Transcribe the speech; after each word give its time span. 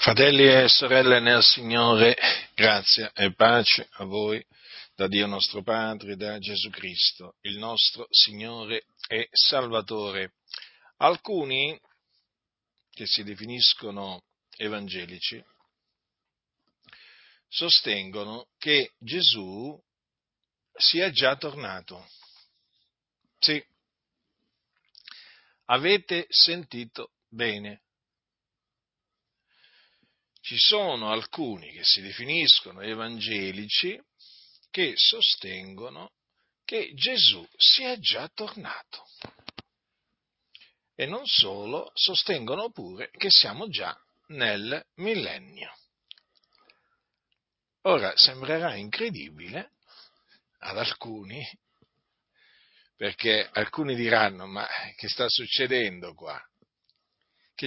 Fratelli 0.00 0.46
e 0.46 0.66
sorelle 0.66 1.20
nel 1.20 1.42
Signore, 1.42 2.16
grazia 2.54 3.12
e 3.12 3.34
pace 3.34 3.86
a 3.96 4.04
voi 4.04 4.42
da 4.94 5.06
Dio 5.06 5.26
nostro 5.26 5.62
Padre, 5.62 6.16
da 6.16 6.38
Gesù 6.38 6.70
Cristo, 6.70 7.36
il 7.42 7.58
nostro 7.58 8.06
Signore 8.08 8.86
e 9.06 9.28
Salvatore. 9.30 10.36
Alcuni 10.96 11.78
che 12.90 13.06
si 13.06 13.22
definiscono 13.24 14.22
evangelici 14.56 15.44
sostengono 17.46 18.46
che 18.56 18.92
Gesù 18.98 19.78
sia 20.72 21.10
già 21.10 21.36
tornato. 21.36 22.08
Sì, 23.38 23.62
avete 25.66 26.24
sentito 26.30 27.10
bene 27.28 27.82
ci 30.40 30.56
sono 30.56 31.10
alcuni 31.10 31.70
che 31.70 31.84
si 31.84 32.00
definiscono 32.00 32.80
evangelici 32.80 34.00
che 34.70 34.92
sostengono 34.96 36.12
che 36.64 36.92
Gesù 36.94 37.46
sia 37.56 37.98
già 37.98 38.28
tornato. 38.28 39.04
E 40.94 41.06
non 41.06 41.26
solo, 41.26 41.90
sostengono 41.94 42.70
pure 42.70 43.10
che 43.10 43.28
siamo 43.30 43.68
già 43.68 43.98
nel 44.28 44.84
millennio. 44.96 45.74
Ora 47.82 48.12
sembrerà 48.16 48.76
incredibile 48.76 49.72
ad 50.58 50.76
alcuni, 50.76 51.44
perché 52.96 53.48
alcuni 53.50 53.94
diranno, 53.94 54.46
ma 54.46 54.68
che 54.96 55.08
sta 55.08 55.24
succedendo 55.28 56.14
qua? 56.14 56.40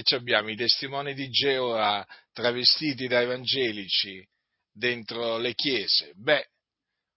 che 0.02 0.16
abbiamo 0.16 0.50
i 0.50 0.56
testimoni 0.56 1.14
di 1.14 1.28
Geova 1.30 2.04
travestiti 2.34 3.06
da 3.06 3.22
evangelici 3.22 4.22
dentro 4.70 5.38
le 5.38 5.54
chiese? 5.54 6.12
Beh, 6.16 6.46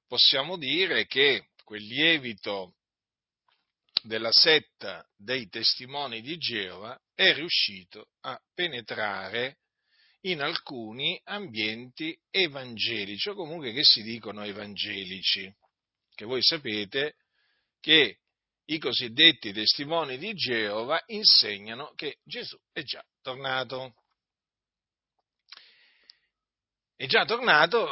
possiamo 0.08 0.56
dire 0.58 1.06
che 1.08 1.48
quel 1.66 1.84
lievito 1.84 2.76
della 4.04 4.32
setta 4.32 5.06
dei 5.18 5.50
testimoni 5.50 6.22
di 6.22 6.38
Geova 6.38 6.98
è 7.14 7.34
riuscito 7.34 8.12
a 8.22 8.40
penetrare 8.54 9.58
in 10.22 10.42
alcuni 10.42 11.20
ambienti 11.26 12.18
evangelici 12.30 13.30
o 13.30 13.34
comunque 13.34 13.74
che 13.74 13.84
si 13.84 14.04
dicono 14.04 14.44
evangelici, 14.44 15.54
che 16.16 16.26
voi 16.26 16.42
sapete 16.42 17.16
che 17.80 18.20
i 18.66 18.80
cosiddetti 18.80 19.54
testimoni 19.54 20.18
di 20.18 20.34
Geova 20.34 21.02
insegnano 21.08 21.94
che 21.96 22.18
Gesù 22.24 22.58
è 22.72 22.84
già 22.84 23.04
tornato. 23.22 23.94
È 27.00 27.06
già 27.06 27.26
tornato 27.26 27.88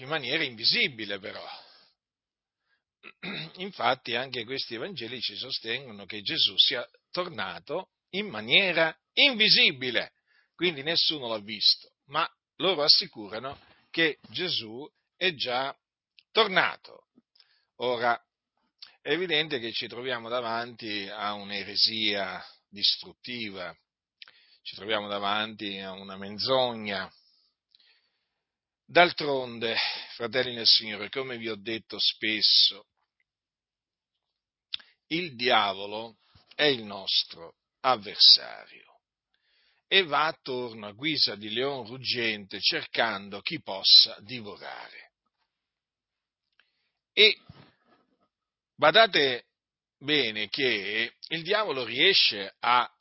in 0.00 0.08
maniera 0.08 0.44
invisibile 0.44 1.18
però. 1.18 1.42
Infatti 3.56 4.14
anche 4.14 4.44
questi 4.44 4.74
evangelici 4.74 5.34
sostengono 5.34 6.04
che 6.04 6.20
Gesù 6.20 6.52
sia 6.58 6.86
tornato 7.10 7.88
in 8.10 8.28
maniera 8.28 8.94
invisibile, 9.14 10.12
quindi 10.54 10.82
nessuno 10.82 11.28
l'ha 11.28 11.38
visto, 11.38 11.92
ma 12.08 12.30
loro 12.56 12.82
assicurano 12.82 13.58
che 13.90 14.18
Gesù 14.28 14.86
è 15.16 15.32
già 15.32 15.74
tornato. 16.30 17.06
Ora, 17.76 18.22
è 19.00 19.12
evidente 19.12 19.58
che 19.58 19.72
ci 19.72 19.86
troviamo 19.88 20.28
davanti 20.28 21.08
a 21.08 21.32
un'eresia 21.32 22.44
distruttiva, 22.68 23.74
ci 24.60 24.76
troviamo 24.76 25.08
davanti 25.08 25.78
a 25.78 25.92
una 25.92 26.18
menzogna. 26.18 27.10
D'altronde, 28.90 29.76
fratelli 30.16 30.52
nel 30.52 30.66
Signore, 30.66 31.10
come 31.10 31.38
vi 31.38 31.48
ho 31.48 31.54
detto 31.54 31.96
spesso, 32.00 32.88
il 35.10 35.36
diavolo 35.36 36.16
è 36.56 36.64
il 36.64 36.82
nostro 36.82 37.54
avversario 37.82 39.02
e 39.86 40.02
va 40.02 40.26
attorno 40.26 40.88
a 40.88 40.92
guisa 40.92 41.36
di 41.36 41.50
leon 41.50 41.86
ruggente 41.86 42.58
cercando 42.60 43.40
chi 43.42 43.62
possa 43.62 44.18
divorare. 44.22 45.12
E 47.12 47.38
Badate 48.74 49.44
bene 49.98 50.48
che 50.48 51.14
il 51.28 51.42
diavolo 51.44 51.84
riesce 51.84 52.56
a 52.58 52.92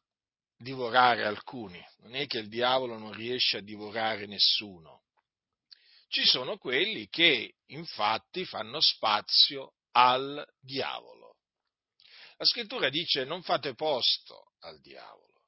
divorare 0.55 1.25
alcuni, 1.25 1.83
non 2.01 2.13
è 2.13 2.27
che 2.27 2.37
il 2.37 2.47
diavolo 2.47 2.99
non 2.99 3.11
riesce 3.11 3.57
a 3.57 3.61
divorare 3.61 4.27
nessuno. 4.27 5.07
Ci 6.09 6.25
sono 6.25 6.57
quelli 6.57 7.07
che 7.07 7.53
infatti 7.67 8.43
fanno 8.43 8.81
spazio 8.81 9.75
al 9.91 10.43
diavolo. 10.59 11.35
La 12.37 12.45
scrittura 12.45 12.89
dice 12.89 13.25
non 13.25 13.43
fate 13.43 13.75
posto 13.75 14.53
al 14.61 14.79
diavolo. 14.81 15.43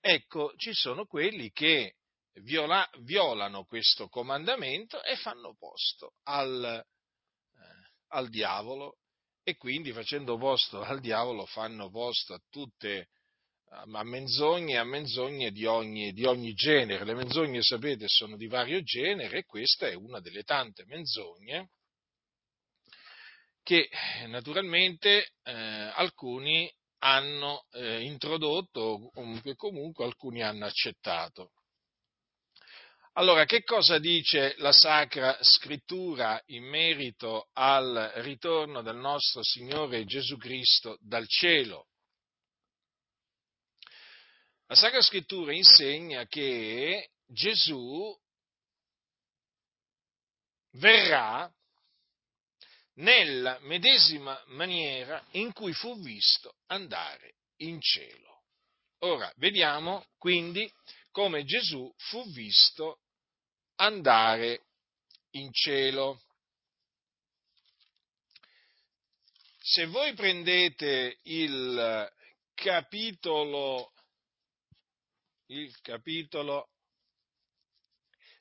Ecco, 0.00 0.54
ci 0.56 0.72
sono 0.72 1.04
quelli 1.04 1.50
che 1.50 1.96
viola, 2.40 2.88
violano 3.00 3.64
questo 3.64 4.08
comandamento 4.08 5.02
e 5.02 5.16
fanno 5.16 5.54
posto 5.54 6.14
al, 6.22 6.64
eh, 6.64 7.90
al 8.08 8.30
diavolo 8.30 8.96
e 9.42 9.56
quindi 9.56 9.92
facendo 9.92 10.38
posto 10.38 10.80
al 10.80 11.00
diavolo 11.00 11.44
fanno 11.44 11.90
posto 11.90 12.32
a 12.32 12.42
tutte 12.48 13.08
a 13.84 14.04
menzogne, 14.04 14.78
a 14.78 14.84
menzogne 14.84 15.50
di 15.50 15.66
ogni, 15.66 16.12
di 16.12 16.24
ogni, 16.24 16.54
genere. 16.54 17.04
Le 17.04 17.14
menzogne, 17.14 17.62
sapete, 17.62 18.06
sono 18.08 18.36
di 18.36 18.46
vario 18.46 18.82
genere 18.82 19.38
e 19.38 19.44
questa 19.44 19.88
è 19.88 19.94
una 19.94 20.20
delle 20.20 20.42
tante 20.42 20.84
menzogne 20.86 21.70
che 23.62 23.88
naturalmente 24.28 25.32
eh, 25.42 25.52
alcuni 25.52 26.72
hanno 26.98 27.66
eh, 27.72 28.02
introdotto 28.02 29.10
o 29.12 29.40
che 29.40 29.54
comunque 29.54 30.04
alcuni 30.04 30.42
hanno 30.42 30.66
accettato. 30.66 31.50
Allora, 33.14 33.44
che 33.44 33.62
cosa 33.62 33.98
dice 33.98 34.54
la 34.58 34.72
Sacra 34.72 35.36
Scrittura 35.40 36.40
in 36.46 36.64
merito 36.64 37.48
al 37.54 38.12
ritorno 38.16 38.82
del 38.82 38.96
nostro 38.96 39.42
Signore 39.42 40.04
Gesù 40.04 40.36
Cristo 40.36 40.98
dal 41.00 41.26
cielo? 41.26 41.86
La 44.68 44.74
Sacra 44.74 45.00
Scrittura 45.00 45.52
insegna 45.52 46.26
che 46.26 47.10
Gesù 47.24 48.12
verrà 50.72 51.48
nella 52.94 53.58
medesima 53.60 54.42
maniera 54.48 55.24
in 55.32 55.52
cui 55.52 55.72
fu 55.72 56.00
visto 56.00 56.56
andare 56.66 57.34
in 57.58 57.80
cielo. 57.80 58.42
Ora, 59.00 59.32
vediamo 59.36 60.04
quindi 60.18 60.68
come 61.12 61.44
Gesù 61.44 61.92
fu 61.96 62.28
visto 62.32 63.02
andare 63.76 64.64
in 65.30 65.52
cielo. 65.52 66.20
Se 69.60 69.86
voi 69.86 70.12
prendete 70.14 71.18
il 71.22 72.12
capitolo, 72.54 73.92
il 75.46 75.78
capitolo 75.80 76.70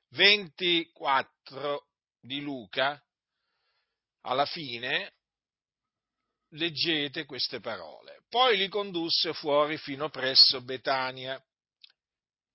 24 0.10 1.88
di 2.20 2.42
Luca, 2.42 3.02
alla 4.22 4.46
fine 4.46 5.14
leggete 6.50 7.26
queste 7.26 7.60
parole. 7.60 8.24
Poi 8.30 8.58
li 8.58 8.68
condusse 8.70 9.34
fuori 9.34 9.78
fino 9.78 10.10
presso 10.10 10.62
Betania 10.62 11.42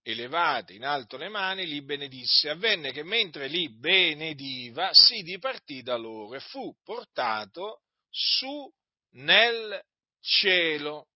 e 0.03 0.15
levate 0.15 0.73
in 0.73 0.85
alto 0.85 1.17
le 1.17 1.29
mani, 1.29 1.67
li 1.67 1.83
benedisse. 1.83 2.49
Avvenne 2.51 2.93
che 2.93 3.03
mentre 3.03 3.47
li 3.49 3.69
benediva, 3.69 4.91
si 4.93 5.23
dipartì 5.23 5.83
da 5.83 5.97
loro 5.97 6.35
e 6.35 6.41
fu 6.41 6.75
portato 6.83 7.83
su 8.09 8.73
nel 9.13 9.81
cielo. 10.21 11.10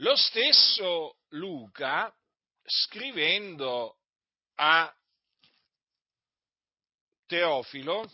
Lo 0.00 0.16
stesso 0.16 1.18
Luca, 1.30 2.10
scrivendo 2.64 3.98
a 4.54 4.90
Teofilo, 7.26 8.10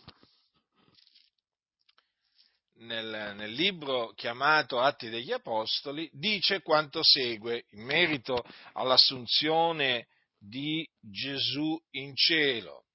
nel, 2.79 3.35
nel, 3.37 3.51
libro 3.53 4.11
chiamato 4.15 4.81
Atti 4.81 5.07
degli 5.07 5.31
Apostoli, 5.31 6.09
dice 6.11 6.61
quanto 6.61 7.01
segue 7.03 7.67
in 7.69 7.85
merito 7.85 8.43
all'assunzione 8.73 10.07
di 10.37 10.85
Gesù 10.99 11.81
in 11.91 12.13
cielo, 12.17 12.87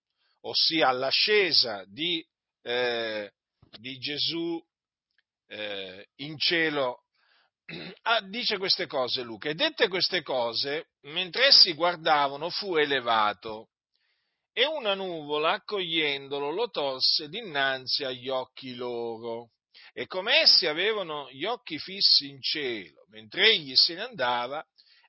ossia 0.43 0.89
all'ascesa 0.89 1.83
di, 1.87 2.23
eh, 2.61 3.33
di 3.79 3.99
Gesù 3.99 4.63
eh, 5.47 6.09
in 6.17 6.37
cielo 6.37 7.02
dice 8.29 8.59
queste 8.59 8.87
cose 8.87 9.23
Luca, 9.23 9.49
e 9.49 9.55
dette 9.55 9.89
queste 9.89 10.23
cose, 10.23 10.89
mentre 11.03 11.47
essi 11.47 11.73
guardavano, 11.75 12.51
fu 12.51 12.77
elevato, 12.77 13.69
e 14.53 14.67
una 14.67 14.95
nuvola, 14.95 15.53
accogliendolo, 15.53 16.51
lo 16.51 16.69
tolse 16.69 17.29
dinanzi 17.29 18.05
agli 18.05 18.29
occhi 18.29 18.75
loro. 18.75 19.51
E 19.95 20.07
come 20.07 20.41
essi 20.41 20.67
avevano 20.67 21.31
gli 21.31 21.45
occhi 21.45 21.79
fissi 21.79 22.29
in 22.29 22.41
cielo, 22.41 23.05
mentre 23.09 23.51
egli 23.51 23.75
se 23.75 23.95
ne 23.95 24.03
andava, 24.03 24.65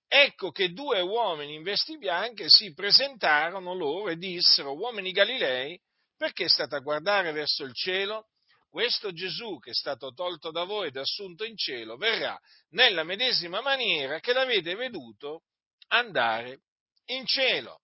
ecco 0.07 0.51
che 0.51 0.71
due 0.71 1.01
uomini 1.01 1.55
in 1.55 1.63
vesti 1.63 1.97
bianche 1.97 2.45
si 2.47 2.73
presentarono 2.73 3.73
loro 3.73 4.09
e 4.09 4.17
dissero, 4.17 4.75
uomini 4.75 5.11
Galilei, 5.11 5.79
perché 6.15 6.47
state 6.47 6.75
a 6.75 6.79
guardare 6.79 7.31
verso 7.31 7.63
il 7.63 7.73
cielo? 7.73 8.27
Questo 8.73 9.11
Gesù 9.11 9.59
che 9.59 9.69
è 9.69 9.73
stato 9.75 10.13
tolto 10.13 10.49
da 10.49 10.63
voi 10.63 10.87
ed 10.87 10.97
assunto 10.97 11.43
in 11.43 11.55
cielo 11.55 11.95
verrà 11.95 12.35
nella 12.69 13.03
medesima 13.03 13.61
maniera 13.61 14.19
che 14.19 14.33
l'avete 14.33 14.73
veduto 14.73 15.43
andare 15.89 16.61
in 17.05 17.23
cielo. 17.27 17.81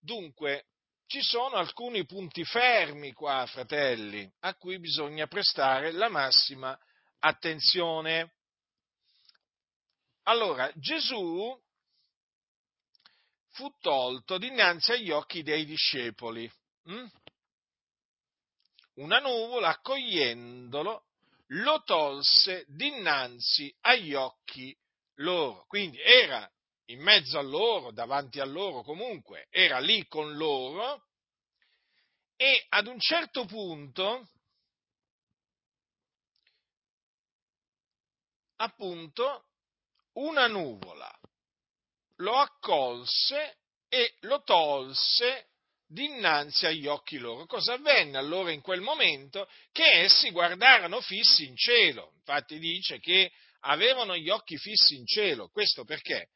Dunque, 0.00 0.68
ci 1.04 1.20
sono 1.20 1.56
alcuni 1.56 2.06
punti 2.06 2.46
fermi 2.46 3.12
qua, 3.12 3.44
fratelli, 3.44 4.26
a 4.40 4.54
cui 4.54 4.78
bisogna 4.78 5.26
prestare 5.26 5.92
la 5.92 6.08
massima 6.08 6.78
attenzione. 7.18 8.32
Allora, 10.22 10.72
Gesù 10.76 11.54
fu 13.50 13.70
tolto 13.80 14.38
dinanzi 14.38 14.92
agli 14.92 15.10
occhi 15.10 15.42
dei 15.42 15.66
discepoli. 15.66 16.50
Hm? 16.84 17.06
Una 18.94 19.18
nuvola, 19.18 19.68
accogliendolo, 19.68 21.04
lo 21.46 21.82
tolse 21.82 22.64
dinanzi 22.68 23.74
agli 23.80 24.14
occhi 24.14 24.76
loro. 25.16 25.64
Quindi 25.66 26.00
era 26.00 26.50
in 26.86 27.00
mezzo 27.00 27.38
a 27.38 27.42
loro, 27.42 27.90
davanti 27.90 28.40
a 28.40 28.44
loro 28.44 28.82
comunque, 28.82 29.46
era 29.50 29.78
lì 29.78 30.06
con 30.08 30.36
loro 30.36 31.06
e 32.36 32.66
ad 32.68 32.86
un 32.86 32.98
certo 32.98 33.44
punto, 33.44 34.28
appunto, 38.56 39.46
una 40.14 40.46
nuvola 40.46 41.10
lo 42.22 42.36
accolse 42.36 43.58
e 43.88 44.16
lo 44.20 44.42
tolse 44.42 45.50
dinanzi 45.92 46.66
agli 46.66 46.86
occhi 46.86 47.18
loro. 47.18 47.46
Cosa 47.46 47.74
avvenne 47.74 48.16
allora 48.16 48.50
in 48.50 48.60
quel 48.60 48.80
momento? 48.80 49.48
Che 49.70 49.84
essi 49.84 50.30
guardarono 50.30 51.00
fissi 51.00 51.46
in 51.46 51.56
cielo. 51.56 52.12
Infatti 52.16 52.58
dice 52.58 52.98
che 52.98 53.30
avevano 53.60 54.16
gli 54.16 54.30
occhi 54.30 54.56
fissi 54.56 54.96
in 54.96 55.06
cielo. 55.06 55.48
Questo 55.48 55.84
perché? 55.84 56.30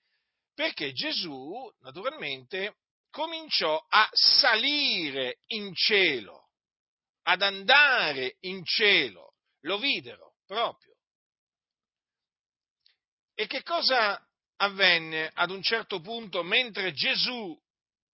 Perché 0.55 0.93
Gesù, 0.93 1.70
naturalmente, 1.81 2.76
cominciò 3.11 3.82
a 3.88 4.08
salire 4.12 5.38
in 5.49 5.75
cielo, 5.75 6.50
ad 7.23 7.43
andare 7.43 8.37
in 8.41 8.64
cielo. 8.64 9.35
Lo 9.61 9.79
videro 9.79 10.35
proprio. 10.47 10.94
E 13.35 13.47
che 13.47 13.62
cosa 13.62 14.20
avvenne 14.59 15.31
ad 15.35 15.50
un 15.50 15.62
certo 15.62 16.00
punto 16.00 16.43
mentre 16.43 16.93
Gesù 16.93 17.59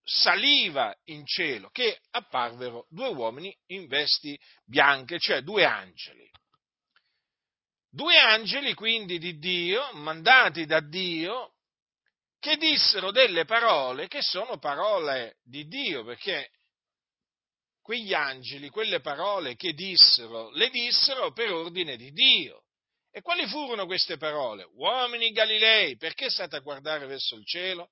saliva 0.04 0.94
in 1.04 1.24
cielo 1.26 1.70
che 1.70 2.00
apparvero 2.10 2.86
due 2.88 3.08
uomini 3.08 3.56
in 3.66 3.86
vesti 3.86 4.38
bianche, 4.64 5.18
cioè 5.18 5.42
due 5.42 5.64
angeli. 5.64 6.28
Due 7.88 8.18
angeli 8.18 8.74
quindi 8.74 9.18
di 9.18 9.38
Dio, 9.38 9.92
mandati 9.92 10.64
da 10.64 10.80
Dio, 10.80 11.54
che 12.38 12.56
dissero 12.56 13.10
delle 13.10 13.44
parole 13.44 14.08
che 14.08 14.22
sono 14.22 14.58
parole 14.58 15.36
di 15.44 15.66
Dio, 15.68 16.02
perché 16.04 16.50
quegli 17.82 18.14
angeli, 18.14 18.70
quelle 18.70 19.00
parole 19.00 19.56
che 19.56 19.74
dissero, 19.74 20.50
le 20.50 20.70
dissero 20.70 21.32
per 21.32 21.52
ordine 21.52 21.96
di 21.96 22.10
Dio. 22.12 22.64
E 23.10 23.20
quali 23.20 23.46
furono 23.46 23.84
queste 23.84 24.16
parole? 24.16 24.64
Uomini 24.74 25.30
Galilei, 25.32 25.96
perché 25.96 26.30
state 26.30 26.56
a 26.56 26.60
guardare 26.60 27.06
verso 27.06 27.36
il 27.36 27.44
cielo? 27.44 27.90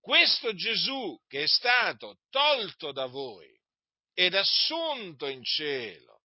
Questo 0.00 0.54
Gesù 0.54 1.18
che 1.28 1.44
è 1.44 1.46
stato 1.46 2.18
tolto 2.30 2.92
da 2.92 3.06
voi 3.06 3.48
ed 4.14 4.34
assunto 4.34 5.26
in 5.26 5.42
cielo 5.44 6.22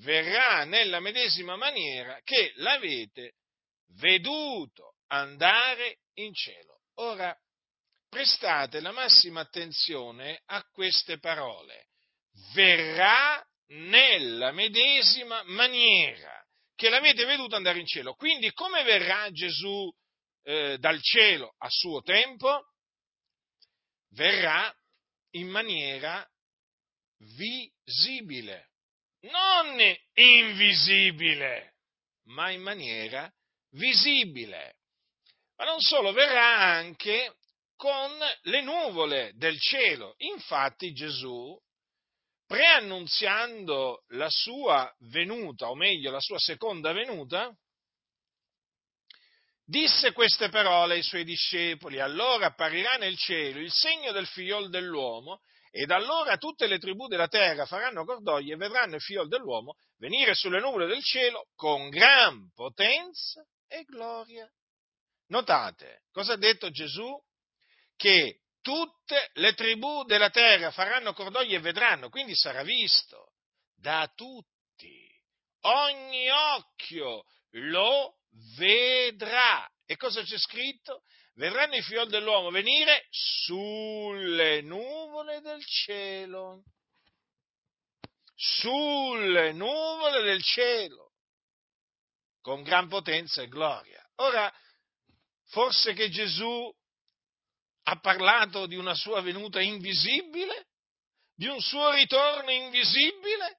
verrà 0.00 0.64
nella 0.64 1.00
medesima 1.00 1.56
maniera 1.56 2.20
che 2.22 2.52
l'avete 2.56 3.34
veduto 3.96 4.94
andare 5.08 5.98
in 6.14 6.32
cielo. 6.34 6.80
Ora, 6.96 7.36
prestate 8.08 8.80
la 8.80 8.92
massima 8.92 9.40
attenzione 9.40 10.42
a 10.46 10.62
queste 10.72 11.18
parole. 11.18 11.86
Verrà 12.54 13.44
nella 13.68 14.52
medesima 14.52 15.42
maniera 15.44 16.42
che 16.74 16.88
l'avete 16.88 17.24
veduto 17.24 17.56
andare 17.56 17.80
in 17.80 17.86
cielo. 17.86 18.14
Quindi 18.14 18.52
come 18.52 18.82
verrà 18.84 19.28
Gesù 19.30 19.90
eh, 20.44 20.78
dal 20.78 21.02
cielo 21.02 21.54
a 21.58 21.68
suo 21.68 22.00
tempo? 22.02 22.62
Verrà 24.10 24.74
in 25.32 25.48
maniera 25.48 26.26
visibile, 27.36 28.70
non 29.20 29.78
invisibile, 30.14 31.74
ma 32.26 32.50
in 32.50 32.62
maniera 32.62 33.30
visibile. 33.70 34.76
Ma 35.56 35.64
non 35.64 35.80
solo, 35.80 36.12
verrà 36.12 36.58
anche 36.58 37.36
con 37.76 38.10
le 38.42 38.60
nuvole 38.62 39.32
del 39.34 39.58
cielo. 39.58 40.14
Infatti 40.18 40.92
Gesù, 40.92 41.56
preannunziando 42.46 44.04
la 44.08 44.30
sua 44.30 44.92
venuta, 45.10 45.68
o 45.68 45.74
meglio 45.74 46.10
la 46.10 46.20
sua 46.20 46.38
seconda 46.38 46.92
venuta, 46.92 47.54
disse 49.68 50.12
queste 50.12 50.48
parole 50.48 50.94
ai 50.94 51.02
suoi 51.02 51.24
discepoli, 51.24 52.00
allora 52.00 52.46
apparirà 52.46 52.92
nel 52.94 53.18
cielo 53.18 53.60
il 53.60 53.70
segno 53.70 54.12
del 54.12 54.26
figliol 54.26 54.70
dell'uomo, 54.70 55.42
ed 55.70 55.90
allora 55.90 56.38
tutte 56.38 56.66
le 56.66 56.78
tribù 56.78 57.06
della 57.06 57.28
terra 57.28 57.66
faranno 57.66 58.06
cordoglio 58.06 58.54
e 58.54 58.56
vedranno 58.56 58.94
il 58.94 59.02
figliol 59.02 59.28
dell'uomo 59.28 59.74
venire 59.98 60.34
sulle 60.34 60.60
nuvole 60.60 60.86
del 60.86 61.02
cielo 61.02 61.48
con 61.54 61.90
gran 61.90 62.50
potenza 62.54 63.44
e 63.66 63.84
gloria. 63.84 64.50
Notate, 65.26 66.04
cosa 66.10 66.32
ha 66.32 66.38
detto 66.38 66.70
Gesù? 66.70 67.14
Che 67.94 68.40
tutte 68.62 69.30
le 69.34 69.52
tribù 69.52 70.04
della 70.04 70.30
terra 70.30 70.70
faranno 70.70 71.12
cordoglio 71.12 71.56
e 71.56 71.60
vedranno, 71.60 72.08
quindi 72.08 72.34
sarà 72.34 72.62
visto 72.62 73.32
da 73.76 74.10
tutti. 74.14 75.06
Ogni 75.60 76.30
occhio 76.30 77.24
lo 77.50 78.17
vedrà. 78.56 79.68
E 79.86 79.96
cosa 79.96 80.22
c'è 80.22 80.38
scritto? 80.38 81.02
Verranno 81.34 81.76
i 81.76 81.82
figlioli 81.82 82.10
dell'uomo 82.10 82.50
venire 82.50 83.06
sulle 83.10 84.60
nuvole 84.62 85.40
del 85.40 85.64
cielo. 85.64 86.64
Sulle 88.34 89.52
nuvole 89.52 90.22
del 90.22 90.42
cielo. 90.42 91.12
Con 92.40 92.62
gran 92.62 92.88
potenza 92.88 93.42
e 93.42 93.48
gloria. 93.48 94.04
Ora, 94.16 94.52
forse 95.46 95.92
che 95.92 96.10
Gesù 96.10 96.74
ha 97.84 98.00
parlato 98.00 98.66
di 98.66 98.76
una 98.76 98.94
sua 98.94 99.20
venuta 99.20 99.60
invisibile? 99.60 100.66
Di 101.34 101.46
un 101.46 101.60
suo 101.60 101.90
ritorno 101.92 102.50
invisibile? 102.50 103.56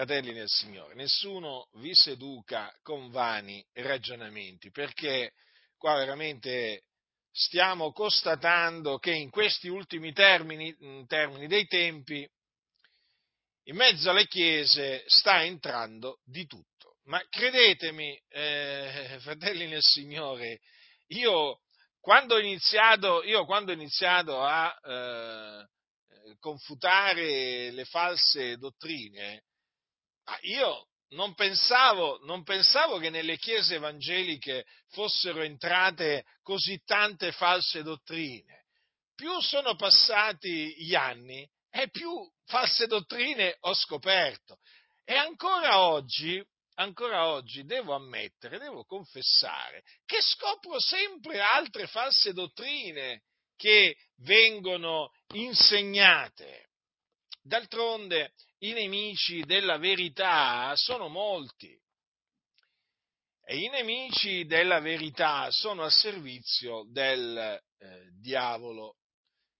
Fratelli 0.00 0.32
nel 0.32 0.48
Signore, 0.48 0.94
nessuno 0.94 1.68
vi 1.74 1.94
seduca 1.94 2.74
con 2.82 3.10
vani 3.10 3.62
ragionamenti, 3.74 4.70
perché 4.70 5.34
qua 5.76 5.94
veramente 5.96 6.84
stiamo 7.30 7.92
constatando 7.92 8.96
che 8.96 9.12
in 9.12 9.28
questi 9.28 9.68
ultimi 9.68 10.14
termini, 10.14 10.74
termini 11.06 11.46
dei 11.48 11.66
tempi, 11.66 12.26
in 13.64 13.76
mezzo 13.76 14.08
alle 14.08 14.26
chiese 14.26 15.04
sta 15.06 15.44
entrando 15.44 16.20
di 16.24 16.46
tutto. 16.46 16.96
Ma 17.04 17.22
credetemi, 17.28 18.18
eh, 18.30 19.18
fratelli 19.20 19.66
nel 19.66 19.82
Signore, 19.82 20.60
io 21.08 21.60
quando 22.00 22.36
ho 22.36 22.40
iniziato, 22.40 23.20
quando 23.44 23.72
ho 23.72 23.74
iniziato 23.74 24.40
a 24.40 24.74
eh, 24.82 26.36
confutare 26.38 27.70
le 27.70 27.84
false 27.84 28.56
dottrine, 28.56 29.44
Io 30.42 30.88
non 31.10 31.34
pensavo, 31.34 32.18
non 32.24 32.42
pensavo 32.42 32.98
che 32.98 33.10
nelle 33.10 33.36
chiese 33.36 33.76
evangeliche 33.76 34.64
fossero 34.90 35.42
entrate 35.42 36.24
così 36.42 36.80
tante 36.84 37.32
false 37.32 37.82
dottrine. 37.82 38.66
Più 39.14 39.40
sono 39.40 39.74
passati 39.76 40.74
gli 40.78 40.94
anni 40.94 41.48
e 41.70 41.88
più 41.90 42.10
false 42.46 42.86
dottrine 42.86 43.56
ho 43.60 43.74
scoperto. 43.74 44.58
E 45.04 45.14
ancora 45.14 45.80
oggi, 45.80 46.42
ancora 46.74 47.26
oggi 47.26 47.64
devo 47.64 47.94
ammettere, 47.94 48.58
devo 48.58 48.84
confessare 48.84 49.82
che 50.04 50.18
scopro 50.20 50.78
sempre 50.78 51.40
altre 51.40 51.86
false 51.86 52.32
dottrine 52.32 53.22
che 53.56 53.96
vengono 54.18 55.12
insegnate. 55.34 56.68
D'altronde 57.42 58.32
i 58.62 58.72
nemici 58.72 59.42
della 59.44 59.78
verità 59.78 60.74
sono 60.76 61.08
molti 61.08 61.78
e 63.44 63.58
i 63.58 63.68
nemici 63.68 64.44
della 64.44 64.80
verità 64.80 65.50
sono 65.50 65.82
a 65.82 65.90
servizio 65.90 66.84
del 66.88 67.36
eh, 67.36 68.08
diavolo 68.20 68.96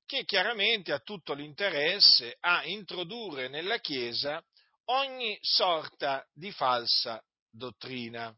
che 0.04 0.24
chiaramente 0.24 0.92
ha 0.92 0.98
tutto 0.98 1.34
l'interesse 1.34 2.36
a 2.40 2.64
introdurre 2.64 3.48
nella 3.48 3.78
Chiesa 3.78 4.44
ogni 4.86 5.38
sorta 5.40 6.26
di 6.32 6.50
falsa 6.50 7.22
dottrina. 7.48 8.36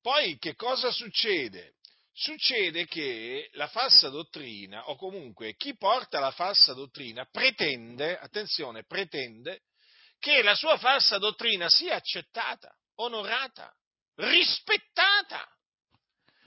Poi 0.00 0.38
che 0.38 0.54
cosa 0.54 0.90
succede? 0.92 1.73
Succede 2.16 2.86
che 2.86 3.50
la 3.54 3.66
falsa 3.66 4.08
dottrina, 4.08 4.88
o 4.88 4.94
comunque 4.94 5.56
chi 5.56 5.76
porta 5.76 6.20
la 6.20 6.30
falsa 6.30 6.72
dottrina, 6.72 7.26
pretende, 7.28 8.16
attenzione, 8.16 8.84
pretende 8.84 9.62
che 10.20 10.40
la 10.42 10.54
sua 10.54 10.78
falsa 10.78 11.18
dottrina 11.18 11.68
sia 11.68 11.96
accettata, 11.96 12.72
onorata, 13.00 13.74
rispettata. 14.14 15.44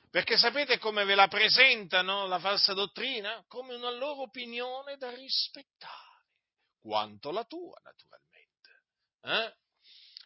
Perché 0.10 0.38
sapete 0.38 0.78
come 0.78 1.04
ve 1.04 1.16
la 1.16 1.28
presentano 1.28 2.28
la 2.28 2.40
falsa 2.40 2.74
dottrina? 2.74 3.44
Come 3.50 3.76
una 3.76 3.92
loro 3.92 4.22
opinione 4.22 4.96
da 4.96 5.14
rispettare, 5.14 6.24
quanto 6.80 7.30
la 7.32 7.44
tua, 7.44 7.78
naturalmente. 7.84 8.70
Eh? 9.22 9.66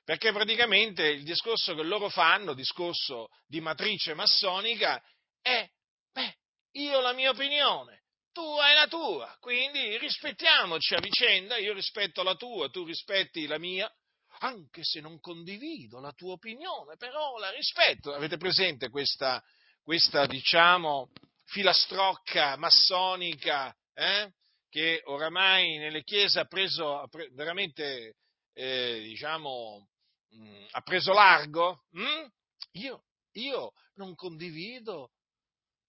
Perché 0.04 0.32
praticamente 0.32 1.08
il 1.08 1.24
discorso 1.24 1.74
che 1.74 1.82
loro 1.82 2.10
fanno, 2.10 2.54
discorso 2.54 3.30
di 3.48 3.60
matrice 3.60 4.14
massonica, 4.14 5.02
è, 5.42 5.70
beh, 6.12 6.38
io 6.72 6.98
ho 6.98 7.02
la 7.02 7.14
mia 7.14 7.32
opinione, 7.32 8.04
tu 8.32 8.42
hai 8.42 8.76
la 8.76 8.88
tua, 8.88 9.36
quindi 9.40 9.98
rispettiamoci 9.98 10.94
a 10.96 11.00
vicenda, 11.00 11.58
io 11.58 11.74
rispetto 11.74 12.24
la 12.24 12.36
tua, 12.36 12.70
tu 12.70 12.86
rispetti 12.86 13.46
la 13.48 13.58
mia, 13.58 13.92
anche 14.40 14.84
se 14.84 15.02
non 15.02 15.20
condivido 15.20 16.00
la 16.00 16.12
tua 16.14 16.34
opinione, 16.34 16.96
però 16.96 17.38
la 17.38 17.52
rispetto. 17.52 18.14
Avete 18.14 18.38
presente 18.38 18.90
questa, 18.90 19.44
questa 19.84 20.26
diciamo, 20.26 21.12
filastrocca 21.46 22.56
massonica 22.58 23.76
eh? 23.94 24.32
che 24.70 25.02
oramai 25.06 25.78
nelle 25.78 26.04
chiese 26.04 26.40
ha 26.40 26.46
preso 26.46 27.08
veramente, 27.34 28.16
eh, 28.54 29.00
diciamo, 29.02 29.90
mh, 30.30 30.44
mm, 30.44 30.66
ha 30.72 30.82
preso 30.82 31.12
largo? 31.12 31.84
Mm? 31.98 32.26
Io, 32.74 33.04
io 33.34 33.74
non 33.96 34.16
condivido 34.16 35.12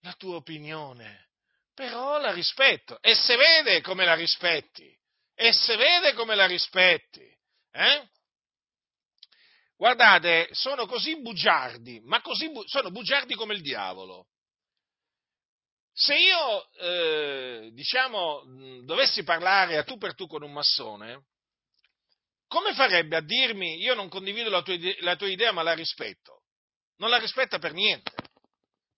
la 0.02 0.12
tua 0.14 0.36
opinione, 0.36 1.30
però 1.74 2.18
la 2.18 2.32
rispetto 2.32 3.00
e 3.00 3.14
se 3.14 3.36
vede 3.36 3.80
come 3.80 4.04
la 4.04 4.14
rispetti, 4.14 4.96
e 5.34 5.52
se 5.52 5.76
vede 5.76 6.12
come 6.12 6.34
la 6.34 6.46
rispetti, 6.46 7.26
eh? 7.72 8.08
Guardate, 9.76 10.48
sono 10.52 10.86
così 10.86 11.20
bugiardi, 11.20 12.00
ma 12.04 12.20
così 12.20 12.48
bu- 12.50 12.64
sono 12.66 12.90
bugiardi 12.90 13.34
come 13.34 13.54
il 13.54 13.62
diavolo. 13.62 14.28
Se 15.92 16.14
io, 16.14 16.72
eh, 16.74 17.70
diciamo, 17.72 18.44
dovessi 18.84 19.24
parlare 19.24 19.76
a 19.76 19.82
tu 19.82 19.98
per 19.98 20.14
tu 20.14 20.26
con 20.26 20.42
un 20.42 20.52
massone, 20.52 21.26
come 22.46 22.74
farebbe 22.74 23.16
a 23.16 23.22
dirmi 23.22 23.80
io 23.80 23.94
non 23.94 24.08
condivido 24.08 24.50
la 24.50 24.62
tua, 24.62 24.74
idea, 24.74 24.94
la 25.00 25.16
tua 25.16 25.28
idea 25.28 25.52
ma 25.52 25.62
la 25.62 25.74
rispetto? 25.74 26.44
Non 26.98 27.10
la 27.10 27.18
rispetta 27.18 27.58
per 27.58 27.72
niente. 27.72 28.12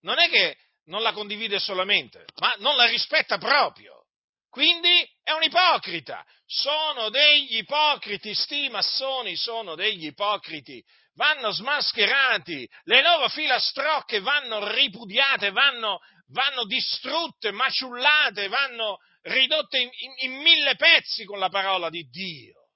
Non 0.00 0.18
è 0.18 0.28
che 0.28 0.58
non 0.86 1.02
la 1.02 1.12
condivide 1.12 1.58
solamente, 1.58 2.24
ma 2.40 2.54
non 2.58 2.76
la 2.76 2.86
rispetta 2.86 3.38
proprio. 3.38 4.04
Quindi 4.48 5.04
è 5.22 5.32
un 5.32 5.42
ipocrita. 5.42 6.24
Sono 6.46 7.08
degli 7.08 7.56
ipocriti, 7.56 8.34
sti 8.34 8.68
massoni 8.68 9.34
sono 9.36 9.74
degli 9.74 10.06
ipocriti. 10.06 10.80
Vanno 11.14 11.50
smascherati, 11.50 12.68
le 12.84 13.02
loro 13.02 13.28
filastrocche 13.28 14.20
vanno 14.20 14.72
ripudiate, 14.72 15.50
vanno, 15.50 16.00
vanno 16.28 16.64
distrutte, 16.66 17.50
maciullate, 17.50 18.48
vanno 18.48 18.98
ridotte 19.22 19.78
in, 19.78 19.90
in, 19.92 20.32
in 20.32 20.40
mille 20.40 20.76
pezzi 20.76 21.24
con 21.24 21.38
la 21.38 21.48
parola 21.48 21.88
di 21.88 22.02
Dio. 22.08 22.68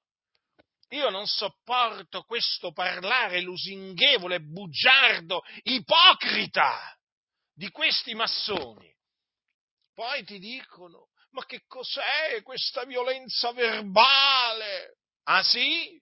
Io 0.91 1.11
non 1.11 1.27
sopporto 1.27 2.23
questo 2.23 2.73
parlare 2.73 3.41
lusinghevole, 3.41 4.41
bugiardo, 4.41 5.43
ipocrita 5.63 6.98
di 7.59 7.71
questi 7.71 8.15
massoni. 8.15 8.89
Poi 9.93 10.23
ti 10.23 10.39
dicono, 10.39 11.09
ma 11.31 11.45
che 11.45 11.65
cos'è 11.67 12.41
questa 12.45 12.85
violenza 12.85 13.51
verbale? 13.53 14.99
Ah 15.25 15.43
sì? 15.43 16.01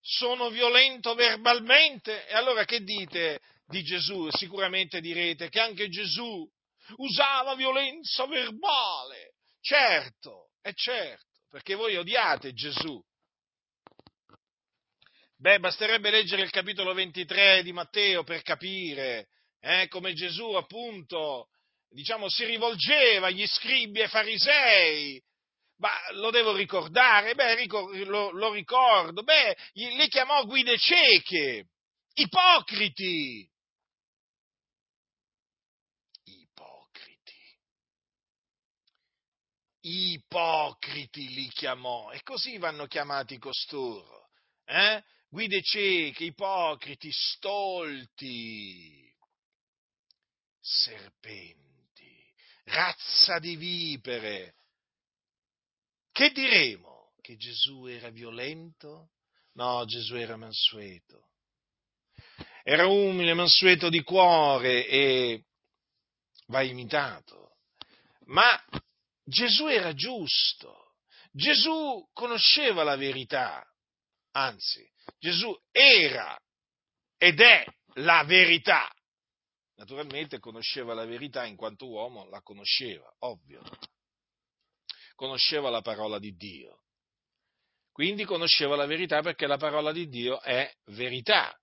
Sono 0.00 0.50
violento 0.50 1.14
verbalmente? 1.14 2.26
E 2.26 2.34
allora 2.34 2.64
che 2.64 2.82
dite 2.82 3.40
di 3.66 3.84
Gesù? 3.84 4.28
Sicuramente 4.32 5.00
direte 5.00 5.48
che 5.50 5.60
anche 5.60 5.88
Gesù 5.88 6.44
usava 6.96 7.54
violenza 7.54 8.26
verbale. 8.26 9.34
Certo, 9.60 10.50
è 10.60 10.72
certo, 10.72 11.42
perché 11.48 11.76
voi 11.76 11.96
odiate 11.96 12.52
Gesù. 12.52 13.00
Beh, 15.36 15.60
basterebbe 15.60 16.10
leggere 16.10 16.42
il 16.42 16.50
capitolo 16.50 16.92
23 16.92 17.62
di 17.62 17.72
Matteo 17.72 18.24
per 18.24 18.42
capire 18.42 19.28
eh, 19.66 19.88
come 19.88 20.12
Gesù 20.12 20.52
appunto 20.52 21.48
diciamo, 21.90 22.28
si 22.28 22.44
rivolgeva 22.44 23.28
agli 23.28 23.46
scribi 23.46 24.00
e 24.00 24.08
farisei. 24.08 25.22
Ma 25.78 25.90
lo 26.12 26.30
devo 26.30 26.54
ricordare? 26.54 27.34
Beh, 27.34 27.66
lo, 28.04 28.30
lo 28.30 28.52
ricordo. 28.52 29.22
Beh, 29.22 29.56
li 29.72 30.08
chiamò 30.08 30.44
guide 30.44 30.78
cieche, 30.78 31.68
ipocriti. 32.14 33.46
Ipocriti. 36.24 37.58
Ipocriti 39.80 41.28
li 41.34 41.48
chiamò. 41.48 42.10
E 42.10 42.22
così 42.22 42.56
vanno 42.56 42.86
chiamati 42.86 43.36
costoro. 43.38 44.28
Eh? 44.64 45.02
Guide 45.28 45.60
cieche, 45.60 46.24
ipocriti, 46.24 47.10
stolti, 47.12 49.05
serpenti 50.66 51.64
razza 52.66 53.38
di 53.38 53.56
vipere. 53.56 54.54
Che 56.12 56.30
diremo? 56.30 57.12
Che 57.20 57.36
Gesù 57.36 57.86
era 57.86 58.10
violento? 58.10 59.10
No, 59.52 59.84
Gesù 59.84 60.14
era 60.14 60.36
mansueto. 60.36 61.30
Era 62.62 62.86
umile, 62.86 63.34
mansueto 63.34 63.88
di 63.88 64.02
cuore 64.02 64.86
e 64.86 65.44
va 66.46 66.62
imitato. 66.62 67.58
Ma 68.26 68.62
Gesù 69.22 69.66
era 69.66 69.92
giusto. 69.94 70.94
Gesù 71.30 72.08
conosceva 72.12 72.82
la 72.82 72.96
verità. 72.96 73.64
Anzi, 74.32 74.88
Gesù 75.18 75.54
era 75.70 76.38
ed 77.18 77.40
è 77.40 77.64
la 77.94 78.24
verità. 78.24 78.90
Naturalmente 79.76 80.38
conosceva 80.38 80.94
la 80.94 81.04
verità 81.04 81.44
in 81.44 81.56
quanto 81.56 81.88
uomo 81.88 82.28
la 82.28 82.40
conosceva, 82.42 83.10
ovvio. 83.20 83.62
Conosceva 85.14 85.70
la 85.70 85.82
parola 85.82 86.18
di 86.18 86.34
Dio. 86.34 86.82
Quindi 87.92 88.24
conosceva 88.24 88.76
la 88.76 88.86
verità 88.86 89.22
perché 89.22 89.46
la 89.46 89.56
parola 89.56 89.92
di 89.92 90.08
Dio 90.08 90.40
è 90.40 90.70
verità. 90.86 91.58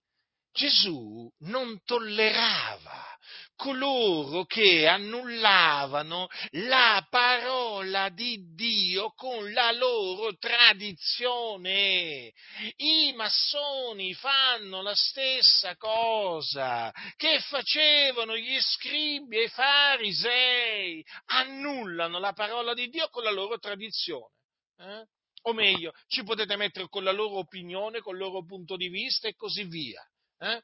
Gesù 0.52 1.32
non 1.40 1.82
tollerava 1.84 3.13
coloro 3.56 4.46
che 4.46 4.88
annullavano 4.88 6.28
la 6.52 7.06
parola 7.10 8.10
di 8.10 8.54
Dio 8.54 9.12
con 9.16 9.52
la 9.54 9.72
loro 9.72 10.36
tradizione. 10.38 12.32
I 12.78 13.14
massoni 13.16 14.14
fanno 14.14 14.82
la 14.82 14.96
stessa 14.96 15.76
cosa 15.78 16.92
che 17.16 17.40
facevano 17.40 18.36
gli 18.36 18.60
scribi 18.60 19.38
e 19.38 19.44
i 19.44 19.50
farisei, 19.50 21.06
annullano 21.26 22.20
la 22.20 22.34
parola 22.34 22.74
di 22.74 22.90
Dio 22.90 23.08
con 23.10 23.24
la 23.24 23.32
loro 23.32 23.58
tradizione. 23.60 24.34
Eh? 24.78 25.06
O 25.46 25.54
meglio, 25.54 25.92
ci 26.08 26.24
potete 26.24 26.56
mettere 26.56 26.88
con 26.88 27.04
la 27.04 27.12
loro 27.12 27.40
opinione, 27.40 28.00
con 28.00 28.14
il 28.14 28.22
loro 28.22 28.46
punto 28.46 28.78
di 28.78 28.88
vista 28.88 29.28
e 29.28 29.36
così 29.36 29.66
via 29.66 30.02
eh? 30.44 30.62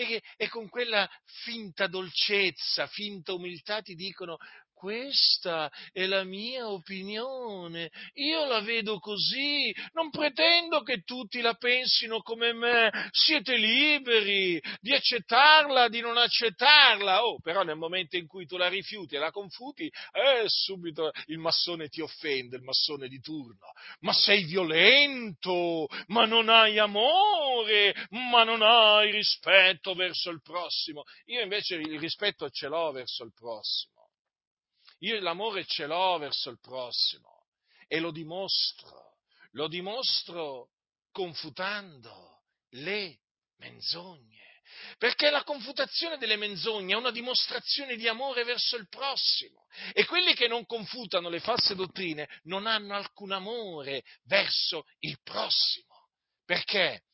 E, 0.00 0.22
e 0.36 0.48
con 0.48 0.68
quella 0.68 1.08
finta 1.44 1.86
dolcezza, 1.86 2.86
finta 2.86 3.34
umiltà 3.34 3.82
ti 3.82 3.94
dicono 3.94 4.38
questa 4.80 5.70
è 5.92 6.06
la 6.06 6.24
mia 6.24 6.70
opinione, 6.70 7.90
io 8.14 8.46
la 8.46 8.60
vedo 8.60 8.98
così, 8.98 9.70
non 9.92 10.08
pretendo 10.08 10.80
che 10.80 11.02
tutti 11.02 11.42
la 11.42 11.52
pensino 11.52 12.22
come 12.22 12.54
me, 12.54 12.90
siete 13.10 13.56
liberi 13.56 14.58
di 14.80 14.94
accettarla, 14.94 15.90
di 15.90 16.00
non 16.00 16.16
accettarla, 16.16 17.26
oh, 17.26 17.38
però 17.40 17.62
nel 17.62 17.76
momento 17.76 18.16
in 18.16 18.26
cui 18.26 18.46
tu 18.46 18.56
la 18.56 18.68
rifiuti 18.68 19.16
e 19.16 19.18
la 19.18 19.30
confuti, 19.30 19.84
eh, 19.84 20.44
subito 20.46 21.10
il 21.26 21.36
massone 21.36 21.88
ti 21.88 22.00
offende, 22.00 22.56
il 22.56 22.62
massone 22.62 23.08
di 23.08 23.20
turno, 23.20 23.72
ma 23.98 24.14
sei 24.14 24.44
violento, 24.44 25.88
ma 26.06 26.24
non 26.24 26.48
hai 26.48 26.78
amore, 26.78 27.94
ma 28.30 28.44
non 28.44 28.62
hai 28.62 29.10
rispetto 29.10 29.92
verso 29.92 30.30
il 30.30 30.40
prossimo. 30.40 31.02
Io 31.26 31.42
invece 31.42 31.74
il 31.74 31.98
rispetto 31.98 32.48
ce 32.48 32.68
l'ho 32.68 32.92
verso 32.92 33.24
il 33.24 33.34
prossimo. 33.34 33.99
Io 35.00 35.18
l'amore 35.20 35.64
ce 35.66 35.86
l'ho 35.86 36.18
verso 36.18 36.50
il 36.50 36.60
prossimo 36.60 37.46
e 37.86 37.98
lo 38.00 38.10
dimostro, 38.10 39.18
lo 39.52 39.68
dimostro 39.68 40.70
confutando 41.10 42.42
le 42.70 43.20
menzogne. 43.56 44.38
Perché 44.98 45.30
la 45.30 45.42
confutazione 45.42 46.16
delle 46.16 46.36
menzogne 46.36 46.94
è 46.94 46.96
una 46.96 47.10
dimostrazione 47.10 47.96
di 47.96 48.06
amore 48.06 48.44
verso 48.44 48.76
il 48.76 48.88
prossimo. 48.88 49.66
E 49.92 50.04
quelli 50.04 50.34
che 50.34 50.46
non 50.46 50.66
confutano 50.66 51.28
le 51.28 51.40
false 51.40 51.74
dottrine 51.74 52.28
non 52.44 52.66
hanno 52.66 52.94
alcun 52.94 53.32
amore 53.32 54.04
verso 54.24 54.84
il 55.00 55.18
prossimo. 55.22 56.10
Perché? 56.44 57.04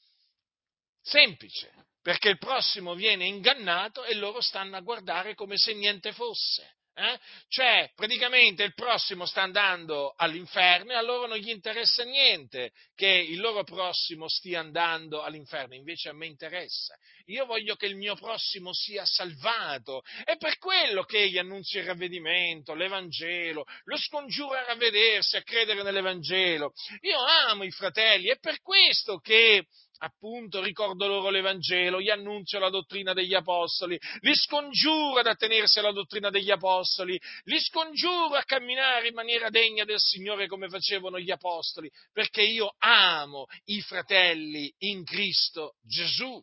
Semplice, 1.01 1.87
perché 2.03 2.29
il 2.29 2.39
prossimo 2.39 2.95
viene 2.95 3.27
ingannato 3.27 4.05
e 4.05 4.15
loro 4.15 4.41
stanno 4.41 4.77
a 4.77 4.81
guardare 4.81 5.35
come 5.35 5.57
se 5.57 5.73
niente 5.73 6.13
fosse. 6.13 6.77
Eh? 6.99 7.19
Cioè, 7.49 7.91
praticamente 7.95 8.63
il 8.63 8.73
prossimo 8.73 9.27
sta 9.27 9.43
andando 9.43 10.15
all'inferno 10.17 10.93
e 10.93 10.95
a 10.95 11.03
loro 11.03 11.27
non 11.27 11.37
gli 11.37 11.51
interessa 11.51 12.05
niente 12.05 12.73
che 12.95 13.07
il 13.07 13.39
loro 13.39 13.65
prossimo 13.65 14.29
stia 14.29 14.61
andando 14.61 15.21
all'inferno, 15.21 15.75
invece 15.75 16.09
a 16.09 16.15
me 16.15 16.25
interessa. 16.25 16.97
Io 17.27 17.45
voglio 17.45 17.77
che 17.77 17.85
il 17.85 17.97
mio 17.97 18.15
prossimo 18.15 18.73
sia 18.73 19.05
salvato. 19.05 20.05
È 20.25 20.39
per 20.39 20.57
quello 20.57 21.03
che 21.03 21.29
gli 21.29 21.37
annunzio 21.37 21.81
il 21.81 21.87
ravvedimento, 21.87 22.73
l'Evangelo, 22.73 23.67
lo 23.85 23.97
scongiuro 23.99 24.55
a 24.55 24.65
ravvedersi, 24.65 25.37
a 25.37 25.43
credere 25.43 25.83
nell'Evangelo. 25.83 26.73
Io 27.03 27.19
amo 27.21 27.65
i 27.65 27.71
fratelli, 27.73 28.31
è 28.31 28.39
per 28.39 28.63
questo 28.63 29.19
che 29.19 29.67
appunto 29.99 30.63
ricordo 30.63 31.07
loro 31.07 31.31
l'Evangelo, 31.31 32.01
gli 32.01 32.11
annunzio 32.11 32.59
la 32.59 32.71
dottrina 32.71 33.13
degli 33.13 33.35
Apostoli, 33.35 33.99
li 34.21 34.35
scongiuro 34.35 35.21
ad 35.21 35.27
attenersi 35.27 35.79
alla 35.79 35.93
dottrina 35.93 36.31
degli 36.31 36.51
Apostoli, 36.51 37.21
li 37.45 37.61
scongiuro 37.61 38.35
a 38.35 38.45
camminare 38.45 39.09
in 39.09 39.15
maniera 39.15 39.51
degna 39.51 39.85
del 39.85 40.01
Signore 40.01 40.47
come 40.47 40.69
facevano 40.69 41.19
gli 41.19 41.31
Apostoli, 41.31 41.91
perché 42.13 42.43
io 42.43 42.75
amo 42.79 43.47
i 43.65 43.81
fratelli 43.81 44.73
in 44.79 45.05
Cristo 45.05 45.77
Gesù. 45.83 46.43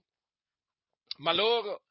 Ma 1.18 1.32
loro 1.32 1.82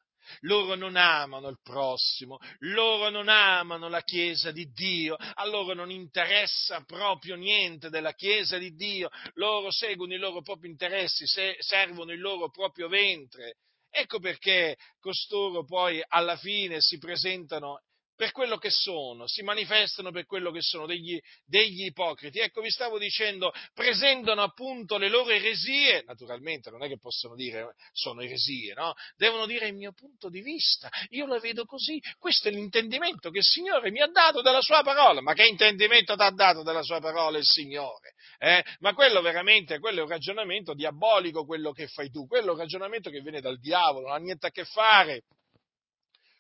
loro 0.41 0.75
non 0.75 0.97
amano 0.97 1.49
il 1.49 1.59
prossimo, 1.63 2.39
loro 2.61 3.11
non 3.11 3.29
amano 3.29 3.89
la 3.89 4.03
Chiesa 4.03 4.51
di 4.51 4.71
Dio, 4.73 5.17
a 5.17 5.47
loro 5.47 5.75
non 5.75 5.91
interessa 5.91 6.83
proprio 6.85 7.37
niente 7.37 7.91
della 7.91 8.15
Chiesa 8.15 8.59
di 8.59 8.75
Dio, 8.75 9.09
loro 9.35 9.71
seguono 9.71 10.15
i 10.15 10.19
loro 10.19 10.43
propri 10.43 10.69
interessi, 10.69 11.25
servono 11.59 12.13
il 12.13 12.21
loro 12.21 12.51
proprio 12.51 12.89
ventre. 12.89 13.57
Ecco 13.95 14.21
perché 14.21 14.79
costoro 15.01 15.65
poi 15.65 16.03
alla 16.09 16.37
fine 16.37 16.81
si 16.81 16.99
presentano 16.99 17.83
per 18.15 18.33
quello 18.33 18.57
che 18.57 18.71
sono, 18.71 19.27
si 19.27 19.43
manifestano 19.43 20.11
per 20.11 20.27
quello 20.27 20.51
che 20.51 20.61
sono, 20.61 20.87
degli, 20.87 21.19
degli, 21.45 21.87
ipocriti. 21.87 22.39
Ecco, 22.39 22.61
vi 22.61 22.71
stavo 22.71 22.99
dicendo, 22.99 23.53
presentano 23.75 24.43
appunto 24.43 24.99
le 24.99 25.09
loro 25.09 25.31
eresie, 25.31 26.03
naturalmente 26.07 26.71
non 26.71 26.83
è 26.83 26.89
che 26.89 26.99
possono 26.99 27.35
dire 27.35 27.75
sono 27.93 28.21
eresie, 28.21 28.75
no? 28.75 28.95
Devono 29.17 29.47
dire 29.47 29.69
il 29.69 29.75
mio 29.75 29.93
punto 29.93 30.29
di 30.29 30.41
vista, 30.41 30.89
io 31.11 31.27
la 31.27 31.39
vedo 31.39 31.65
così, 31.65 32.01
questo 32.19 32.49
è 32.49 32.51
l'intendimento 32.51 33.31
che 33.31 33.39
il 33.39 33.45
Signore 33.45 33.91
mi 33.91 34.01
ha 34.01 34.09
dato 34.09 34.43
dalla 34.43 34.61
sua 34.61 34.83
parola, 34.83 35.21
ma 35.21 35.35
che 35.35 35.47
intendimento 35.47 36.15
ti 36.15 36.23
ha 36.23 36.31
dato 36.31 36.63
dalla 36.63 36.83
sua 36.83 37.01
parola 37.01 37.39
il 37.39 37.45
Signore? 37.45 38.15
Eh? 38.39 38.63
Ma 38.81 38.93
quello 38.95 39.21
veramente, 39.21 39.79
quello 39.79 40.01
è 40.01 40.03
un 40.03 40.09
ragionamento 40.09 40.75
diabolico, 40.75 41.45
quello 41.45 41.73
che 41.73 41.87
fai 41.89 42.11
tu, 42.11 42.27
quello 42.27 42.49
è 42.49 42.53
un 42.53 42.59
ragionamento 42.59 43.11
che 43.11 43.21
viene 43.21 43.41
dal 43.41 43.59
diavolo, 43.59 44.09
non 44.09 44.17
ha 44.17 44.19
niente 44.19 44.47
a 44.47 44.51
che 44.51 44.65
fare 44.65 45.23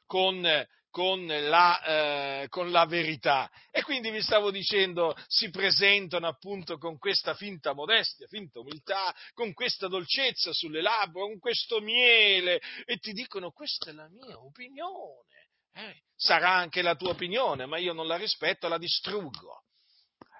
con 0.06 0.44
con 0.92 1.26
la, 1.26 1.82
eh, 2.42 2.48
con 2.48 2.70
la, 2.70 2.84
verità. 2.84 3.50
E 3.70 3.82
quindi 3.82 4.10
vi 4.10 4.20
stavo 4.20 4.50
dicendo, 4.50 5.16
si 5.26 5.50
presentano 5.50 6.28
appunto 6.28 6.76
con 6.76 6.98
questa 6.98 7.34
finta 7.34 7.72
modestia, 7.72 8.26
finta 8.28 8.60
umiltà, 8.60 9.12
con 9.32 9.54
questa 9.54 9.88
dolcezza 9.88 10.52
sulle 10.52 10.82
labbra, 10.82 11.22
con 11.22 11.38
questo 11.38 11.80
miele 11.80 12.60
e 12.84 12.98
ti 12.98 13.12
dicono 13.12 13.50
questa 13.50 13.90
è 13.90 13.94
la 13.94 14.08
mia 14.10 14.38
opinione. 14.38 15.48
Eh, 15.74 16.02
sarà 16.14 16.50
anche 16.50 16.82
la 16.82 16.94
tua 16.94 17.12
opinione, 17.12 17.64
ma 17.64 17.78
io 17.78 17.94
non 17.94 18.06
la 18.06 18.16
rispetto, 18.16 18.68
la 18.68 18.78
distruggo. 18.78 19.64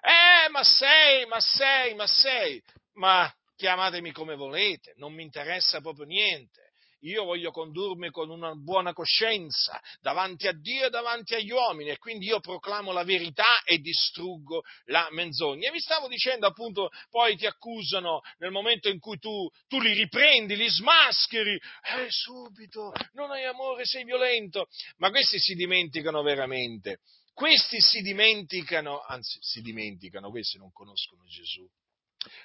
Eh, 0.01 0.49
ma 0.49 0.63
sei, 0.63 1.25
ma 1.25 1.39
sei, 1.39 1.95
ma 1.95 2.05
sei, 2.05 2.61
ma 2.93 3.33
chiamatemi 3.55 4.11
come 4.11 4.35
volete, 4.35 4.93
non 4.97 5.13
mi 5.13 5.23
interessa 5.23 5.81
proprio 5.81 6.05
niente 6.05 6.62
io 7.03 7.23
voglio 7.23 7.51
condurmi 7.51 8.09
con 8.09 8.29
una 8.29 8.53
buona 8.55 8.93
coscienza 8.93 9.81
davanti 10.01 10.47
a 10.47 10.53
Dio 10.53 10.87
e 10.87 10.89
davanti 10.89 11.35
agli 11.35 11.51
uomini 11.51 11.89
e 11.89 11.97
quindi 11.97 12.27
io 12.27 12.39
proclamo 12.39 12.91
la 12.91 13.03
verità 13.03 13.61
e 13.63 13.79
distruggo 13.79 14.63
la 14.85 15.07
menzogna. 15.11 15.67
E 15.67 15.71
vi 15.71 15.79
stavo 15.79 16.07
dicendo 16.07 16.47
appunto, 16.47 16.89
poi 17.09 17.35
ti 17.35 17.45
accusano 17.45 18.21
nel 18.37 18.51
momento 18.51 18.89
in 18.89 18.99
cui 18.99 19.17
tu, 19.17 19.49
tu 19.67 19.79
li 19.79 19.93
riprendi, 19.93 20.55
li 20.55 20.69
smascheri, 20.69 21.55
eh 21.55 22.07
subito, 22.09 22.93
non 23.13 23.31
hai 23.31 23.45
amore, 23.45 23.85
sei 23.85 24.03
violento, 24.03 24.67
ma 24.97 25.09
questi 25.09 25.39
si 25.39 25.55
dimenticano 25.55 26.21
veramente. 26.21 26.99
Questi 27.33 27.81
si 27.81 28.01
dimenticano, 28.01 29.01
anzi 29.01 29.39
si 29.41 29.61
dimenticano, 29.61 30.29
questi 30.29 30.57
non 30.57 30.71
conoscono 30.71 31.23
Gesù 31.25 31.67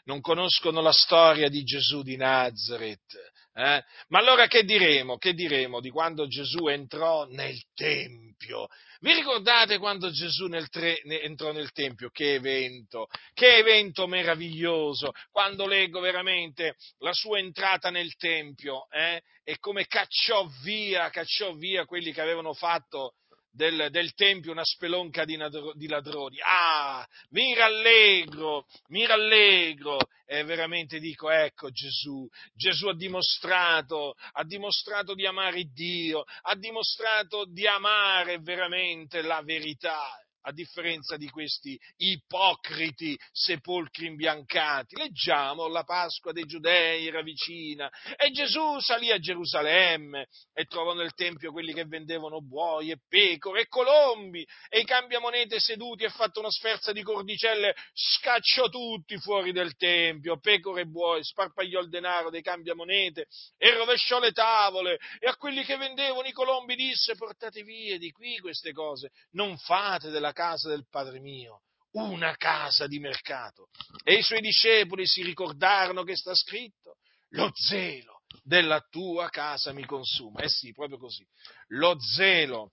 non 0.05 0.21
conoscono 0.21 0.81
la 0.81 0.93
storia 0.93 1.49
di 1.49 1.63
Gesù 1.63 2.03
di 2.03 2.17
Nazareth. 2.17 3.15
Eh? 3.59 3.85
Ma 4.11 4.21
allora 4.21 4.47
che 4.47 4.63
diremo? 4.63 5.17
Che 5.17 5.35
diremo 5.35 5.81
di 5.81 5.91
quando 5.91 6.29
Gesù 6.29 6.69
entrò 6.69 7.27
nel 7.27 7.61
Tempio? 7.75 8.69
Vi 9.01 9.13
ricordate 9.13 9.79
quando 9.79 10.13
Gesù 10.13 10.47
nel 10.47 10.69
tre, 10.69 11.01
ne, 11.07 11.23
entrò 11.23 11.51
nel 11.51 11.73
Tempio? 11.73 12.09
Che 12.11 12.35
evento, 12.35 13.09
che 13.35 13.57
evento 13.57 14.07
meraviglioso! 14.07 15.11
Quando 15.33 15.67
leggo 15.67 15.99
veramente 15.99 16.77
la 16.99 17.13
sua 17.13 17.41
entrata 17.41 17.91
nel 17.91 18.15
Tempio 18.15 18.89
eh? 18.91 19.23
e 19.43 19.59
come 19.59 19.89
cacciò 19.89 20.49
via, 20.63 21.11
cacciò 21.11 21.53
via 21.55 21.85
quelli 21.85 22.13
che 22.13 22.21
avevano 22.21 22.55
fatto 22.55 23.15
del, 23.51 23.89
del, 23.91 24.15
Tempio 24.15 24.53
una 24.53 24.65
spelonca 24.65 25.25
di, 25.25 25.39
di, 25.75 25.87
ladroni. 25.89 26.39
Ah, 26.41 27.07
mi 27.31 27.55
rallegro, 27.55 28.67
mi 28.89 29.07
rallegro. 29.07 29.99
E 30.27 30.45
veramente 30.45 30.99
dico, 30.99 31.31
ecco 31.31 31.71
Gesù, 31.71 32.29
Gesù 32.55 32.89
ha 32.89 32.95
dimostrato, 32.95 34.15
ha 34.33 34.45
dimostrato 34.45 35.15
di 35.15 35.27
amare 35.27 35.65
Dio, 35.73 36.25
ha 36.43 36.55
dimostrato 36.55 37.47
di 37.47 37.67
amare 37.67 38.39
veramente 38.41 39.23
la 39.23 39.43
verità 39.43 40.03
a 40.43 40.53
differenza 40.53 41.17
di 41.17 41.29
questi 41.29 41.79
ipocriti 41.97 43.19
sepolcri 43.33 44.07
imbiancati. 44.07 44.97
Leggiamo, 44.97 45.69
la 45.69 45.85
Pasqua 45.85 46.33
dei 46.33 46.45
Giudei 46.45 47.07
era 47.07 47.23
vicina 47.23 47.91
e 48.17 48.31
Gesù 48.31 48.79
salì 48.81 49.11
a 49.11 49.19
Gerusalemme 49.19 50.29
e 50.53 50.65
trovò 50.65 50.95
nel 50.95 51.15
Tempio 51.15 51.53
quelli 51.53 51.73
che 51.73 51.85
vendevano 51.85 52.41
buoi 52.41 52.91
e 52.91 52.99
pecore 53.09 53.63
e 53.63 53.69
colombi 53.69 54.47
e 54.69 54.81
i 54.81 54.85
cambiamonete 54.85 55.59
seduti 55.59 56.05
e 56.05 56.11
fatto 56.11 56.41
una 56.41 56.51
sferza 56.51 56.93
di 56.93 57.03
cordicelle, 57.03 57.75
scacciò 57.93 58.69
tutti 58.69 59.19
fuori 59.19 59.53
del 59.53 59.77
Tempio, 59.77 60.39
pecore 60.39 60.83
e 60.83 60.87
buoi, 60.87 61.25
sparpagliò 61.25 61.81
il 61.81 61.89
denaro 61.89 62.31
dei 62.31 62.43
cambiamonete 62.43 63.27
e 63.57 63.75
rovesciò 63.75 64.19
le 64.19 64.33
tavole 64.33 64.99
e 65.19 65.29
a 65.29 65.37
quelli 65.37 65.65
che 65.65 65.77
vendevano 65.77 66.27
i 66.27 66.33
colombi 66.33 66.75
disse 66.75 67.15
portate 67.15 67.63
via 67.63 67.99
di 67.99 68.11
qui 68.11 68.39
queste 68.39 68.73
cose, 68.73 69.11
non 69.33 69.57
fate 69.59 70.11
della 70.11 70.28
casa 70.33 70.69
del 70.69 70.87
Padre 70.89 71.21
mio, 71.21 71.63
una 71.93 72.37
casa 72.37 72.87
di 72.87 72.99
mercato. 72.99 73.69
E 74.05 74.15
i 74.15 74.23
suoi 74.23 74.41
discepoli 74.41 75.07
si 75.07 75.23
ricordarono 75.23 76.03
che 76.03 76.17
sta 76.17 76.35
scritto, 76.35 76.97
lo 77.31 77.51
zelo 77.55 78.23
della 78.43 78.81
tua 78.81 79.29
casa 79.29 79.73
mi 79.73 79.85
consuma. 79.85 80.41
Eh 80.41 80.49
sì, 80.49 80.73
proprio 80.73 80.99
così. 80.99 81.27
Lo 81.69 81.97
zelo 82.01 82.73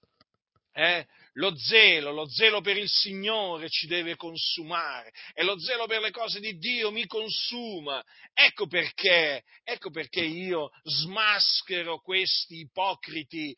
eh, 0.77 1.07
lo 1.35 1.57
zelo, 1.57 2.11
lo 2.11 2.27
zelo 2.27 2.59
per 2.59 2.75
il 2.75 2.89
Signore 2.89 3.69
ci 3.69 3.87
deve 3.87 4.17
consumare 4.17 5.13
e 5.33 5.41
lo 5.43 5.57
zelo 5.57 5.85
per 5.85 6.01
le 6.01 6.11
cose 6.11 6.41
di 6.41 6.57
Dio 6.57 6.91
mi 6.91 7.05
consuma. 7.05 8.03
Ecco 8.33 8.67
perché, 8.67 9.43
ecco 9.63 9.89
perché 9.89 10.19
io 10.19 10.71
smaschero 10.83 11.99
questi 11.99 12.59
ipocriti 12.59 13.55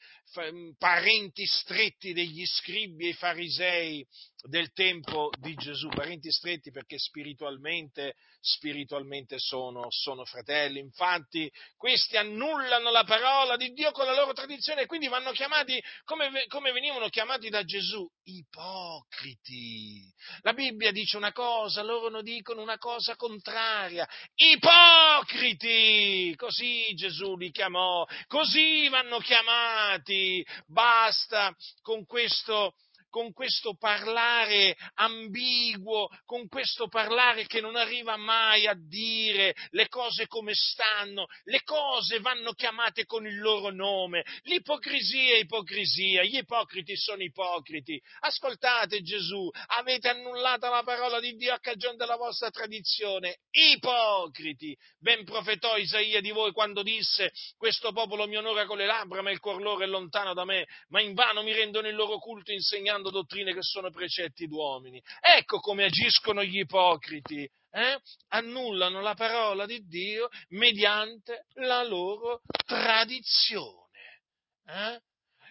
parenti 0.78 1.46
stretti 1.46 2.14
degli 2.14 2.46
scribi 2.46 3.10
e 3.10 3.14
farisei 3.14 4.06
del 4.44 4.72
tempo 4.72 5.32
di 5.40 5.56
Gesù, 5.56 5.90
parenti 5.90 6.32
stretti 6.32 6.72
perché 6.72 6.98
spiritualmente, 6.98 8.16
spiritualmente 8.40 9.40
sono, 9.40 9.88
sono, 9.90 10.26
fratelli. 10.26 10.80
Infatti, 10.80 11.52
questi 11.76 12.18
annullano 12.18 12.92
la 12.92 13.04
parola 13.04 13.58
di 13.58 13.74
Dio 13.74 13.92
con 13.92 14.06
la 14.06 14.14
loro 14.14 14.34
tradizione 14.34 14.82
e 14.82 14.86
quindi 14.86 15.08
vanno 15.08 15.32
chiamati 15.32 15.82
come, 16.04 16.46
come 16.48 16.72
venivano 16.72 17.10
chiamati 17.10 17.50
da 17.50 17.64
Gesù, 17.64 18.08
ipocriti. 18.24 20.14
La 20.42 20.54
Bibbia 20.54 20.92
dice 20.92 21.18
una 21.18 21.32
cosa, 21.32 21.82
loro 21.82 22.10
ne 22.10 22.22
dicono 22.22 22.62
una 22.62 22.78
cosa 22.78 23.16
contraria. 23.16 24.08
Ipocriti! 24.36 26.34
Così 26.36 26.94
Gesù 26.94 27.36
li 27.36 27.52
chiamò, 27.52 28.06
così 28.28 28.88
vanno 28.90 29.20
chiamati. 29.20 30.17
Basta 30.66 31.56
con 31.82 32.06
questo 32.06 32.74
con 33.10 33.32
questo 33.34 33.76
parlare 33.76 34.78
ambiguo, 34.96 36.10
con 36.26 36.48
questo 36.48 36.88
parlare 36.88 37.46
che 37.46 37.62
non 37.62 37.76
arriva 37.76 38.16
mai 38.18 38.68
a 38.68 38.76
dire 38.76 39.56
le 39.72 39.88
cose 39.88 40.28
come 40.28 40.54
stanno, 40.54 41.28
le 41.44 41.62
cose 41.64 42.20
vanno 42.20 42.54
chiamate 42.54 43.06
con 43.06 43.26
il 43.26 43.40
loro 43.40 43.72
nome, 43.72 44.26
l'ipocrisia 44.44 45.36
è 45.36 45.40
ipocrisia, 45.40 46.24
gli 46.24 46.38
ipocriti 46.38 46.96
sono 46.96 47.24
ipocriti. 47.24 48.02
Ascoltate 48.20 49.02
Gesù, 49.02 49.50
avete 49.78 50.10
annullato 50.10 50.70
la 50.70 50.84
parola 50.84 51.20
di 51.20 51.36
Dio 51.36 51.54
a 51.54 51.60
cagione 51.60 51.96
della 51.98 52.18
vostra 52.18 52.50
tradizione, 52.50 53.40
ipocriti. 53.52 54.78
Ben 55.00 55.24
profetò 55.24 55.78
Isaia 55.78 56.22
di 56.22 56.32
voi 56.32 56.52
quando 56.52 56.84
disse 56.84 57.32
questo 57.58 57.92
popolo 57.92 58.28
mi 58.28 58.38
onora 58.38 58.66
con 58.66 58.78
le 58.78 58.86
labbra 58.86 59.22
ma 59.22 59.32
il 59.32 59.40
cuor 59.40 59.62
loro 59.62 59.84
è 59.84 59.88
lontano 59.88 60.34
da 60.34 60.46
me, 60.46 60.68
ma 60.90 61.02
invano 61.02 61.44
mi 61.44 61.54
rendono 61.54 61.88
il 61.88 61.96
loro 61.96 62.18
culto 62.18 62.52
insegnando 62.52 62.97
insegnando 62.98 63.10
dottrine 63.10 63.54
che 63.54 63.62
sono 63.62 63.92
precetti 63.92 64.48
d'uomini. 64.48 65.02
Ecco 65.20 65.60
come 65.60 65.86
agiscono 65.86 66.44
gli 66.44 66.60
ipocriti. 66.60 67.50
Eh? 67.70 68.00
Annullano 68.30 69.02
la 69.02 69.14
parola 69.14 69.66
di 69.66 69.86
Dio 69.86 70.30
mediante 70.50 71.46
la 71.56 71.84
loro 71.84 72.42
tradizione. 72.66 74.24
Eh? 74.66 75.00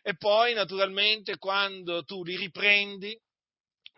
E 0.02 0.16
poi, 0.16 0.54
naturalmente, 0.54 1.36
quando 1.38 2.04
tu 2.04 2.22
li 2.22 2.36
riprendi, 2.36 3.18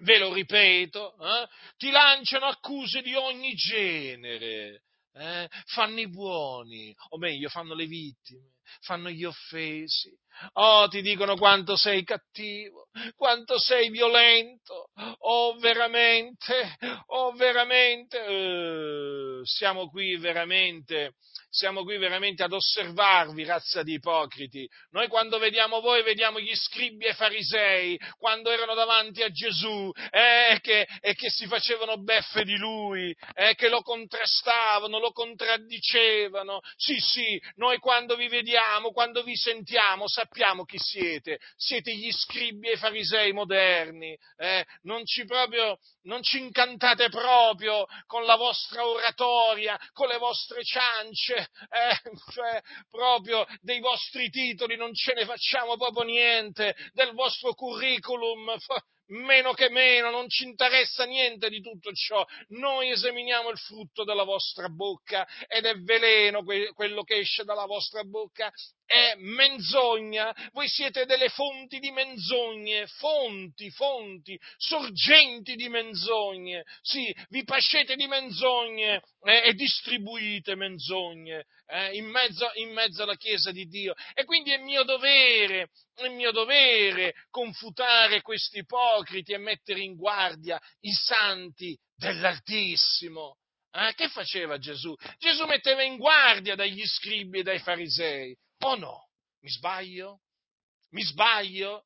ve 0.00 0.18
lo 0.18 0.32
ripeto, 0.32 1.16
eh? 1.18 1.48
ti 1.76 1.90
lanciano 1.90 2.46
accuse 2.46 3.02
di 3.02 3.14
ogni 3.14 3.54
genere. 3.54 4.82
Eh? 5.14 5.48
fanno 5.64 5.98
i 5.98 6.08
buoni, 6.08 6.94
o 7.08 7.18
meglio, 7.18 7.48
fanno 7.48 7.74
le 7.74 7.86
vittime, 7.86 8.57
fanno 8.80 9.10
gli 9.10 9.24
offesi, 9.24 10.16
Oh, 10.52 10.86
ti 10.88 11.02
dicono 11.02 11.36
quanto 11.36 11.76
sei 11.76 12.04
cattivo, 12.04 12.88
quanto 13.16 13.58
sei 13.58 13.90
violento. 13.90 14.90
Oh, 15.20 15.56
veramente, 15.58 16.76
oh, 17.06 17.32
veramente. 17.32 18.24
Eh, 18.24 19.40
siamo 19.42 19.88
qui 19.88 20.16
veramente 20.16 21.14
siamo 21.50 21.82
qui 21.82 21.96
veramente 21.96 22.42
ad 22.42 22.52
osservarvi, 22.52 23.44
razza 23.44 23.82
di 23.82 23.94
ipocriti. 23.94 24.68
Noi 24.90 25.08
quando 25.08 25.38
vediamo 25.38 25.80
voi 25.80 26.02
vediamo 26.02 26.40
gli 26.40 26.54
scribi 26.54 27.06
e 27.06 27.14
farisei, 27.14 27.98
quando 28.18 28.50
erano 28.50 28.74
davanti 28.74 29.22
a 29.22 29.30
Gesù, 29.30 29.90
eh, 30.10 30.58
che, 30.60 30.86
e 31.00 31.14
che 31.14 31.30
si 31.30 31.46
facevano 31.46 31.96
beffe 31.96 32.44
di 32.44 32.56
lui, 32.56 33.14
eh, 33.34 33.54
che 33.54 33.68
lo 33.68 33.80
contrastavano, 33.82 34.98
lo 34.98 35.12
contraddicevano. 35.12 36.60
Sì, 36.76 36.98
sì, 36.98 37.40
noi 37.56 37.78
quando 37.78 38.16
vi 38.16 38.28
vediamo, 38.28 38.90
quando 38.90 39.22
vi 39.22 39.36
sentiamo, 39.36 40.06
sappiamo 40.06 40.64
chi 40.64 40.78
siete. 40.78 41.38
Siete 41.56 41.94
gli 41.94 42.10
scribi 42.10 42.68
e 42.68 42.76
farisei 42.76 43.32
moderni. 43.32 44.16
Eh, 44.36 44.64
non 44.82 45.04
ci 45.06 45.24
proprio, 45.24 45.78
non 46.02 46.22
ci 46.22 46.38
incantate 46.38 47.08
proprio 47.08 47.86
con 48.06 48.24
la 48.24 48.36
vostra 48.36 48.86
oratoria, 48.86 49.78
con 49.92 50.08
le 50.08 50.18
vostre 50.18 50.62
ciance, 50.62 51.37
eh, 51.38 52.10
cioè 52.32 52.60
proprio 52.90 53.46
dei 53.60 53.80
vostri 53.80 54.30
titoli 54.30 54.76
non 54.76 54.94
ce 54.94 55.14
ne 55.14 55.24
facciamo 55.24 55.76
proprio 55.76 56.04
niente, 56.04 56.74
del 56.92 57.12
vostro 57.12 57.54
curriculum, 57.54 58.56
meno 59.08 59.52
che 59.52 59.70
meno, 59.70 60.10
non 60.10 60.28
ci 60.28 60.44
interessa 60.44 61.04
niente 61.04 61.48
di 61.48 61.60
tutto 61.60 61.92
ciò. 61.92 62.24
Noi 62.48 62.90
esaminiamo 62.90 63.50
il 63.50 63.58
frutto 63.58 64.04
della 64.04 64.24
vostra 64.24 64.68
bocca 64.68 65.26
ed 65.46 65.64
è 65.64 65.74
veleno 65.76 66.42
quello 66.74 67.02
che 67.02 67.16
esce 67.16 67.44
dalla 67.44 67.66
vostra 67.66 68.02
bocca, 68.04 68.52
è 68.88 69.16
menzogna. 69.18 70.34
Voi 70.52 70.66
siete 70.66 71.04
delle 71.04 71.28
fonti 71.28 71.78
di 71.78 71.90
menzogne, 71.90 72.86
fonti, 72.86 73.70
fonti, 73.70 74.40
sorgenti 74.56 75.56
di 75.56 75.68
menzogne. 75.68 76.64
Sì, 76.80 77.14
vi 77.28 77.44
pascete 77.44 77.96
di 77.96 78.06
menzogne 78.06 79.02
eh, 79.24 79.42
e 79.48 79.52
distribuite 79.52 80.54
menzogne 80.54 81.44
eh, 81.66 81.96
in, 81.96 82.06
mezzo, 82.06 82.50
in 82.54 82.72
mezzo 82.72 83.02
alla 83.02 83.16
Chiesa 83.16 83.52
di 83.52 83.66
Dio. 83.66 83.94
E 84.14 84.24
quindi 84.24 84.52
è 84.52 84.58
mio 84.58 84.84
dovere 84.84 85.68
è 85.94 86.08
mio 86.08 86.30
dovere 86.30 87.14
confutare 87.28 88.22
questi 88.22 88.58
ipocriti 88.58 89.32
e 89.32 89.38
mettere 89.38 89.80
in 89.80 89.96
guardia 89.96 90.58
i 90.80 90.92
santi 90.92 91.76
dell'Altissimo. 91.94 93.36
Eh, 93.70 93.92
che 93.94 94.08
faceva 94.08 94.58
Gesù? 94.58 94.94
Gesù 95.18 95.44
metteva 95.44 95.82
in 95.82 95.98
guardia 95.98 96.54
dagli 96.54 96.86
scribi 96.86 97.40
e 97.40 97.42
dai 97.42 97.58
farisei. 97.58 98.34
O 98.60 98.74
no? 98.76 99.08
Mi 99.42 99.50
sbaglio? 99.50 100.20
Mi 100.90 101.02
sbaglio? 101.02 101.84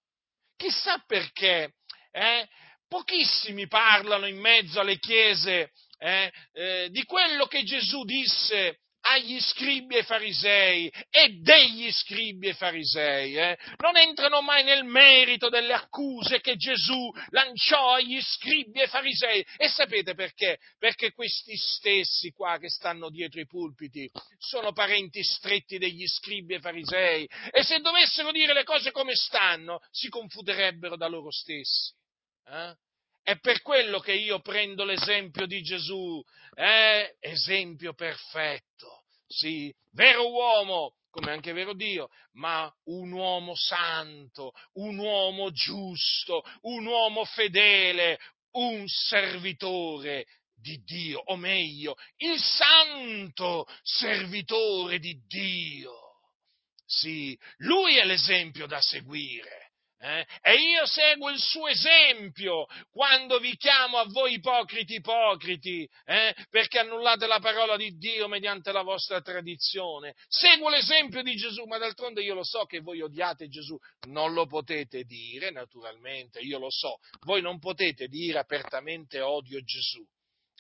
Chissà 0.57 0.99
perché. 1.07 1.75
Eh? 2.11 2.49
Pochissimi 2.89 3.67
parlano 3.67 4.27
in 4.27 4.39
mezzo 4.39 4.81
alle 4.81 4.99
chiese 4.99 5.73
eh, 5.99 6.33
eh, 6.53 6.89
di 6.91 7.05
quello 7.05 7.47
che 7.47 7.63
Gesù 7.63 8.05
disse 8.05 8.81
agli 9.13 9.41
scribi 9.41 9.97
e 9.97 10.03
farisei 10.03 10.93
e 11.11 11.39
degli 11.41 11.91
scribi 11.91 12.49
e 12.49 12.55
farisei, 12.55 13.37
eh? 13.37 13.59
non 13.79 13.97
entrano 13.97 14.41
mai 14.41 14.65
nel 14.65 14.85
merito 14.85 15.49
delle 15.49 15.73
accuse 15.73 16.41
che 16.41 16.57
Gesù 16.57 17.11
lanciò 17.31 17.95
agli 17.95 18.21
scribi 18.21 18.81
e 18.81 18.87
farisei. 18.87 19.45
E 19.57 19.69
sapete 19.69 20.15
perché? 20.15 20.59
Perché 20.79 21.13
questi 21.13 21.57
stessi 21.57 22.31
qua 22.33 22.59
che 22.59 22.69
stanno 22.69 23.11
dietro 23.11 23.41
i 23.41 23.47
pulpiti 23.47 24.11
sono 24.39 24.73
parenti 24.73 25.23
stretti 25.23 25.79
degli 25.79 26.07
scribi 26.07 26.55
e 26.55 26.61
farisei 26.61 27.29
e 27.51 27.63
se 27.63 27.81
dovessero 27.81 28.33
dire 28.33 28.53
le 28.53 28.65
cose 28.65 28.91
come 28.91 29.15
stanno 29.15 29.81
si 29.91 30.09
confuterebbero 30.09 30.97
da 30.97 31.07
loro 31.07 31.31
stessi. 31.31 31.93
Eh? 32.47 32.75
È 33.23 33.39
per 33.39 33.63
quello 33.63 34.01
che 34.01 34.13
io 34.13 34.41
prendo 34.41 34.85
l'esempio 34.85 35.47
di 35.47 35.63
Gesù, 35.63 36.21
eh? 36.55 37.17
esempio 37.21 37.95
perfetto, 37.95 39.02
sì, 39.33 39.75
vero 39.93 40.31
uomo, 40.31 40.95
come 41.11 41.33
anche 41.33 41.53
vero 41.53 41.75
Dio, 41.75 42.09
ma 42.33 42.73
un 42.85 43.13
uomo 43.13 43.55
santo, 43.55 44.53
un 44.75 44.99
uomo 44.99 45.51
giusto, 45.51 46.43
un 46.63 46.87
uomo 46.87 47.25
fedele, 47.25 48.19
un 48.53 48.85
servitore 48.87 50.27
di 50.55 50.83
Dio, 50.85 51.21
o 51.25 51.37
meglio, 51.37 51.97
il 52.19 52.39
santo 52.39 53.67
servitore 53.83 54.99
di 54.99 55.21
Dio. 55.27 55.93
Sì, 56.85 57.39
lui 57.59 57.97
è 57.97 58.05
l'esempio 58.05 58.67
da 58.67 58.81
seguire. 58.81 59.62
Eh? 60.05 60.27
E 60.43 60.55
io 60.55 60.85
seguo 60.85 61.31
il 61.31 61.39
suo 61.39 61.69
esempio 61.69 62.67
quando 62.91 63.39
vi 63.39 63.57
chiamo 63.57 63.99
a 63.99 64.05
voi 64.09 64.35
ipocriti 64.35 64.95
ipocriti, 64.95 65.89
eh? 66.05 66.35
perché 66.51 66.81
annullate 66.81 67.29
la 67.29 67.39
parola 67.39 67.77
di 67.77 67.97
Dio 67.97 68.27
mediante 68.27 68.73
la 68.73 68.83
vostra 68.83 69.21
tradizione. 69.21 70.17
Seguo 70.27 70.71
l'esempio 70.71 71.23
di 71.23 71.37
Gesù, 71.37 71.67
ma 71.67 71.79
d'altronde 71.79 72.21
io 72.21 72.35
lo 72.35 72.43
so 72.43 72.65
che 72.65 72.81
voi 72.81 73.01
odiate 73.01 73.47
Gesù. 73.47 73.79
Non 74.09 74.33
lo 74.33 74.47
potete 74.47 75.05
dire, 75.05 75.53
naturalmente, 75.53 76.41
io 76.41 76.59
lo 76.59 76.71
so. 76.71 76.97
Voi 77.21 77.41
non 77.41 77.61
potete 77.61 78.09
dire 78.09 78.41
apertamente 78.41 79.21
odio 79.21 79.63
Gesù, 79.63 80.05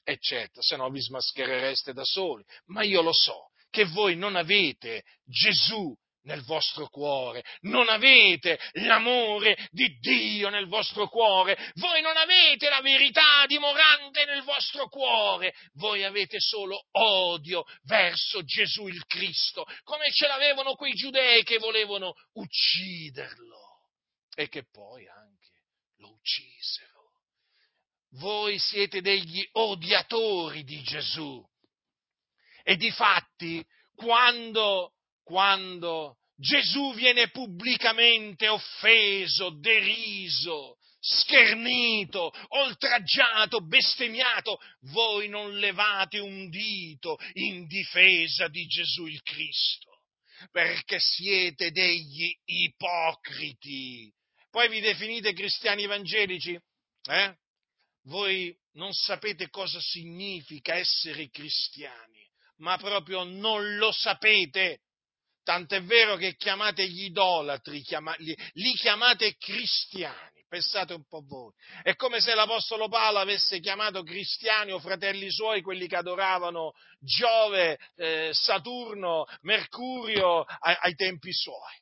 eccetera, 0.05 0.63
se 0.63 0.77
no 0.77 0.89
vi 0.89 1.01
smascherereste 1.01 1.93
da 1.93 2.05
soli. 2.05 2.45
Ma 2.67 2.85
io 2.85 3.03
lo 3.03 3.13
so 3.13 3.51
che 3.71 3.87
voi 3.87 4.15
non 4.15 4.37
avete 4.37 5.03
Gesù 5.25 5.93
nel 6.25 6.43
vostro 6.43 6.89
cuore, 6.89 7.45
non 7.63 7.89
avete 7.89 8.59
l'amore 8.73 9.57
di 9.71 9.99
Dio 9.99 10.49
nel 10.49 10.67
vostro 10.67 11.09
cuore, 11.09 11.57
voi 11.75 12.01
non 12.01 12.17
avete 12.17 12.69
la 12.69 12.81
verità 12.81 13.45
dimorante 13.47 14.25
nel 14.25 14.43
vostro 14.43 14.89
cuore, 14.89 15.55
voi 15.75 16.05
avete 16.05 16.39
solo 16.39 16.87
odio 16.93 17.65
verso 17.85 18.43
Gesù 18.45 18.87
il 18.87 19.05
Cristo, 19.07 19.67
come 19.83 20.11
ce 20.13 20.27
l'avevano 20.27 20.75
quei 20.75 20.93
giudei 20.93 21.43
che 21.43 21.59
volevano 21.59 22.15
ucciderlo. 22.35 23.61
e 24.35 24.49
che 24.49 24.65
poi 24.65 25.07
anche 25.07 25.51
lo 25.99 26.13
uccisero. 26.13 26.93
Voi 28.17 28.59
siete 28.59 29.01
degli 29.01 29.47
odiatori 29.53 30.65
di 30.65 30.83
Gesù. 30.83 31.43
E 32.63 32.77
di 32.77 32.91
fatti, 32.91 33.65
quando, 33.95 34.95
quando 35.23 36.17
Gesù 36.37 36.95
viene 36.95 37.31
pubblicamente 37.31 38.49
offeso, 38.49 39.51
deriso, 39.61 40.77
schernito, 40.99 42.33
oltraggiato, 42.49 43.61
bestemmiato, 43.61 44.59
voi 44.93 45.29
non 45.29 45.59
levate 45.59 46.21
un 46.21 46.49
dito 46.49 47.19
in 47.35 47.67
difesa 47.67 48.49
di 48.49 48.67
Gesù 48.67 49.07
il 49.07 49.21
Cristo, 49.23 50.03
perché 50.51 50.99
siete 51.01 51.71
degli 51.73 52.33
ipocriti. 52.45 54.13
Poi 54.51 54.69
vi 54.69 54.81
definite 54.81 55.33
cristiani 55.33 55.85
evangelici? 55.85 56.59
Eh? 57.05 57.37
Voi 58.05 58.57
non 58.75 58.93
sapete 58.93 59.49
cosa 59.49 59.81
significa 59.81 60.75
essere 60.75 61.31
cristiani, 61.31 62.29
ma 62.59 62.77
proprio 62.79 63.25
non 63.25 63.77
lo 63.77 63.91
sapete. 63.93 64.81
Tant'è 65.45 65.83
vero 65.83 66.17
che 66.17 66.37
chiamate 66.37 66.87
gli 66.89 67.05
idolatri, 67.05 67.83
li, 68.19 68.75
chiamate 68.75 69.37
cristiani. 69.37 70.31
Pensate 70.49 70.93
un 70.93 71.05
po' 71.09 71.25
voi. 71.27 71.51
È 71.83 71.95
come 71.97 72.21
se 72.21 72.35
l'Apostolo 72.35 72.89
Paolo 72.89 73.19
avesse 73.19 73.59
chiamato 73.59 74.03
cristiani 74.03 74.71
o 74.71 74.79
fratelli 74.79 75.31
suoi 75.31 75.63
quelli 75.63 75.89
che 75.89 75.97
adoravano 75.97 76.73
Giove, 77.01 77.79
eh, 77.97 78.31
Saturno, 78.33 79.25
Mercurio 79.41 80.43
ai, 80.43 80.77
ai 80.79 80.95
tempi 80.95 81.33
suoi. 81.33 81.81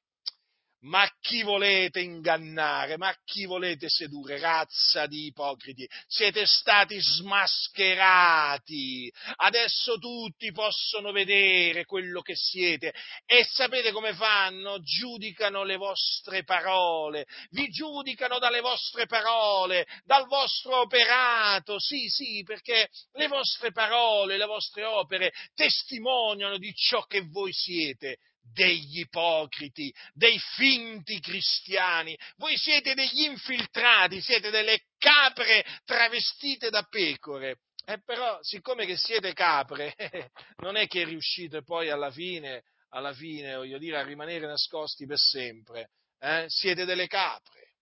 Ma 0.83 1.07
chi 1.21 1.43
volete 1.43 2.01
ingannare? 2.01 2.97
Ma 2.97 3.14
chi 3.25 3.45
volete 3.45 3.90
sedurre? 3.90 4.38
Razza 4.38 5.05
di 5.07 5.27
ipocriti. 5.27 5.87
Siete 6.07 6.47
stati 6.47 6.99
smascherati. 6.99 9.12
Adesso 9.37 9.99
tutti 9.99 10.51
possono 10.53 11.12
vedere 11.12 11.85
quello 11.85 12.23
che 12.23 12.35
siete. 12.35 12.95
E 13.27 13.45
sapete 13.45 13.93
come 13.93 14.14
fanno? 14.14 14.81
Giudicano 14.81 15.64
le 15.64 15.77
vostre 15.77 16.45
parole. 16.45 17.27
Vi 17.51 17.69
giudicano 17.69 18.38
dalle 18.38 18.61
vostre 18.61 19.05
parole, 19.05 19.87
dal 20.05 20.27
vostro 20.29 20.81
operato. 20.81 21.79
Sì, 21.79 22.09
sì, 22.09 22.43
perché 22.43 22.88
le 23.12 23.29
vostre 23.29 23.71
parole, 23.71 24.38
le 24.38 24.47
vostre 24.47 24.85
opere 24.85 25.31
testimoniano 25.55 26.57
di 26.57 26.73
ciò 26.73 27.05
che 27.05 27.21
voi 27.21 27.53
siete 27.53 28.16
degli 28.42 29.00
ipocriti, 29.00 29.92
dei 30.12 30.38
finti 30.57 31.20
cristiani, 31.20 32.16
voi 32.37 32.57
siete 32.57 32.94
degli 32.94 33.22
infiltrati, 33.22 34.20
siete 34.20 34.50
delle 34.50 34.81
capre 34.98 35.64
travestite 35.85 36.70
da 36.70 36.83
pecore. 36.83 37.59
Eh, 37.85 38.00
però, 38.05 38.38
siccome 38.42 38.87
che 38.87 38.96
siete 38.96 39.33
capre, 39.33 39.94
non 40.59 40.76
è 40.76 40.87
che 40.87 41.05
riuscite 41.05 41.62
poi 41.62 41.90
alla 41.90 42.11
fine, 42.11 42.64
alla 42.90 43.12
fine, 43.12 43.57
voglio 43.57 43.79
dire, 43.79 43.98
a 43.98 44.05
rimanere 44.05 44.46
nascosti 44.46 45.07
per 45.07 45.18
sempre. 45.18 45.90
Eh? 46.18 46.44
Siete 46.48 46.85
delle 46.85 47.07
capre. 47.07 47.74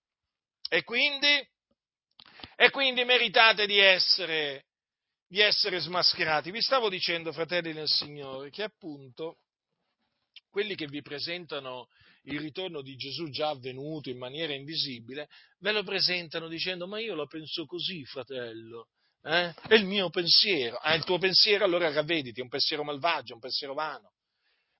E 0.69 0.83
quindi, 0.85 1.47
e 2.57 2.71
quindi 2.71 3.05
meritate 3.05 3.67
di 3.67 3.79
essere, 3.79 4.67
di 5.27 5.41
essere 5.41 5.81
smascherati. 5.81 6.51
Vi 6.51 6.63
stavo 6.63 6.89
dicendo, 6.89 7.33
fratelli 7.33 7.73
del 7.73 7.89
Signore, 7.89 8.51
che 8.51 8.63
appunto 8.63 9.39
quelli 10.59 10.75
che 10.75 10.89
vi 10.89 11.03
presentano 11.03 11.87
il 12.25 12.41
ritorno 12.41 12.83
di 12.83 12.97
Gesù 12.97 13.31
già 13.31 13.51
avvenuto 13.51 14.11
in 14.11 14.19
maniera 14.19 14.53
invisibile, 14.53 15.29
ve 15.61 15.71
lo 15.71 15.85
presentano 15.85 16.49
dicendo 16.49 16.89
ma 16.89 16.99
io 16.99 17.15
lo 17.15 17.29
penso 17.29 17.65
così, 17.65 18.05
fratello. 18.05 18.89
Eh? 19.23 19.55
È 19.69 19.75
il 19.75 19.85
mio 19.85 20.11
pensiero. 20.11 20.77
Ah, 20.79 20.95
il 20.95 21.05
tuo 21.05 21.19
pensiero 21.19 21.65
allora 21.65 21.93
ravvediti, 21.93 22.41
è 22.41 22.43
un 22.43 22.49
pensiero 22.49 22.83
malvagio, 22.83 23.35
un 23.35 23.41
pensiero 23.41 23.73
vano. 23.73 24.15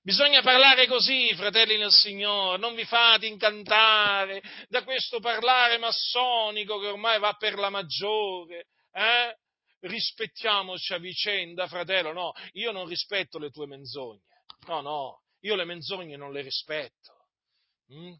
Bisogna 0.01 0.41
parlare 0.41 0.85
così, 0.85 1.33
fratelli 1.33 1.77
nel 1.77 1.93
Signore, 1.93 2.57
non 2.57 2.75
vi 2.75 2.83
fate 2.83 3.27
incantare 3.27 4.43
da 4.67 4.83
questo 4.83 5.21
parlare 5.21 5.77
massonico 5.77 6.77
che 6.77 6.87
ormai 6.87 7.19
va 7.19 7.35
per 7.35 7.57
la 7.57 7.69
maggiore. 7.69 8.65
Eh? 8.91 9.33
Rispettiamoci 9.79 10.93
a 10.93 10.97
vicenda, 10.97 11.67
fratello, 11.67 12.11
no, 12.11 12.33
io 12.51 12.73
non 12.73 12.85
rispetto 12.85 13.39
le 13.39 13.49
tue 13.49 13.65
menzogne. 13.65 14.23
No, 14.67 14.81
no, 14.81 15.21
io 15.41 15.55
le 15.55 15.65
menzogne 15.65 16.17
non 16.17 16.31
le 16.31 16.41
rispetto. 16.41 17.27
Mm? 17.93 18.13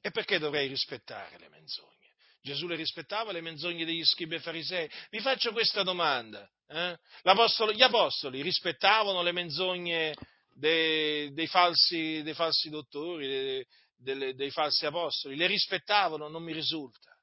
E 0.00 0.10
perché 0.10 0.38
dovrei 0.38 0.66
rispettare 0.66 1.38
le 1.38 1.48
menzogne? 1.48 1.90
Gesù 2.42 2.66
le 2.66 2.74
rispettava 2.74 3.30
le 3.30 3.40
menzogne 3.40 3.84
degli 3.84 4.04
scribi 4.04 4.34
e 4.34 4.40
farisei? 4.40 4.90
Vi 5.10 5.20
faccio 5.20 5.52
questa 5.52 5.84
domanda. 5.84 6.48
Eh? 6.66 6.98
gli 7.72 7.82
apostoli 7.82 8.42
rispettavano 8.42 9.22
le 9.22 9.30
menzogne 9.30 10.14
dei, 10.54 11.32
dei, 11.32 11.46
falsi, 11.46 12.20
dei 12.22 12.34
falsi, 12.34 12.68
dottori, 12.68 13.28
dei, 13.28 13.66
dei, 13.96 14.34
dei 14.34 14.50
falsi 14.50 14.86
apostoli? 14.86 15.36
Le 15.36 15.46
rispettavano? 15.46 16.26
Non 16.28 16.42
mi 16.42 16.52
risulta. 16.52 17.16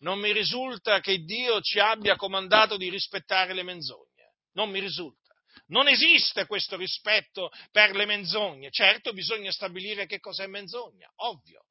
Non 0.00 0.18
mi 0.18 0.32
risulta 0.32 1.00
che 1.00 1.18
Dio 1.24 1.60
ci 1.62 1.78
abbia 1.78 2.16
comandato 2.16 2.76
di 2.76 2.90
rispettare 2.90 3.54
le 3.54 3.62
menzogne. 3.62 4.34
Non 4.52 4.70
mi 4.70 4.80
risulta. 4.80 5.27
Non 5.66 5.88
esiste 5.88 6.46
questo 6.46 6.76
rispetto 6.76 7.50
per 7.70 7.94
le 7.94 8.06
menzogne. 8.06 8.70
Certo, 8.70 9.12
bisogna 9.12 9.52
stabilire 9.52 10.06
che 10.06 10.20
cos'è 10.20 10.46
menzogna, 10.46 11.10
ovvio. 11.16 11.64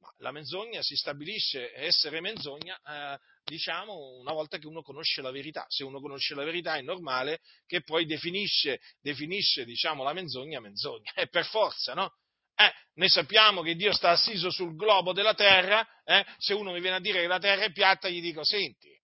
Ma 0.00 0.12
la 0.18 0.32
menzogna 0.32 0.82
si 0.82 0.96
stabilisce 0.96 1.72
essere 1.74 2.20
menzogna, 2.20 2.78
eh, 2.86 3.18
diciamo, 3.44 4.18
una 4.18 4.32
volta 4.32 4.58
che 4.58 4.66
uno 4.66 4.82
conosce 4.82 5.22
la 5.22 5.30
verità. 5.30 5.64
Se 5.68 5.84
uno 5.84 6.00
conosce 6.00 6.34
la 6.34 6.44
verità 6.44 6.76
è 6.76 6.82
normale 6.82 7.40
che 7.66 7.82
poi 7.82 8.04
definisce, 8.04 8.80
definisce 9.00 9.64
diciamo, 9.64 10.02
la 10.02 10.12
menzogna 10.12 10.60
menzogna. 10.60 11.12
È 11.14 11.28
per 11.28 11.46
forza, 11.46 11.94
no? 11.94 12.12
Eh, 12.56 12.72
noi 12.94 13.08
sappiamo 13.08 13.62
che 13.62 13.74
Dio 13.74 13.92
sta 13.92 14.10
assiso 14.10 14.50
sul 14.50 14.76
globo 14.76 15.12
della 15.12 15.34
terra, 15.34 15.84
eh, 16.04 16.24
se 16.38 16.54
uno 16.54 16.70
mi 16.70 16.80
viene 16.80 16.96
a 16.96 17.00
dire 17.00 17.20
che 17.20 17.26
la 17.26 17.40
terra 17.40 17.64
è 17.64 17.72
piatta, 17.72 18.08
gli 18.08 18.20
dico, 18.20 18.44
senti, 18.44 18.96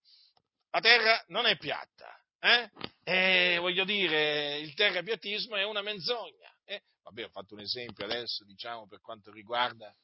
la 0.70 0.80
terra 0.80 1.24
non 1.28 1.46
è 1.46 1.56
piatta, 1.56 2.16
eh? 2.40 2.70
E 3.04 3.58
voglio 3.58 3.84
dire, 3.84 4.58
il 4.58 4.74
terrapiatismo 4.74 5.56
è 5.56 5.64
una 5.64 5.82
menzogna. 5.82 6.54
Eh? 6.64 6.82
Vabbè, 7.02 7.24
ho 7.24 7.28
fatto 7.28 7.54
un 7.54 7.60
esempio 7.60 8.04
adesso, 8.04 8.44
diciamo, 8.44 8.86
per 8.86 9.00
quanto 9.00 9.30
riguarda, 9.30 9.94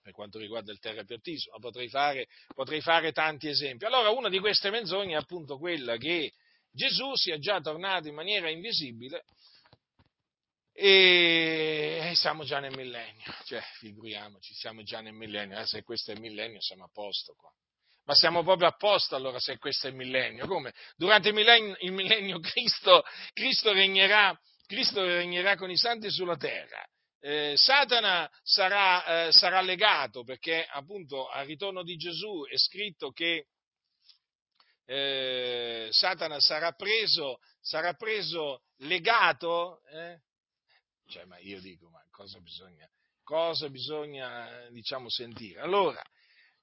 per 0.00 0.12
quanto 0.12 0.38
riguarda 0.38 0.72
il 0.72 0.78
terrapiatismo, 0.78 1.52
ma 1.52 1.58
potrei 1.58 1.88
fare, 1.88 2.26
potrei 2.54 2.80
fare 2.80 3.12
tanti 3.12 3.48
esempi. 3.48 3.84
Allora, 3.84 4.10
una 4.10 4.28
di 4.28 4.38
queste 4.38 4.70
menzogne 4.70 5.14
è 5.14 5.18
appunto 5.18 5.58
quella 5.58 5.96
che 5.96 6.32
Gesù 6.70 7.14
sia 7.14 7.38
già 7.38 7.60
tornato 7.60 8.06
in 8.06 8.14
maniera 8.14 8.50
invisibile 8.50 9.24
e 10.72 12.12
siamo 12.14 12.44
già 12.44 12.60
nel 12.60 12.76
millennio, 12.76 13.32
cioè 13.46 13.62
figuriamoci, 13.78 14.52
siamo 14.52 14.82
già 14.82 15.00
nel 15.00 15.14
millennio, 15.14 15.58
eh, 15.58 15.66
se 15.66 15.82
questo 15.82 16.10
è 16.10 16.14
il 16.14 16.20
millennio 16.20 16.60
siamo 16.60 16.84
a 16.84 16.90
posto 16.92 17.34
qua. 17.34 17.50
Ma 18.06 18.14
siamo 18.14 18.44
proprio 18.44 18.68
a 18.68 18.76
posto 18.76 19.16
allora 19.16 19.40
se 19.40 19.58
questo 19.58 19.88
è 19.88 19.90
il 19.90 19.96
millennio. 19.96 20.46
Come? 20.46 20.72
Durante 20.96 21.28
il 21.28 21.34
millennio, 21.34 21.76
il 21.80 21.92
millennio 21.92 22.38
Cristo, 22.38 23.02
Cristo, 23.32 23.72
regnerà, 23.72 24.38
Cristo, 24.64 25.04
regnerà, 25.04 25.56
con 25.56 25.70
i 25.70 25.76
santi 25.76 26.08
sulla 26.10 26.36
terra. 26.36 26.84
Eh, 27.18 27.54
Satana 27.56 28.30
sarà, 28.42 29.26
eh, 29.26 29.32
sarà, 29.32 29.60
legato 29.60 30.22
perché 30.22 30.64
appunto 30.64 31.28
al 31.28 31.46
ritorno 31.46 31.82
di 31.82 31.96
Gesù 31.96 32.44
è 32.48 32.56
scritto 32.56 33.10
che 33.10 33.48
eh, 34.84 35.88
Satana 35.90 36.38
sarà 36.38 36.70
preso, 36.72 37.38
sarà 37.60 37.94
preso 37.94 38.62
legato. 38.78 39.82
Eh? 39.90 40.20
Cioè, 41.08 41.24
ma 41.24 41.38
io 41.38 41.60
dico, 41.60 41.88
ma 41.88 42.04
cosa 42.12 42.38
bisogna, 42.38 42.88
cosa 43.24 43.68
bisogna 43.68 44.68
diciamo, 44.70 45.08
sentire? 45.08 45.58
Allora, 45.60 46.00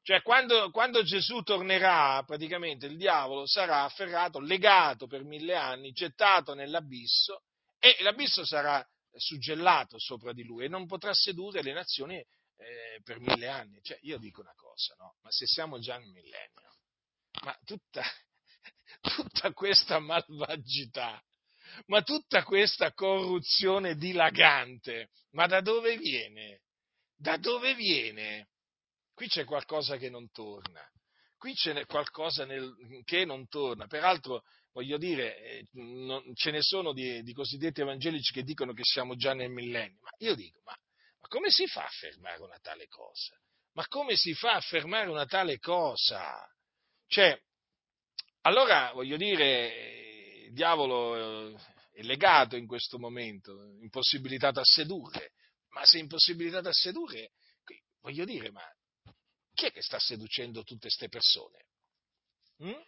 cioè, 0.03 0.21
quando, 0.21 0.69
quando, 0.69 1.01
Gesù 1.01 1.43
tornerà, 1.43 2.21
praticamente 2.25 2.87
il 2.87 2.97
diavolo 2.97 3.47
sarà 3.47 3.83
afferrato, 3.83 4.39
legato 4.39 5.07
per 5.07 5.23
mille 5.23 5.55
anni, 5.55 5.93
gettato 5.93 6.53
nell'abisso 6.53 7.43
e 7.79 7.95
l'abisso 8.01 8.45
sarà 8.45 8.85
suggellato 9.15 9.97
sopra 9.99 10.33
di 10.33 10.43
lui 10.43 10.65
e 10.65 10.67
non 10.67 10.87
potrà 10.87 11.13
sedurre 11.13 11.61
le 11.61 11.71
nazioni 11.71 12.15
eh, 12.17 12.99
per 13.01 13.21
mille 13.21 13.47
anni. 13.47 13.81
Cioè, 13.81 13.97
io 14.01 14.17
dico 14.17 14.41
una 14.41 14.53
cosa, 14.55 14.93
no? 14.97 15.15
Ma 15.21 15.31
se 15.31 15.47
siamo 15.47 15.79
già 15.79 15.97
nel 15.97 16.09
millennio, 16.09 16.75
ma 17.43 17.57
tutta, 17.63 18.03
tutta 19.15 19.53
questa 19.53 19.99
malvagità, 19.99 21.23
ma 21.85 22.01
tutta 22.01 22.43
questa 22.43 22.91
corruzione 22.91 23.95
dilagante, 23.95 25.11
ma 25.31 25.47
da 25.47 25.61
dove 25.61 25.97
viene? 25.97 26.61
Da 27.15 27.37
dove 27.37 27.73
viene? 27.73 28.49
Qui 29.13 29.27
c'è 29.27 29.45
qualcosa 29.45 29.97
che 29.97 30.09
non 30.09 30.31
torna, 30.31 30.81
qui 31.37 31.53
c'è 31.53 31.85
qualcosa 31.85 32.45
nel, 32.45 33.01
che 33.03 33.25
non 33.25 33.47
torna. 33.47 33.85
Peraltro, 33.85 34.43
voglio 34.71 34.97
dire, 34.97 35.37
eh, 35.37 35.67
non, 35.73 36.23
ce 36.35 36.51
ne 36.51 36.61
sono 36.61 36.93
di, 36.93 37.21
di, 37.21 37.33
cosiddetti 37.33 37.81
evangelici 37.81 38.31
che 38.31 38.43
dicono 38.43 38.73
che 38.73 38.83
siamo 38.83 39.15
già 39.15 39.33
nel 39.33 39.51
millennio, 39.51 39.99
ma 40.01 40.09
io 40.19 40.35
dico, 40.35 40.61
ma, 40.63 40.73
Ma 41.19 41.27
come 41.27 41.49
si 41.51 41.67
fa 41.67 41.81
a 41.81 41.87
affermare 41.87 42.41
una 42.41 42.57
tale 42.59 42.87
cosa? 42.87 43.37
Ma 43.73 43.85
come 43.87 44.15
si 44.15 44.33
fa 44.33 44.53
a 44.53 44.57
affermare 44.57 45.09
una 45.09 45.25
tale 45.25 45.59
cosa? 45.59 46.47
Cioè, 47.07 47.39
allora 48.41 48.91
voglio 48.93 49.17
dire, 49.17 50.45
il 50.45 50.53
diavolo 50.53 51.49
eh, 51.49 51.59
è 51.91 52.01
legato 52.01 52.55
in 52.55 52.67
questo 52.67 52.97
momento, 52.97 53.63
impossibilitato 53.81 54.59
a 54.59 54.65
sedurre, 54.65 55.33
ma 55.69 55.85
se 55.85 55.99
impossibilitato 55.99 56.69
a 56.69 56.73
sedurre, 56.73 57.31
voglio 58.01 58.25
dire, 58.25 58.49
ma 58.51 58.63
chi 59.53 59.65
è 59.65 59.71
che 59.71 59.81
sta 59.81 59.99
seducendo 59.99 60.63
tutte 60.63 60.81
queste 60.81 61.09
persone? 61.09 61.65
Mm? 62.63 62.81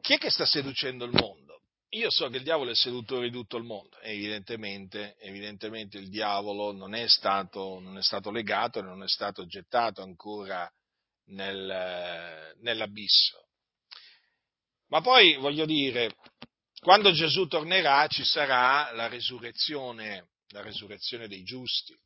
Chi 0.00 0.14
è 0.14 0.18
che 0.18 0.30
sta 0.30 0.44
seducendo 0.44 1.04
il 1.04 1.12
mondo? 1.12 1.62
Io 1.90 2.10
so 2.10 2.28
che 2.28 2.38
il 2.38 2.42
diavolo 2.42 2.70
è 2.70 2.74
seduttore 2.74 3.28
di 3.28 3.32
tutto 3.32 3.56
il 3.56 3.62
mondo, 3.62 3.98
evidentemente, 4.00 5.16
evidentemente 5.20 5.96
il 5.96 6.08
diavolo 6.08 6.72
non 6.72 6.92
è, 6.92 7.06
stato, 7.06 7.78
non 7.78 7.96
è 7.98 8.02
stato 8.02 8.30
legato 8.30 8.80
non 8.82 9.02
è 9.02 9.08
stato 9.08 9.46
gettato 9.46 10.02
ancora 10.02 10.70
nel, 11.26 12.54
nell'abisso. 12.58 13.46
Ma 14.88 15.00
poi 15.00 15.36
voglio 15.36 15.64
dire, 15.64 16.16
quando 16.80 17.12
Gesù 17.12 17.46
tornerà 17.46 18.06
ci 18.08 18.24
sarà 18.24 18.92
la 18.92 19.06
resurrezione, 19.06 20.30
la 20.48 20.62
resurrezione 20.62 21.28
dei 21.28 21.44
giusti. 21.44 21.96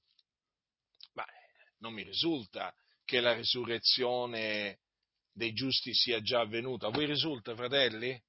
Non 1.78 1.92
mi 1.92 2.02
risulta 2.02 2.74
che 3.04 3.20
la 3.20 3.34
resurrezione 3.34 4.80
dei 5.32 5.52
giusti 5.52 5.94
sia 5.94 6.20
già 6.20 6.40
avvenuta. 6.40 6.88
A 6.88 6.90
voi 6.90 7.06
risulta, 7.06 7.54
fratelli? 7.54 8.20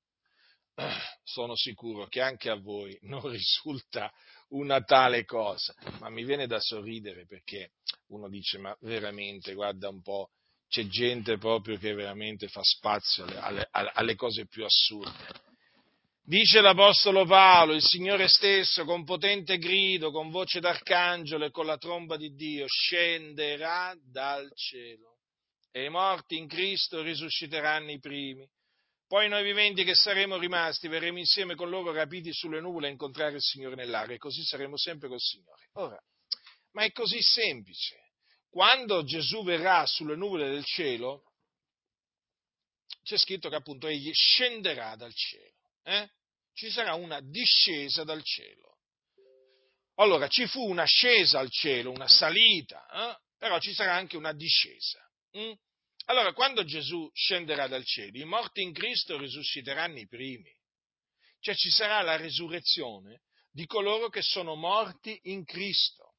Sono 1.23 1.55
sicuro 1.55 2.07
che 2.07 2.21
anche 2.21 2.49
a 2.49 2.55
voi 2.55 2.97
non 3.03 3.27
risulta 3.29 4.11
una 4.49 4.81
tale 4.81 5.25
cosa, 5.25 5.75
ma 5.99 6.09
mi 6.09 6.23
viene 6.23 6.47
da 6.47 6.59
sorridere 6.59 7.25
perché 7.25 7.73
uno 8.07 8.29
dice, 8.29 8.57
ma 8.57 8.75
veramente, 8.81 9.53
guarda 9.53 9.89
un 9.89 10.01
po', 10.01 10.31
c'è 10.67 10.87
gente 10.87 11.37
proprio 11.37 11.77
che 11.77 11.93
veramente 11.93 12.47
fa 12.47 12.61
spazio 12.63 13.25
alle, 13.25 13.67
alle, 13.71 13.91
alle 13.93 14.15
cose 14.15 14.47
più 14.47 14.63
assurde. 14.63 15.47
Dice 16.29 16.61
l'Apostolo 16.61 17.25
Paolo, 17.25 17.73
il 17.73 17.81
Signore 17.81 18.27
stesso, 18.27 18.85
con 18.85 19.03
potente 19.03 19.57
grido, 19.57 20.11
con 20.11 20.29
voce 20.29 20.59
d'arcangelo 20.59 21.45
e 21.45 21.49
con 21.49 21.65
la 21.65 21.79
tromba 21.79 22.17
di 22.17 22.35
Dio, 22.35 22.67
scenderà 22.67 23.95
dal 23.99 24.47
cielo 24.53 25.21
e 25.71 25.85
i 25.85 25.89
morti 25.89 26.37
in 26.37 26.47
Cristo 26.47 27.01
risusciteranno 27.01 27.89
i 27.89 27.97
primi. 27.97 28.47
Poi 29.07 29.27
noi 29.27 29.41
viventi 29.41 29.83
che 29.83 29.95
saremo 29.95 30.37
rimasti 30.37 30.87
verremo 30.87 31.17
insieme 31.17 31.55
con 31.55 31.67
loro 31.67 31.91
rapiti 31.91 32.31
sulle 32.31 32.61
nuvole 32.61 32.85
a 32.85 32.91
incontrare 32.91 33.37
il 33.37 33.41
Signore 33.41 33.73
nell'aria 33.73 34.13
e 34.13 34.19
così 34.19 34.43
saremo 34.43 34.77
sempre 34.77 35.07
col 35.07 35.19
Signore. 35.19 35.69
Ora, 35.77 35.99
ma 36.73 36.83
è 36.83 36.91
così 36.91 37.23
semplice. 37.23 38.11
Quando 38.51 39.03
Gesù 39.03 39.43
verrà 39.43 39.83
sulle 39.87 40.15
nuvole 40.15 40.47
del 40.47 40.63
cielo, 40.63 41.23
c'è 43.01 43.17
scritto 43.17 43.49
che 43.49 43.55
appunto 43.55 43.87
egli 43.87 44.11
scenderà 44.13 44.95
dal 44.95 45.15
cielo. 45.15 45.57
Eh? 45.81 46.17
Ci 46.53 46.69
sarà 46.71 46.93
una 46.93 47.19
discesa 47.21 48.03
dal 48.03 48.23
cielo. 48.23 48.77
Allora, 49.95 50.27
ci 50.27 50.47
fu 50.47 50.67
una 50.67 50.85
scesa 50.85 51.39
al 51.39 51.51
cielo, 51.51 51.91
una 51.91 52.07
salita, 52.07 52.85
eh? 52.89 53.19
però 53.37 53.59
ci 53.59 53.73
sarà 53.73 53.95
anche 53.95 54.17
una 54.17 54.33
discesa. 54.33 54.99
Mm? 55.37 55.51
Allora, 56.05 56.33
quando 56.33 56.63
Gesù 56.63 57.09
scenderà 57.13 57.67
dal 57.67 57.85
cielo, 57.85 58.17
i 58.17 58.23
morti 58.23 58.61
in 58.61 58.73
Cristo 58.73 59.17
risusciteranno 59.17 59.99
i 59.99 60.07
primi. 60.07 60.51
Cioè 61.39 61.55
ci 61.55 61.69
sarà 61.69 62.01
la 62.01 62.15
risurrezione 62.15 63.21
di 63.51 63.65
coloro 63.65 64.09
che 64.09 64.21
sono 64.21 64.55
morti 64.55 65.19
in 65.23 65.45
Cristo. 65.45 66.15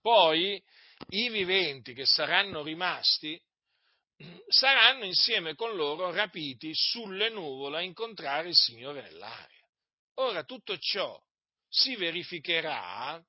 Poi 0.00 0.62
i 1.10 1.28
viventi 1.28 1.92
che 1.92 2.06
saranno 2.06 2.62
rimasti 2.62 3.40
saranno 4.48 5.04
insieme 5.04 5.54
con 5.54 5.74
loro 5.74 6.10
rapiti 6.12 6.74
sulle 6.74 7.30
nuvole 7.30 7.78
a 7.78 7.82
incontrare 7.82 8.48
il 8.48 8.56
Signore 8.56 9.02
nell'aria. 9.02 9.66
Ora 10.14 10.44
tutto 10.44 10.76
ciò 10.78 11.20
si 11.68 11.96
verificherà 11.96 13.22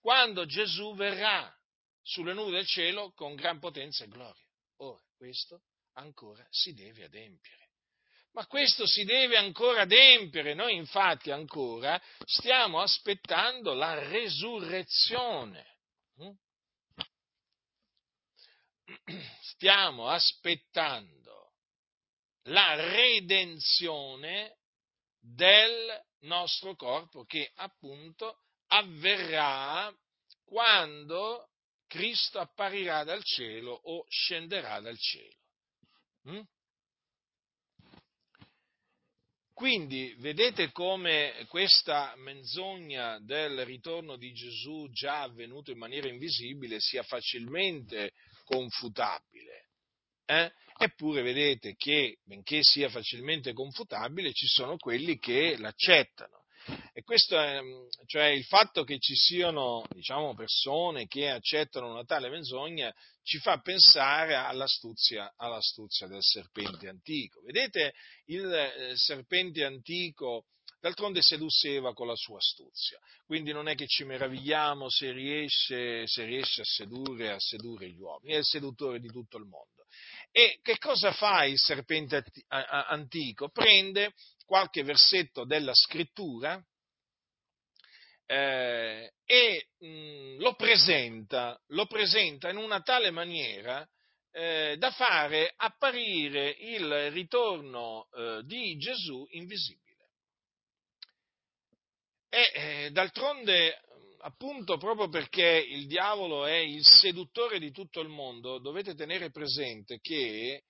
quando 0.00 0.46
Gesù 0.46 0.94
verrà 0.94 1.52
sulle 2.02 2.32
nuvole 2.32 2.58
del 2.58 2.66
cielo 2.66 3.12
con 3.12 3.34
gran 3.34 3.58
potenza 3.58 4.04
e 4.04 4.08
gloria. 4.08 4.44
Ora, 4.76 5.02
questo 5.16 5.62
ancora 5.94 6.46
si 6.50 6.74
deve 6.74 7.04
adempiere. 7.04 7.64
Ma 8.32 8.46
questo 8.46 8.86
si 8.86 9.04
deve 9.04 9.36
ancora 9.36 9.82
adempiere. 9.82 10.54
Noi 10.54 10.76
infatti 10.76 11.30
ancora 11.30 12.00
stiamo 12.24 12.80
aspettando 12.80 13.72
la 13.72 13.98
resurrezione. 13.98 15.78
Mm? 16.22 16.30
Stiamo 19.40 20.08
aspettando 20.08 21.52
la 22.44 22.74
redenzione 22.74 24.58
del 25.18 26.04
nostro 26.20 26.76
corpo 26.76 27.24
che 27.24 27.50
appunto 27.56 28.42
avverrà 28.68 29.92
quando 30.44 31.50
Cristo 31.86 32.38
apparirà 32.38 33.04
dal 33.04 33.22
cielo 33.24 33.72
o 33.72 34.04
scenderà 34.08 34.80
dal 34.80 34.98
cielo. 34.98 35.34
Mm? 36.28 36.40
Quindi 39.52 40.14
vedete 40.18 40.70
come 40.70 41.46
questa 41.48 42.14
menzogna 42.16 43.18
del 43.20 43.64
ritorno 43.64 44.16
di 44.16 44.32
Gesù 44.32 44.90
già 44.90 45.22
avvenuto 45.22 45.70
in 45.70 45.78
maniera 45.78 46.08
invisibile 46.08 46.78
sia 46.78 47.02
facilmente 47.02 48.12
confutabile. 48.46 49.66
Eh? 50.24 50.50
Eppure 50.78 51.22
vedete 51.22 51.74
che, 51.76 52.18
benché 52.24 52.60
sia 52.62 52.88
facilmente 52.88 53.52
confutabile, 53.52 54.32
ci 54.32 54.46
sono 54.46 54.76
quelli 54.76 55.18
che 55.18 55.56
l'accettano. 55.58 56.44
E 56.92 57.02
questo 57.02 57.38
è, 57.38 57.60
cioè 58.06 58.26
il 58.26 58.44
fatto 58.44 58.82
che 58.82 58.98
ci 58.98 59.14
siano, 59.14 59.86
diciamo, 59.90 60.34
persone 60.34 61.06
che 61.06 61.30
accettano 61.30 61.90
una 61.90 62.04
tale 62.04 62.28
menzogna 62.28 62.92
ci 63.22 63.38
fa 63.38 63.60
pensare 63.60 64.34
all'astuzia, 64.34 65.32
all'astuzia 65.36 66.06
del 66.08 66.22
serpente 66.22 66.88
antico. 66.88 67.40
Vedete, 67.42 67.94
il 68.26 68.52
eh, 68.52 68.96
serpente 68.96 69.64
antico 69.64 70.46
d'altronde 70.80 71.22
sedusse 71.22 71.74
Eva 71.74 71.92
con 71.92 72.06
la 72.06 72.16
sua 72.16 72.38
astuzia, 72.38 72.98
quindi 73.24 73.52
non 73.52 73.68
è 73.68 73.74
che 73.74 73.86
ci 73.86 74.04
meravigliamo 74.04 74.88
se 74.88 75.12
riesce, 75.12 76.06
se 76.06 76.24
riesce 76.24 76.60
a, 76.60 76.64
sedurre, 76.64 77.30
a 77.30 77.40
sedurre 77.40 77.88
gli 77.88 77.98
uomini, 77.98 78.34
è 78.34 78.38
il 78.38 78.44
seduttore 78.44 79.00
di 79.00 79.08
tutto 79.08 79.38
il 79.38 79.44
mondo. 79.44 79.84
E 80.30 80.58
che 80.62 80.78
cosa 80.78 81.12
fa 81.12 81.44
il 81.44 81.58
serpente 81.58 82.24
antico? 82.48 83.48
Prende 83.48 84.12
qualche 84.44 84.82
versetto 84.82 85.44
della 85.44 85.74
scrittura 85.74 86.62
eh, 88.26 89.12
e 89.24 89.68
mh, 89.78 90.38
lo, 90.38 90.54
presenta, 90.54 91.58
lo, 91.68 91.86
presenta, 91.86 92.50
in 92.50 92.56
una 92.56 92.80
tale 92.80 93.10
maniera 93.10 93.88
eh, 94.32 94.76
da 94.78 94.90
fare 94.90 95.52
apparire 95.56 96.50
il 96.58 97.10
ritorno 97.12 98.08
eh, 98.12 98.42
di 98.44 98.76
Gesù 98.76 99.26
invisibile. 99.30 99.85
E 102.36 102.52
eh, 102.52 102.90
d'altronde, 102.90 103.80
appunto 104.18 104.76
proprio 104.76 105.08
perché 105.08 105.42
il 105.42 105.86
diavolo 105.86 106.44
è 106.44 106.56
il 106.56 106.84
seduttore 106.84 107.58
di 107.58 107.70
tutto 107.70 108.02
il 108.02 108.08
mondo, 108.08 108.58
dovete 108.58 108.94
tenere 108.94 109.30
presente 109.30 110.00
che 110.02 110.64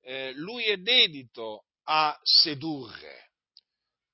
eh, 0.00 0.32
lui 0.32 0.64
è 0.64 0.78
dedito 0.78 1.66
a 1.82 2.18
sedurre. 2.22 3.32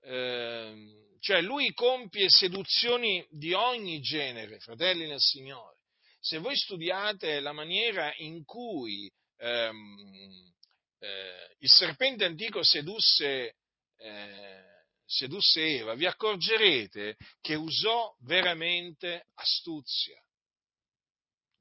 Eh, 0.00 0.74
cioè 1.20 1.40
lui 1.42 1.72
compie 1.74 2.28
seduzioni 2.28 3.24
di 3.30 3.52
ogni 3.52 4.00
genere, 4.00 4.58
fratelli 4.58 5.06
nel 5.06 5.20
Signore. 5.20 5.76
Se 6.18 6.38
voi 6.38 6.56
studiate 6.56 7.38
la 7.38 7.52
maniera 7.52 8.12
in 8.16 8.42
cui 8.44 9.08
ehm, 9.36 10.52
eh, 10.98 11.54
il 11.56 11.70
serpente 11.70 12.24
antico 12.24 12.64
sedusse, 12.64 13.54
eh, 13.96 14.70
sedusse 15.10 15.60
Eva, 15.60 15.94
vi 15.94 16.06
accorgerete 16.06 17.16
che 17.40 17.56
usò 17.56 18.14
veramente 18.20 19.26
astuzia. 19.34 20.22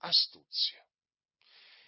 Astuzia. 0.02 0.86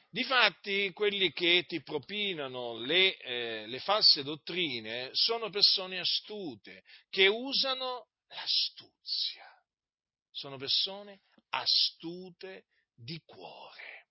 Difatti, 0.10 0.92
quelli 0.92 1.32
che 1.32 1.64
ti 1.68 1.82
propinano 1.84 2.80
le, 2.80 3.16
eh, 3.18 3.68
le, 3.68 3.80
false 3.80 4.24
dottrine 4.24 5.12
sono 5.14 5.50
persone 5.50 6.00
astute 6.00 6.84
che 7.10 7.28
usano 7.28 8.08
l'astuzia. 8.28 9.46
Sono 10.32 10.58
persone 10.58 11.22
astute 11.50 12.66
di 12.96 13.22
cuore. 13.24 14.08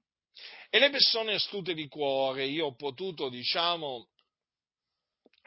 E 0.71 0.79
le 0.79 0.89
persone 0.89 1.35
astute 1.35 1.75
di 1.75 1.89
cuore, 1.89 2.47
io 2.47 2.67
ho 2.67 2.75
potuto, 2.77 3.29
diciamo, 3.29 4.10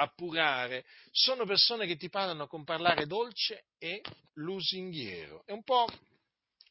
appurare, 0.04 0.86
sono 1.12 1.45
persone 1.45 1.86
che 1.86 1.95
ti 1.95 2.10
parlano 2.10 2.47
con 2.47 2.64
parlare 2.64 3.06
dolce 3.06 3.66
e 3.78 4.01
lusinghiero. 4.34 5.43
È 5.45 5.51
un 5.51 5.64
po' 5.64 5.88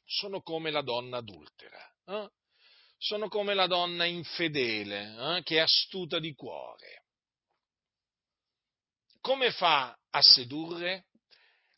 sono 0.05 0.43
come 0.43 0.70
la 0.70 0.83
donna 0.83 1.18
adultera, 1.18 1.95
eh? 2.07 2.30
sono 2.99 3.28
come 3.28 3.55
la 3.55 3.66
donna 3.66 4.05
infedele, 4.05 5.37
eh? 5.37 5.43
che 5.43 5.57
è 5.57 5.61
astuta 5.61 6.18
di 6.18 6.35
cuore. 6.35 7.05
Come 9.20 9.53
fa 9.53 9.97
a 10.11 10.20
sedurre? 10.20 11.07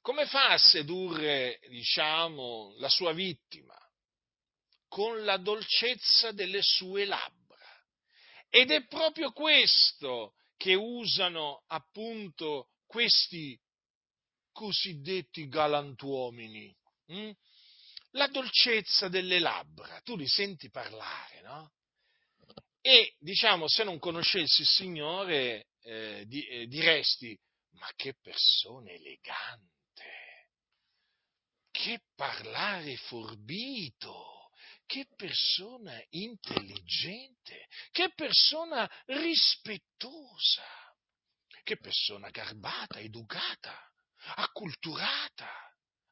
Come 0.01 0.27
fa 0.27 0.51
a 0.51 0.59
sedurre, 0.59 1.61
diciamo, 1.69 2.75
la 2.79 2.89
sua 2.89 3.13
vittima? 3.13 3.75
Con 4.89 5.25
la 5.25 5.37
dolcezza 5.37 6.33
delle 6.33 6.61
sue 6.63 7.05
labbra. 7.05 7.65
Ed 8.51 8.71
è 8.71 8.87
proprio 8.87 9.33
questo 9.33 10.35
che 10.57 10.75
usano 10.75 11.65
appunto 11.67 12.71
questi 12.87 13.59
cosiddetti 14.53 15.49
galantuomini. 15.49 16.75
Hm? 17.07 17.31
La 18.13 18.29
dolcezza 18.29 19.09
delle 19.09 19.41
labbra, 19.41 20.01
tu 20.03 20.17
li 20.17 20.29
senti 20.29 20.71
parlare, 20.71 21.41
no? 21.43 21.73
E 22.81 23.15
diciamo, 23.19 23.67
se 23.67 23.83
non 23.83 23.99
conoscessi 23.99 24.61
il 24.61 24.67
Signore, 24.67 25.69
eh, 25.83 26.25
di, 26.27 26.47
eh, 26.47 26.67
diresti, 26.67 27.37
ma 27.73 27.91
che 27.97 28.15
persona 28.21 28.91
elegante, 28.91 30.51
che 31.71 32.03
parlare 32.15 32.97
forbito, 32.97 34.34
che 34.87 35.07
persona 35.17 36.03
intelligente, 36.11 37.67
che 37.91 38.13
persona 38.15 38.91
rispettosa, 39.07 40.65
che 41.63 41.79
persona 41.79 42.31
garbata, 42.31 42.99
educata, 42.99 43.91
acculturata. 44.37 45.51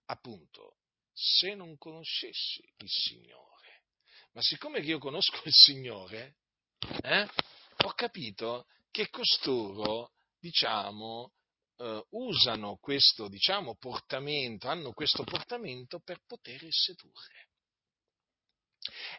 Appunto, 0.06 0.78
se 1.12 1.54
non 1.54 1.76
conoscessi 1.76 2.62
il 2.78 2.88
Signore. 2.88 3.84
Ma 4.32 4.42
siccome 4.42 4.80
io 4.80 4.98
conosco 4.98 5.40
il 5.44 5.52
Signore, 5.52 6.36
eh, 7.02 7.28
ho 7.84 7.92
capito 7.92 8.66
che 8.90 9.08
costoro, 9.08 10.12
diciamo, 10.38 11.32
eh, 11.76 12.06
usano 12.10 12.76
questo, 12.76 13.28
diciamo, 13.28 13.76
portamento, 13.76 14.68
hanno 14.68 14.92
questo 14.92 15.24
portamento 15.24 16.00
per 16.00 16.20
poter 16.26 16.66
sedurre. 16.70 17.50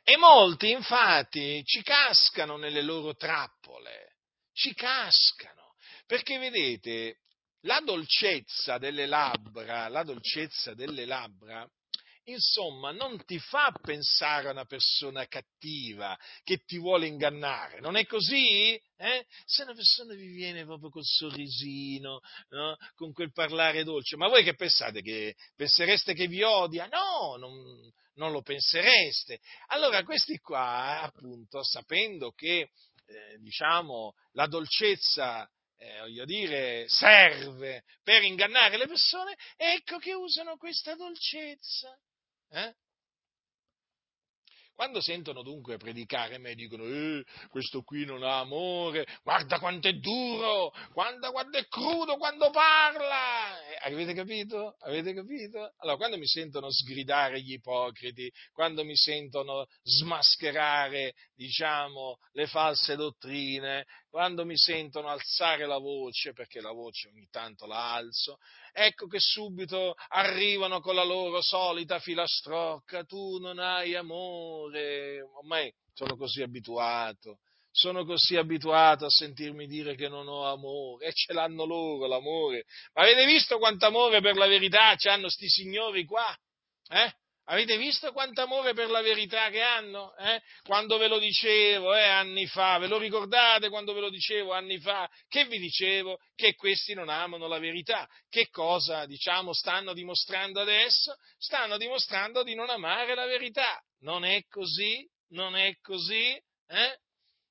E 0.04 0.18
molti 0.18 0.72
infatti 0.72 1.64
ci 1.66 1.82
cascano 1.82 2.58
nelle 2.58 2.82
loro 2.82 3.16
trappole, 3.16 4.18
ci 4.54 4.74
cascano, 4.74 5.76
perché 6.06 6.38
vedete, 6.38 7.20
la 7.62 7.80
dolcezza 7.80 8.78
delle 8.78 9.06
labbra, 9.06 9.88
la 9.88 10.04
dolcezza 10.04 10.74
delle 10.74 11.06
labbra 11.06 11.68
insomma, 12.26 12.92
non 12.92 13.24
ti 13.26 13.38
fa 13.40 13.74
pensare 13.82 14.48
a 14.48 14.52
una 14.52 14.66
persona 14.66 15.26
cattiva 15.28 16.18
che 16.44 16.64
ti 16.66 16.78
vuole 16.78 17.08
ingannare, 17.08 17.80
non 17.80 17.96
è 17.96 18.06
così? 18.06 18.80
Eh? 18.96 19.26
Se 19.46 19.64
una 19.64 19.74
persona 19.74 20.14
vi 20.14 20.28
viene 20.28 20.64
proprio 20.64 20.90
col 20.90 21.04
sorrisino, 21.06 22.20
no? 22.50 22.78
con 22.96 23.12
quel 23.12 23.32
parlare 23.32 23.84
dolce, 23.84 24.16
ma 24.16 24.28
voi 24.28 24.44
che 24.44 24.56
pensate? 24.56 25.02
Che 25.02 25.36
pensereste 25.56 26.14
che 26.14 26.28
vi 26.28 26.44
odia? 26.44 26.88
No, 26.88 27.36
non, 27.38 27.54
non 28.16 28.32
lo 28.32 28.42
pensereste. 28.42 29.40
Allora 29.68 30.04
questi 30.04 30.38
qua, 30.38 31.02
appunto, 31.02 31.64
sapendo 31.64 32.32
che, 32.32 32.70
eh, 33.06 33.38
diciamo, 33.40 34.14
la 34.32 34.48
dolcezza 34.48 35.50
eh, 35.84 36.00
voglio 36.00 36.24
dire, 36.24 36.86
serve 36.88 37.84
per 38.04 38.24
ingannare 38.24 38.78
le 38.78 38.88
persone, 38.88 39.36
ecco 39.58 39.98
che 39.98 40.14
usano 40.14 40.56
questa 40.56 40.96
dolcezza. 40.96 41.98
Eh? 42.54 42.76
Quando 44.76 45.02
sentono 45.02 45.44
dunque 45.44 45.78
predicare 45.78 46.40
me 46.40 46.56
dicono, 46.56 46.86
eh, 46.86 47.24
questo 47.50 47.84
qui 47.84 48.06
non 48.06 48.24
ha 48.24 48.40
amore, 48.40 49.06
guarda 49.24 49.60
quanto 49.60 49.88
è 49.88 49.94
duro, 49.94 50.72
guarda 50.94 51.30
quanto 51.32 51.58
è 51.60 51.68
crudo 51.68 52.18
quando 52.18 52.50
parla. 52.50 53.60
Eh, 53.70 53.94
avete 53.94 54.14
capito? 54.14 54.76
Avete 54.80 55.14
capito? 55.14 55.74
Allora, 55.78 55.98
quando 55.98 56.18
mi 56.18 56.26
sentono 56.28 56.72
sgridare 56.72 57.40
gli 57.42 57.54
ipocriti, 57.54 58.32
quando 58.52 58.84
mi 58.84 58.96
sentono 58.96 59.68
smascherare, 59.84 61.14
diciamo, 61.36 62.18
le 62.32 62.48
false 62.48 62.96
dottrine, 62.96 63.86
quando 64.14 64.46
mi 64.46 64.56
sentono 64.56 65.08
alzare 65.08 65.66
la 65.66 65.80
voce, 65.80 66.34
perché 66.34 66.62
la 66.62 66.72
voce 66.72 67.08
ogni 67.08 67.28
tanto 67.32 67.66
la 67.66 67.94
alzo, 67.94 68.38
ecco 68.72 69.08
che 69.08 69.18
subito 69.20 69.96
arrivano 70.10 70.82
con 70.82 70.94
la 70.94 71.04
loro 71.04 71.42
solita 71.42 71.98
filastrocca, 71.98 73.06
tu 73.06 73.40
non 73.40 73.58
hai 73.58 73.96
amore, 73.96 75.20
ormai 75.20 75.74
sono 75.96 76.16
così 76.16 76.44
abituato, 76.44 77.40
sono 77.72 78.06
così 78.06 78.36
abituato 78.36 79.06
a 79.06 79.10
sentirmi 79.10 79.66
dire 79.66 79.96
che 79.96 80.10
non 80.10 80.28
ho 80.28 80.46
amore, 80.46 81.08
e 81.08 81.14
ce 81.14 81.34
l'hanno 81.34 81.66
loro 81.66 82.06
l'amore. 82.06 82.66
Ma 82.94 83.02
avete 83.02 83.26
visto 83.26 83.58
quanto 83.58 83.88
amore 83.88 84.22
per 84.22 84.36
la 84.36 84.46
verità 84.46 84.96
hanno 85.06 85.28
sti 85.28 85.50
signori 85.50 86.06
qua? 86.06 86.38
Eh? 86.88 87.16
Avete 87.46 87.78
visto 87.78 88.14
quanto 88.14 88.42
amore 88.42 88.74
per 88.74 88.90
la 88.90 89.02
verità 89.02 89.50
che 89.50 89.62
hanno? 89.62 90.16
Eh? 90.16 90.42
Quando 90.64 90.98
ve 90.98 91.08
lo 91.08 91.20
dicevo 91.20 91.94
eh, 91.94 92.04
anni 92.04 92.48
fa, 92.48 92.78
ve 92.78 92.88
lo 92.88 92.98
ricordate 92.98 93.68
quando 93.70 93.94
ve 93.94 94.00
lo 94.00 94.10
dicevo 94.10 94.54
anni 94.54 94.80
fa? 94.80 95.10
Che 95.28 95.46
vi 95.46 95.60
dicevo? 95.60 96.20
Che 96.36 96.56
questi 96.56 96.94
non 96.94 97.10
amano 97.10 97.48
la 97.48 97.60
verità. 97.60 98.08
Che 98.30 98.48
cosa, 98.50 99.06
diciamo, 99.06 99.54
stanno 99.54 99.94
dimostrando 99.94 100.62
adesso? 100.62 101.16
Stanno 101.38 101.78
dimostrando 101.78 102.44
di 102.44 102.56
non 102.56 102.70
amare 102.70 103.14
la 103.14 103.26
verità. 103.26 103.78
Non 104.00 104.24
è 104.24 104.44
così? 104.48 105.06
Non 105.30 105.58
è 105.58 105.76
così? 105.82 106.32
Eh? 106.68 106.98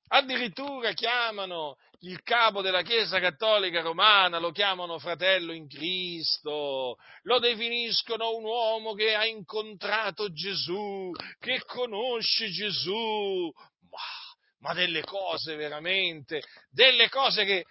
Addirittura 0.07 0.93
chiamano 0.93 1.75
il 2.03 2.21
capo 2.21 2.61
della 2.61 2.81
Chiesa 2.81 3.19
Cattolica 3.19 3.81
Romana, 3.81 4.37
lo 4.37 4.51
chiamano 4.51 4.99
fratello 4.99 5.53
in 5.53 5.67
Cristo, 5.67 6.97
lo 7.23 7.39
definiscono 7.39 8.35
un 8.35 8.43
uomo 8.43 8.93
che 8.93 9.15
ha 9.15 9.25
incontrato 9.25 10.31
Gesù, 10.31 11.11
che 11.39 11.61
conosce 11.65 12.49
Gesù, 12.49 13.49
ma, 13.89 14.59
ma 14.59 14.73
delle 14.73 15.03
cose 15.03 15.55
veramente, 15.55 16.43
delle 16.69 17.07
cose 17.07 17.45
che 17.45 17.65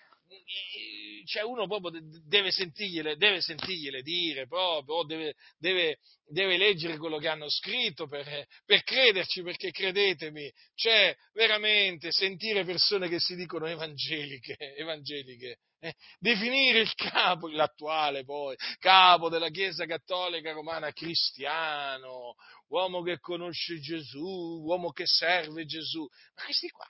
cioè 1.24 1.42
uno 1.42 1.66
proprio 1.66 2.00
deve 2.26 2.50
sentirgliele, 2.50 3.16
deve 3.16 3.40
sentirgliele 3.40 4.02
dire 4.02 4.46
proprio, 4.46 5.04
deve, 5.04 5.34
deve, 5.58 5.98
deve, 6.24 6.56
leggere 6.56 6.96
quello 6.96 7.18
che 7.18 7.28
hanno 7.28 7.48
scritto 7.48 8.06
per, 8.06 8.46
per 8.64 8.82
crederci, 8.82 9.42
perché 9.42 9.70
credetemi, 9.70 10.50
c'è 10.74 11.14
veramente 11.32 12.10
sentire 12.10 12.64
persone 12.64 13.08
che 13.08 13.18
si 13.18 13.34
dicono 13.34 13.66
evangeliche, 13.66 14.56
evangeliche 14.76 15.58
eh, 15.84 15.96
definire 16.20 16.78
il 16.78 16.94
capo, 16.94 17.48
l'attuale 17.48 18.24
poi, 18.24 18.56
capo 18.78 19.28
della 19.28 19.48
Chiesa 19.48 19.84
Cattolica 19.84 20.52
Romana 20.52 20.92
cristiano, 20.92 22.34
uomo 22.68 23.02
che 23.02 23.18
conosce 23.18 23.80
Gesù, 23.80 24.62
uomo 24.64 24.92
che 24.92 25.06
serve 25.06 25.64
Gesù, 25.64 26.06
ma 26.36 26.44
questi 26.44 26.68
qua, 26.68 26.86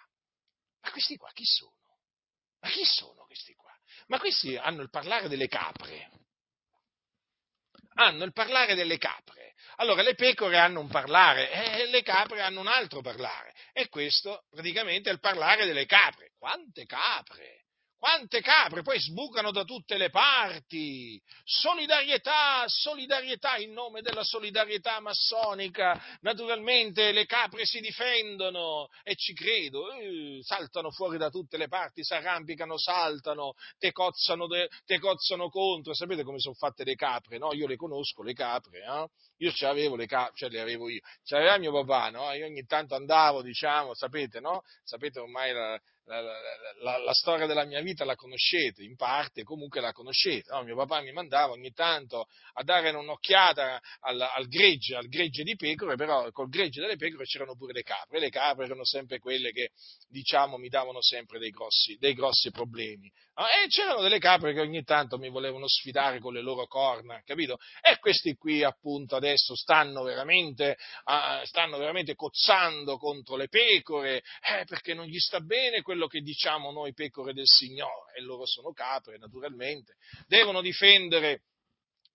ma 0.82 0.90
questi 0.90 1.16
qua 1.16 1.30
chi 1.32 1.44
sono? 1.44 1.80
Ma 2.60 2.68
chi 2.68 2.84
sono 2.84 3.24
questi 3.24 3.54
qua? 3.54 3.61
Ma 4.12 4.18
questi 4.18 4.54
hanno 4.58 4.82
il 4.82 4.90
parlare 4.90 5.26
delle 5.26 5.48
capre. 5.48 6.10
Hanno 7.94 8.24
il 8.24 8.32
parlare 8.34 8.74
delle 8.74 8.98
capre. 8.98 9.54
Allora 9.76 10.02
le 10.02 10.14
pecore 10.14 10.58
hanno 10.58 10.80
un 10.80 10.88
parlare 10.88 11.50
e 11.50 11.86
le 11.86 12.02
capre 12.02 12.42
hanno 12.42 12.60
un 12.60 12.66
altro 12.66 13.00
parlare. 13.00 13.54
E 13.72 13.88
questo 13.88 14.44
praticamente 14.50 15.08
è 15.08 15.14
il 15.14 15.18
parlare 15.18 15.64
delle 15.64 15.86
capre. 15.86 16.32
Quante 16.36 16.84
capre? 16.84 17.61
Quante 18.02 18.40
capre 18.40 18.82
poi 18.82 18.98
sbucano 18.98 19.52
da 19.52 19.62
tutte 19.62 19.96
le 19.96 20.10
parti. 20.10 21.22
Solidarietà, 21.44 22.64
solidarietà 22.66 23.58
in 23.58 23.70
nome 23.70 24.02
della 24.02 24.24
solidarietà 24.24 24.98
massonica. 24.98 26.02
Naturalmente 26.22 27.12
le 27.12 27.26
capre 27.26 27.64
si 27.64 27.78
difendono 27.78 28.88
e 29.04 29.14
ci 29.14 29.34
credo, 29.34 29.92
eh, 29.92 30.40
saltano 30.42 30.90
fuori 30.90 31.16
da 31.16 31.30
tutte 31.30 31.56
le 31.56 31.68
parti, 31.68 32.02
si 32.02 32.12
arrampicano, 32.12 32.76
saltano, 32.76 33.54
te 33.78 33.92
cozzano, 33.92 34.48
de, 34.48 34.68
te 34.84 34.98
cozzano 34.98 35.48
contro. 35.48 35.94
Sapete 35.94 36.24
come 36.24 36.40
sono 36.40 36.56
fatte 36.56 36.82
le 36.82 36.96
capre? 36.96 37.38
No? 37.38 37.52
Io 37.52 37.68
le 37.68 37.76
conosco 37.76 38.24
le 38.24 38.32
capre, 38.32 38.80
eh? 38.80 39.06
io 39.36 39.52
ce 39.52 39.64
l'avevo 39.66 39.94
le 39.94 40.06
capre, 40.06 40.32
cioè 40.34 40.48
le 40.48 40.60
avevo 40.60 40.88
io. 40.88 41.02
Ce 41.22 41.36
l'aveva 41.36 41.56
mio 41.56 41.70
papà, 41.70 42.10
no? 42.10 42.32
Io 42.32 42.46
ogni 42.46 42.64
tanto 42.66 42.96
andavo, 42.96 43.42
diciamo, 43.42 43.94
sapete, 43.94 44.40
no? 44.40 44.64
Sapete 44.82 45.20
ormai 45.20 45.52
la, 45.52 45.80
la, 46.04 46.20
la, 46.20 46.98
la, 46.98 47.12
storia 47.12 47.46
della 47.46 47.64
mia 47.64 47.80
vita 47.80 48.04
la 48.04 48.16
conoscete, 48.16 48.82
in 48.82 48.96
parte 48.96 49.44
comunque 49.44 49.80
la 49.80 49.92
conoscete. 49.92 50.50
No? 50.50 50.62
Mio 50.62 50.76
papà 50.76 51.00
mi 51.00 51.12
mandava 51.12 51.52
ogni 51.52 51.72
tanto 51.72 52.26
a 52.54 52.62
dare 52.64 52.90
un'occhiata 52.90 53.80
al, 54.00 54.20
al, 54.20 54.48
gregge, 54.48 54.96
al 54.96 55.08
gregge 55.08 55.42
di 55.44 55.54
pecore, 55.54 55.96
però 55.96 56.30
col 56.30 56.48
gregge 56.48 56.80
delle 56.80 56.96
pecore 56.96 57.24
c'erano 57.24 57.54
pure 57.56 57.72
le 57.72 57.82
capre. 57.82 58.18
Le 58.18 58.30
capre 58.30 58.64
erano 58.64 58.84
sempre 58.84 59.18
quelle 59.18 59.52
che, 59.52 59.70
diciamo, 60.08 60.56
mi 60.56 60.68
davano 60.68 61.00
sempre 61.00 61.38
dei 61.38 61.50
grossi, 61.50 61.96
dei 61.98 62.14
grossi 62.14 62.50
problemi. 62.50 63.10
E 63.34 63.66
c'erano 63.68 64.02
delle 64.02 64.18
capre 64.18 64.52
che 64.52 64.60
ogni 64.60 64.84
tanto 64.84 65.16
mi 65.16 65.30
volevano 65.30 65.66
sfidare 65.66 66.20
con 66.20 66.34
le 66.34 66.42
loro 66.42 66.66
corna, 66.66 67.22
capito? 67.24 67.58
E 67.80 67.98
questi 67.98 68.34
qui 68.34 68.62
appunto 68.62 69.16
adesso 69.16 69.56
stanno 69.56 70.02
veramente, 70.02 70.76
uh, 71.04 71.42
stanno 71.44 71.78
veramente 71.78 72.14
cozzando 72.14 72.98
contro 72.98 73.36
le 73.36 73.48
pecore, 73.48 74.16
eh, 74.16 74.64
perché 74.66 74.92
non 74.92 75.06
gli 75.06 75.18
sta 75.18 75.40
bene 75.40 75.80
quello 75.80 76.08
che 76.08 76.20
diciamo 76.20 76.72
noi 76.72 76.92
pecore 76.92 77.32
del 77.32 77.46
Signore, 77.46 78.12
e 78.14 78.20
loro 78.20 78.44
sono 78.44 78.70
capre 78.72 79.16
naturalmente, 79.16 79.96
devono 80.26 80.60
difendere, 80.60 81.44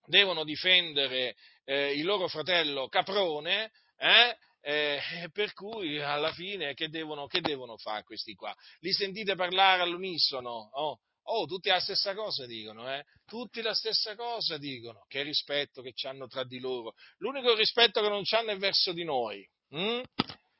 devono 0.06 0.44
difendere 0.44 1.34
eh, 1.64 1.94
il 1.94 2.04
loro 2.04 2.28
fratello 2.28 2.86
caprone, 2.86 3.72
eh, 3.96 4.36
eh, 4.60 5.30
per 5.32 5.52
cui 5.52 6.00
alla 6.00 6.32
fine 6.32 6.74
che 6.74 6.88
devono, 6.88 7.26
che 7.26 7.40
devono, 7.40 7.76
fare 7.76 8.04
questi 8.04 8.34
qua? 8.34 8.54
Li 8.80 8.92
sentite 8.92 9.34
parlare 9.34 9.82
all'unisono? 9.82 10.70
Oh, 10.72 11.00
oh, 11.30 11.46
tutti 11.46 11.68
la 11.68 11.80
stessa 11.80 12.14
cosa 12.14 12.46
dicono, 12.46 12.92
eh? 12.92 13.04
Tutti 13.26 13.62
la 13.62 13.74
stessa 13.74 14.14
cosa 14.14 14.58
dicono. 14.58 15.04
Che 15.08 15.22
rispetto 15.22 15.82
che 15.82 15.94
hanno 16.02 16.26
tra 16.26 16.44
di 16.44 16.58
loro. 16.58 16.94
L'unico 17.18 17.54
rispetto 17.54 18.00
che 18.00 18.08
non 18.08 18.22
hanno 18.30 18.50
è 18.50 18.56
verso 18.56 18.92
di 18.92 19.04
noi. 19.04 19.48
Hm? 19.70 20.02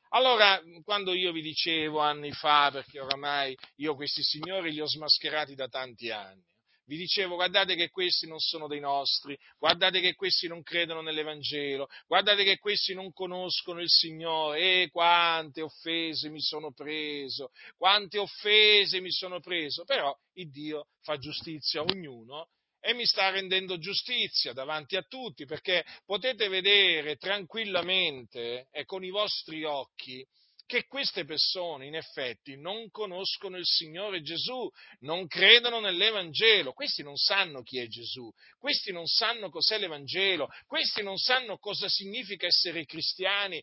Allora, 0.09 0.59
quando 0.83 1.13
io 1.13 1.31
vi 1.31 1.41
dicevo 1.41 1.99
anni 1.99 2.31
fa, 2.31 2.69
perché 2.71 2.99
oramai 2.99 3.55
io 3.75 3.95
questi 3.95 4.23
signori 4.23 4.71
li 4.71 4.81
ho 4.81 4.87
smascherati 4.87 5.53
da 5.53 5.67
tanti 5.67 6.09
anni, 6.09 6.43
vi 6.89 6.97
dicevo, 6.97 7.35
guardate 7.35 7.75
che 7.75 7.89
questi 7.91 8.25
non 8.25 8.39
sono 8.39 8.67
dei 8.67 8.79
nostri, 8.79 9.37
guardate 9.59 10.01
che 10.01 10.15
questi 10.15 10.47
non 10.47 10.63
credono 10.63 11.01
nell'Evangelo, 11.01 11.87
guardate 12.07 12.43
che 12.43 12.57
questi 12.57 12.95
non 12.95 13.13
conoscono 13.13 13.79
il 13.79 13.89
Signore, 13.89 14.81
e 14.81 14.89
quante 14.89 15.61
offese 15.61 16.29
mi 16.29 16.41
sono 16.41 16.71
preso, 16.73 17.51
quante 17.77 18.17
offese 18.17 19.01
mi 19.01 19.11
sono 19.11 19.39
preso, 19.39 19.83
però 19.83 20.11
il 20.33 20.49
Dio 20.49 20.87
fa 21.01 21.17
giustizia 21.17 21.81
a 21.81 21.85
ognuno 21.87 22.47
e 22.79 22.95
mi 22.95 23.05
sta 23.05 23.29
rendendo 23.29 23.77
giustizia 23.77 24.53
davanti 24.53 24.95
a 24.95 25.03
tutti, 25.03 25.45
perché 25.45 25.85
potete 26.05 26.47
vedere 26.47 27.17
tranquillamente 27.17 28.67
e 28.71 28.85
con 28.85 29.03
i 29.03 29.11
vostri 29.11 29.63
occhi 29.63 30.25
che 30.69 30.85
queste 30.85 31.25
persone 31.25 31.87
in 31.87 31.95
effetti 31.95 32.55
non 32.55 32.91
conoscono 32.91 33.57
il 33.57 33.65
Signore 33.65 34.21
Gesù, 34.21 34.69
non 34.99 35.25
credono 35.25 35.79
nell'Evangelo, 35.79 36.73
questi 36.73 37.01
non 37.01 37.15
sanno 37.15 37.63
chi 37.63 37.79
è 37.79 37.87
Gesù, 37.87 38.31
questi 38.59 38.91
non 38.91 39.07
sanno 39.07 39.49
cos'è 39.49 39.79
l'Evangelo, 39.79 40.47
questi 40.67 41.01
non 41.01 41.17
sanno 41.17 41.57
cosa 41.57 41.89
significa 41.89 42.45
essere 42.45 42.85
cristiani, 42.85 43.59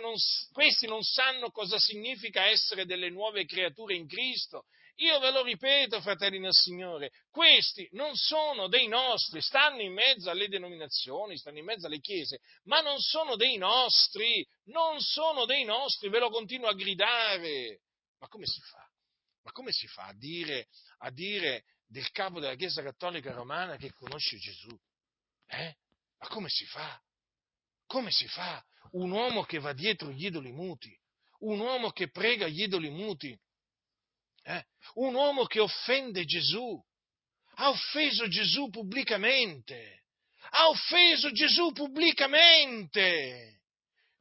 non, 0.00 0.14
questi 0.52 0.86
non 0.86 1.02
sanno 1.02 1.50
cosa 1.50 1.80
significa 1.80 2.44
essere 2.44 2.86
delle 2.86 3.10
nuove 3.10 3.44
creature 3.44 3.96
in 3.96 4.06
Cristo, 4.06 4.66
io 4.96 5.18
ve 5.18 5.30
lo 5.30 5.42
ripeto, 5.42 6.00
fratelli 6.00 6.38
nel 6.38 6.54
Signore, 6.54 7.10
questi 7.30 7.86
non 7.92 8.14
sono 8.14 8.68
dei 8.68 8.88
nostri, 8.88 9.42
stanno 9.42 9.82
in 9.82 9.92
mezzo 9.92 10.30
alle 10.30 10.48
denominazioni, 10.48 11.36
stanno 11.36 11.58
in 11.58 11.64
mezzo 11.64 11.86
alle 11.86 12.00
chiese, 12.00 12.40
ma 12.64 12.80
non 12.80 12.98
sono 13.00 13.36
dei 13.36 13.58
nostri, 13.58 14.46
non 14.64 15.00
sono 15.00 15.44
dei 15.44 15.64
nostri, 15.64 16.08
ve 16.08 16.18
lo 16.18 16.30
continuo 16.30 16.68
a 16.68 16.74
gridare. 16.74 17.80
Ma 18.18 18.28
come 18.28 18.46
si 18.46 18.60
fa? 18.60 18.88
Ma 19.42 19.52
come 19.52 19.70
si 19.70 19.86
fa 19.86 20.06
a 20.06 20.14
dire, 20.14 20.68
a 20.98 21.10
dire 21.10 21.64
del 21.86 22.10
capo 22.10 22.40
della 22.40 22.56
Chiesa 22.56 22.82
Cattolica 22.82 23.32
Romana 23.32 23.76
che 23.76 23.92
conosce 23.92 24.38
Gesù? 24.38 24.76
Eh? 25.46 25.76
Ma 26.18 26.28
come 26.28 26.48
si 26.48 26.64
fa? 26.64 27.00
Come 27.86 28.10
si 28.10 28.26
fa? 28.28 28.64
Un 28.92 29.10
uomo 29.10 29.44
che 29.44 29.58
va 29.58 29.72
dietro 29.72 30.10
gli 30.10 30.24
idoli 30.24 30.52
muti, 30.52 30.98
un 31.40 31.60
uomo 31.60 31.90
che 31.90 32.10
prega 32.10 32.48
gli 32.48 32.62
idoli 32.62 32.88
muti, 32.88 33.38
eh? 34.46 34.64
Un 34.94 35.14
uomo 35.14 35.44
che 35.44 35.60
offende 35.60 36.24
Gesù, 36.24 36.80
ha 37.56 37.68
offeso 37.68 38.28
Gesù 38.28 38.68
pubblicamente, 38.70 40.04
ha 40.50 40.68
offeso 40.68 41.32
Gesù 41.32 41.72
pubblicamente. 41.72 43.62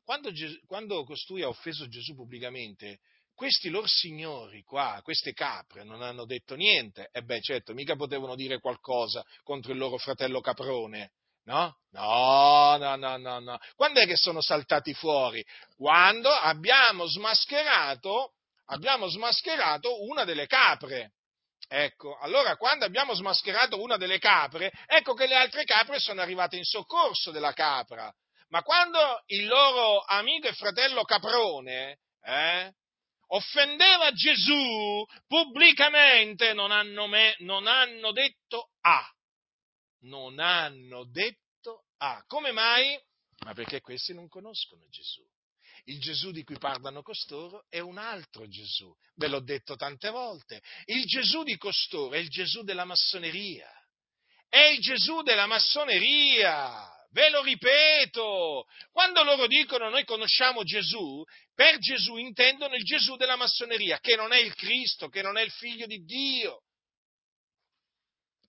Quando, 0.03 0.31
quando 0.65 1.03
costui 1.03 1.43
ha 1.43 1.47
offeso 1.47 1.87
Gesù 1.87 2.15
pubblicamente, 2.15 2.99
questi 3.35 3.69
loro 3.69 3.87
signori 3.87 4.63
qua, 4.63 4.99
queste 5.03 5.33
capre, 5.33 5.83
non 5.83 6.01
hanno 6.01 6.25
detto 6.25 6.55
niente. 6.55 7.09
E 7.11 7.21
beh, 7.21 7.41
certo, 7.41 7.73
mica 7.73 7.95
potevano 7.95 8.35
dire 8.35 8.59
qualcosa 8.59 9.23
contro 9.43 9.73
il 9.73 9.77
loro 9.77 9.97
fratello 9.97 10.41
caprone. 10.41 11.11
No? 11.43 11.77
No, 11.91 12.77
no, 12.77 12.95
no, 12.95 13.17
no, 13.17 13.39
no. 13.39 13.57
Quando 13.75 13.99
è 13.99 14.07
che 14.07 14.15
sono 14.15 14.41
saltati 14.41 14.93
fuori? 14.95 15.45
Quando 15.75 16.29
abbiamo 16.29 17.05
smascherato 17.05 18.33
abbiamo 18.65 19.07
smascherato 19.07 20.03
una 20.03 20.23
delle 20.23 20.47
capre. 20.47 21.13
Ecco, 21.67 22.17
allora 22.19 22.57
quando 22.57 22.85
abbiamo 22.85 23.13
smascherato 23.15 23.81
una 23.81 23.97
delle 23.97 24.19
capre, 24.19 24.71
ecco 24.85 25.13
che 25.13 25.25
le 25.25 25.35
altre 25.35 25.63
capre 25.63 25.99
sono 25.99 26.21
arrivate 26.21 26.57
in 26.57 26.63
soccorso 26.63 27.31
della 27.31 27.53
capra. 27.53 28.11
Ma 28.49 28.61
quando 28.61 29.23
il 29.27 29.47
loro 29.47 30.01
amico 30.01 30.47
e 30.47 30.53
fratello 30.53 31.03
caprone 31.03 31.97
eh, 32.21 32.71
offendeva 33.27 34.11
Gesù 34.11 35.05
pubblicamente, 35.27 36.53
non 36.53 36.71
hanno, 36.71 37.07
me, 37.07 37.35
non 37.39 37.65
hanno 37.65 38.11
detto 38.11 38.69
A. 38.81 39.03
Non 40.01 40.39
hanno 40.39 41.05
detto 41.05 41.85
A. 41.97 42.23
Come 42.27 42.51
mai? 42.51 42.97
Ma 43.43 43.53
perché 43.53 43.81
questi 43.81 44.13
non 44.13 44.27
conoscono 44.27 44.87
Gesù. 44.89 45.23
Il 45.87 45.99
Gesù 45.99 46.31
di 46.31 46.43
cui 46.43 46.57
parlano 46.57 47.03
costoro 47.03 47.65
è 47.69 47.79
un 47.79 47.97
altro 47.97 48.47
Gesù, 48.47 48.91
ve 49.15 49.27
l'ho 49.27 49.39
detto 49.39 49.75
tante 49.75 50.09
volte. 50.09 50.61
Il 50.85 51.05
Gesù 51.05 51.43
di 51.43 51.57
costoro 51.57 52.15
è 52.15 52.17
il 52.17 52.29
Gesù 52.29 52.63
della 52.63 52.85
massoneria. 52.85 53.69
È 54.49 54.61
il 54.61 54.79
Gesù 54.79 55.21
della 55.21 55.45
massoneria. 55.45 56.89
Ve 57.11 57.29
lo 57.29 57.41
ripeto, 57.43 58.65
quando 58.91 59.23
loro 59.23 59.47
dicono 59.47 59.89
noi 59.89 60.03
conosciamo 60.03 60.63
Gesù, 60.63 61.23
per 61.53 61.77
Gesù 61.77 62.17
intendono 62.17 62.75
il 62.75 62.83
Gesù 62.83 63.15
della 63.15 63.37
massoneria, 63.37 63.99
che 63.99 64.17
non 64.17 64.33
è 64.33 64.39
il 64.39 64.53
Cristo, 64.53 65.07
che 65.07 65.21
non 65.21 65.37
è 65.37 65.41
il 65.41 65.51
figlio 65.51 65.85
di 65.85 66.03
Dio, 66.03 66.63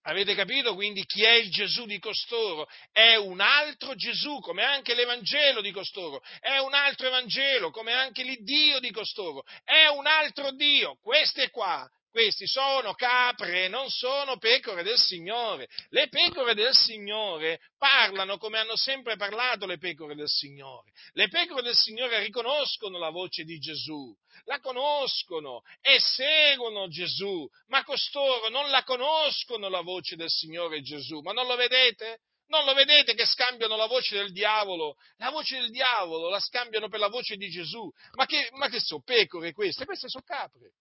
Avete 0.08 0.36
capito 0.36 0.74
quindi 0.74 1.04
chi 1.04 1.24
è 1.24 1.32
il 1.32 1.50
Gesù 1.50 1.84
di 1.84 1.98
costoro? 1.98 2.68
È 2.92 3.16
un 3.16 3.40
altro 3.40 3.96
Gesù, 3.96 4.38
come 4.38 4.62
anche 4.62 4.94
l'Evangelo 4.94 5.60
di 5.60 5.72
costoro, 5.72 6.22
è 6.40 6.58
un 6.58 6.74
altro 6.74 7.08
Evangelo, 7.08 7.70
come 7.70 7.92
anche 7.92 8.22
l'Iddio 8.22 8.78
di 8.78 8.92
costoro, 8.92 9.42
è 9.64 9.86
un 9.86 10.06
altro 10.06 10.52
Dio. 10.52 10.96
Queste 11.02 11.50
qua 11.50 11.88
questi 12.16 12.46
sono 12.46 12.94
capre, 12.94 13.68
non 13.68 13.90
sono 13.90 14.38
pecore 14.38 14.82
del 14.82 14.96
Signore. 14.96 15.68
Le 15.90 16.08
pecore 16.08 16.54
del 16.54 16.74
Signore 16.74 17.60
parlano 17.76 18.38
come 18.38 18.58
hanno 18.58 18.74
sempre 18.74 19.16
parlato 19.16 19.66
le 19.66 19.76
pecore 19.76 20.14
del 20.14 20.26
Signore. 20.26 20.92
Le 21.12 21.28
pecore 21.28 21.60
del 21.60 21.76
Signore 21.76 22.20
riconoscono 22.20 22.96
la 22.96 23.10
voce 23.10 23.44
di 23.44 23.58
Gesù, 23.58 24.16
la 24.44 24.60
conoscono 24.60 25.60
e 25.82 26.00
seguono 26.00 26.88
Gesù, 26.88 27.46
ma 27.66 27.84
costoro 27.84 28.48
non 28.48 28.70
la 28.70 28.82
conoscono 28.82 29.68
la 29.68 29.82
voce 29.82 30.16
del 30.16 30.30
Signore 30.30 30.80
Gesù. 30.80 31.20
Ma 31.20 31.32
non 31.32 31.46
lo 31.46 31.54
vedete? 31.54 32.20
Non 32.46 32.64
lo 32.64 32.72
vedete 32.72 33.12
che 33.12 33.26
scambiano 33.26 33.76
la 33.76 33.86
voce 33.86 34.16
del 34.16 34.32
diavolo? 34.32 34.96
La 35.18 35.28
voce 35.28 35.60
del 35.60 35.70
diavolo 35.70 36.30
la 36.30 36.40
scambiano 36.40 36.88
per 36.88 36.98
la 36.98 37.08
voce 37.08 37.36
di 37.36 37.50
Gesù. 37.50 37.92
Ma 38.12 38.24
che, 38.24 38.48
ma 38.52 38.70
che 38.70 38.80
sono 38.80 39.02
pecore 39.04 39.52
queste? 39.52 39.84
Queste 39.84 40.08
sono 40.08 40.24
capre. 40.24 40.72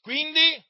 Quindi, 0.00 0.64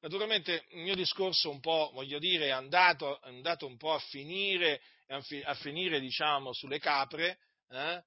naturalmente, 0.00 0.64
il 0.70 0.82
mio 0.82 0.94
discorso 0.94 1.50
un 1.50 1.60
po', 1.60 1.90
voglio 1.92 2.18
dire, 2.18 2.46
è 2.46 2.50
andato, 2.50 3.20
è 3.20 3.28
andato 3.28 3.66
un 3.66 3.76
po' 3.76 3.92
a 3.92 3.98
finire, 3.98 4.80
a 5.08 5.54
finire 5.54 6.00
diciamo, 6.00 6.52
sulle 6.52 6.78
capre, 6.78 7.38
eh, 7.70 8.02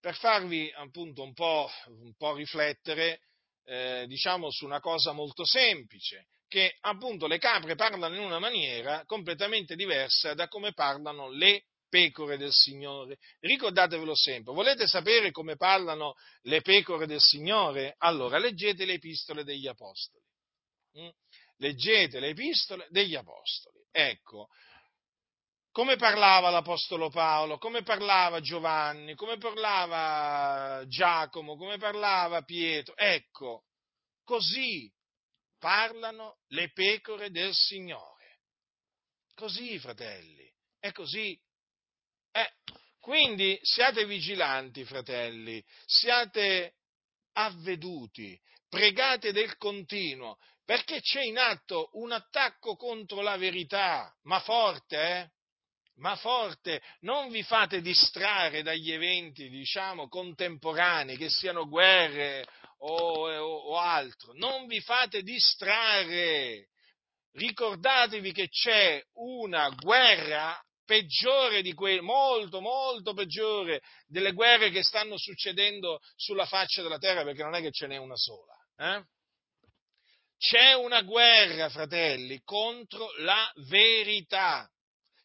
per 0.00 0.14
farvi 0.14 0.70
appunto 0.74 1.22
un 1.22 1.34
po', 1.34 1.70
un 1.86 2.14
po 2.16 2.34
riflettere, 2.34 3.20
eh, 3.64 4.04
diciamo, 4.06 4.50
su 4.50 4.64
una 4.64 4.80
cosa 4.80 5.12
molto 5.12 5.44
semplice, 5.44 6.28
che 6.48 6.76
appunto 6.80 7.26
le 7.26 7.38
capre 7.38 7.74
parlano 7.74 8.14
in 8.14 8.22
una 8.22 8.38
maniera 8.38 9.04
completamente 9.04 9.76
diversa 9.76 10.34
da 10.34 10.48
come 10.48 10.72
parlano 10.72 11.30
le 11.30 11.64
pecore 11.88 12.36
del 12.36 12.52
Signore. 12.52 13.18
Ricordatevelo 13.40 14.14
sempre. 14.14 14.52
Volete 14.52 14.86
sapere 14.86 15.30
come 15.30 15.56
parlano 15.56 16.14
le 16.42 16.60
pecore 16.60 17.06
del 17.06 17.20
Signore? 17.20 17.94
Allora 17.98 18.38
leggete 18.38 18.84
le 18.84 18.94
epistole 18.94 19.44
degli 19.44 19.66
Apostoli. 19.66 20.24
Mm? 20.98 21.08
Leggete 21.56 22.20
le 22.20 22.28
epistole 22.28 22.86
degli 22.90 23.14
Apostoli. 23.14 23.78
Ecco, 23.90 24.48
come 25.70 25.96
parlava 25.96 26.50
l'Apostolo 26.50 27.08
Paolo, 27.08 27.58
come 27.58 27.82
parlava 27.82 28.40
Giovanni, 28.40 29.14
come 29.14 29.38
parlava 29.38 30.84
Giacomo, 30.86 31.56
come 31.56 31.78
parlava 31.78 32.42
Pietro. 32.42 32.96
Ecco, 32.96 33.64
così 34.24 34.92
parlano 35.58 36.38
le 36.48 36.70
pecore 36.72 37.30
del 37.30 37.54
Signore. 37.54 38.40
Così, 39.34 39.78
fratelli, 39.78 40.52
è 40.78 40.90
così. 40.92 41.38
Eh, 42.38 42.52
quindi 43.00 43.58
siate 43.62 44.06
vigilanti, 44.06 44.84
fratelli, 44.84 45.64
siate 45.84 46.74
avveduti, 47.32 48.38
pregate 48.68 49.32
del 49.32 49.56
continuo, 49.56 50.38
perché 50.64 51.00
c'è 51.00 51.22
in 51.22 51.38
atto 51.38 51.88
un 51.94 52.12
attacco 52.12 52.76
contro 52.76 53.22
la 53.22 53.36
verità, 53.36 54.14
ma 54.22 54.38
forte, 54.38 54.96
eh? 55.00 55.30
Ma 55.96 56.14
forte, 56.14 56.80
non 57.00 57.28
vi 57.28 57.42
fate 57.42 57.80
distrarre 57.80 58.62
dagli 58.62 58.92
eventi, 58.92 59.48
diciamo, 59.48 60.06
contemporanei, 60.06 61.16
che 61.16 61.28
siano 61.28 61.66
guerre 61.66 62.46
o, 62.78 63.26
o, 63.26 63.56
o 63.70 63.78
altro, 63.78 64.32
non 64.34 64.68
vi 64.68 64.80
fate 64.80 65.22
distrarre. 65.22 66.68
Ricordatevi 67.32 68.32
che 68.32 68.48
c'è 68.48 69.02
una 69.14 69.70
guerra 69.70 70.56
peggiore 70.88 71.60
di 71.60 71.74
quelle, 71.74 72.00
molto, 72.00 72.62
molto 72.62 73.12
peggiore 73.12 73.82
delle 74.06 74.32
guerre 74.32 74.70
che 74.70 74.82
stanno 74.82 75.18
succedendo 75.18 76.00
sulla 76.16 76.46
faccia 76.46 76.80
della 76.80 76.96
terra, 76.96 77.24
perché 77.24 77.42
non 77.42 77.54
è 77.54 77.60
che 77.60 77.70
ce 77.70 77.86
n'è 77.86 77.98
una 77.98 78.16
sola. 78.16 78.54
Eh? 78.78 79.04
C'è 80.38 80.72
una 80.72 81.02
guerra, 81.02 81.68
fratelli, 81.68 82.40
contro 82.42 83.12
la 83.18 83.52
verità 83.68 84.66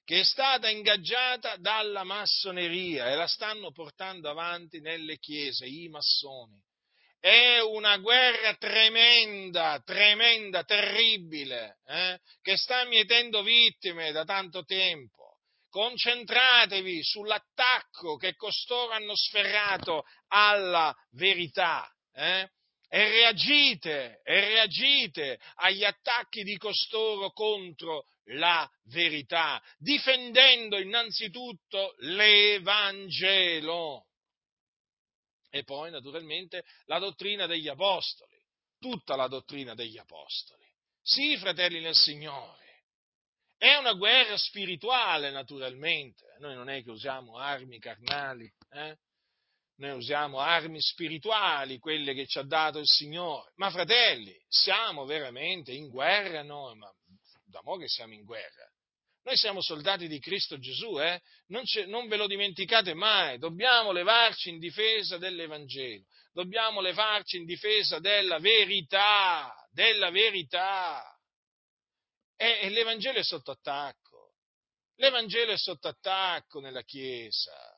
che 0.04 0.20
è 0.20 0.24
stata 0.26 0.70
ingaggiata 0.70 1.56
dalla 1.56 2.04
massoneria 2.04 3.10
e 3.10 3.16
la 3.16 3.28
stanno 3.28 3.72
portando 3.72 4.30
avanti 4.30 4.82
nelle 4.82 5.18
chiese, 5.18 5.66
i 5.66 5.88
massoni. 5.88 6.62
È 7.22 7.60
una 7.60 7.96
guerra 8.00 8.54
tremenda, 8.56 9.82
tremenda, 9.86 10.66
terribile, 10.66 11.78
eh, 11.86 12.20
che 12.42 12.58
sta 12.58 12.84
mietendo 12.84 13.44
vittime 13.44 14.12
da 14.12 14.26
tanto 14.26 14.66
tempo. 14.66 15.23
Concentratevi 15.74 17.02
sull'attacco 17.02 18.16
che 18.18 18.36
costoro 18.36 18.92
hanno 18.92 19.16
sferrato 19.16 20.04
alla 20.28 20.96
verità. 21.14 21.92
Eh? 22.14 22.48
e 22.94 23.10
reagite, 23.10 24.22
e 24.24 24.40
reagite 24.40 25.40
agli 25.56 25.84
attacchi 25.84 26.44
di 26.44 26.58
costoro 26.58 27.32
contro 27.32 28.06
la 28.26 28.70
verità, 28.84 29.60
difendendo 29.80 30.78
innanzitutto 30.78 31.96
l'Evangelo. 32.02 34.06
E 35.50 35.64
poi, 35.64 35.90
naturalmente, 35.90 36.64
la 36.86 37.00
dottrina 37.00 37.48
degli 37.48 37.68
Apostoli, 37.68 38.38
tutta 38.78 39.16
la 39.16 39.28
dottrina 39.28 39.74
degli 39.74 39.98
Apostoli. 39.98 40.64
Sì, 41.02 41.36
fratelli 41.38 41.80
nel 41.80 41.96
Signore, 41.96 42.63
è 43.64 43.78
una 43.78 43.94
guerra 43.94 44.36
spirituale, 44.36 45.32
naturalmente. 45.32 46.36
Noi 46.40 46.54
non 46.54 46.68
è 46.68 46.84
che 46.84 46.92
usiamo 46.92 47.38
armi 47.38 47.80
carnali, 47.80 48.52
eh? 48.72 48.98
noi 49.78 49.92
usiamo 49.92 50.40
armi 50.40 50.82
spirituali, 50.82 51.80
quelle 51.80 52.14
che 52.14 52.28
ci 52.28 52.40
ha 52.40 52.44
dato 52.44 52.80
il 52.80 52.86
Signore. 52.86 53.54
Ma 53.56 53.72
fratelli, 53.72 54.36
siamo 54.50 55.06
veramente 55.06 55.72
in 55.72 55.88
guerra 55.88 56.44
noi, 56.44 56.76
ma 56.76 56.92
da 57.46 57.62
mo' 57.64 57.78
che 57.78 57.88
siamo 57.88 58.12
in 58.14 58.26
guerra. 58.26 58.70
Noi 59.24 59.38
siamo 59.38 59.62
soldati 59.62 60.10
di 60.10 60.20
Cristo 60.20 60.60
Gesù, 60.60 61.00
eh? 61.00 61.22
non, 61.48 61.64
non, 61.88 62.10
ve 62.10 62.18
lo 62.18 62.28
dimenticate 62.28 62.94
mai, 62.94 63.38
dobbiamo 63.38 63.94
levarci 63.94 64.50
in 64.50 64.60
difesa 64.60 65.18
dell'Evangelo, 65.18 66.04
dobbiamo 66.34 66.82
levarci 66.82 67.38
in 67.38 67.46
difesa 67.46 68.00
della 68.00 68.40
verità, 68.40 69.56
della 69.72 70.12
verità. 70.12 71.13
E, 72.44 72.60
e 72.64 72.70
l'Evangelo 72.70 73.20
è 73.20 73.24
sotto 73.24 73.52
attacco, 73.52 74.34
l'Evangelo 74.96 75.52
è 75.54 75.58
sotto 75.58 75.88
attacco 75.88 76.60
nella 76.60 76.84
Chiesa 76.84 77.74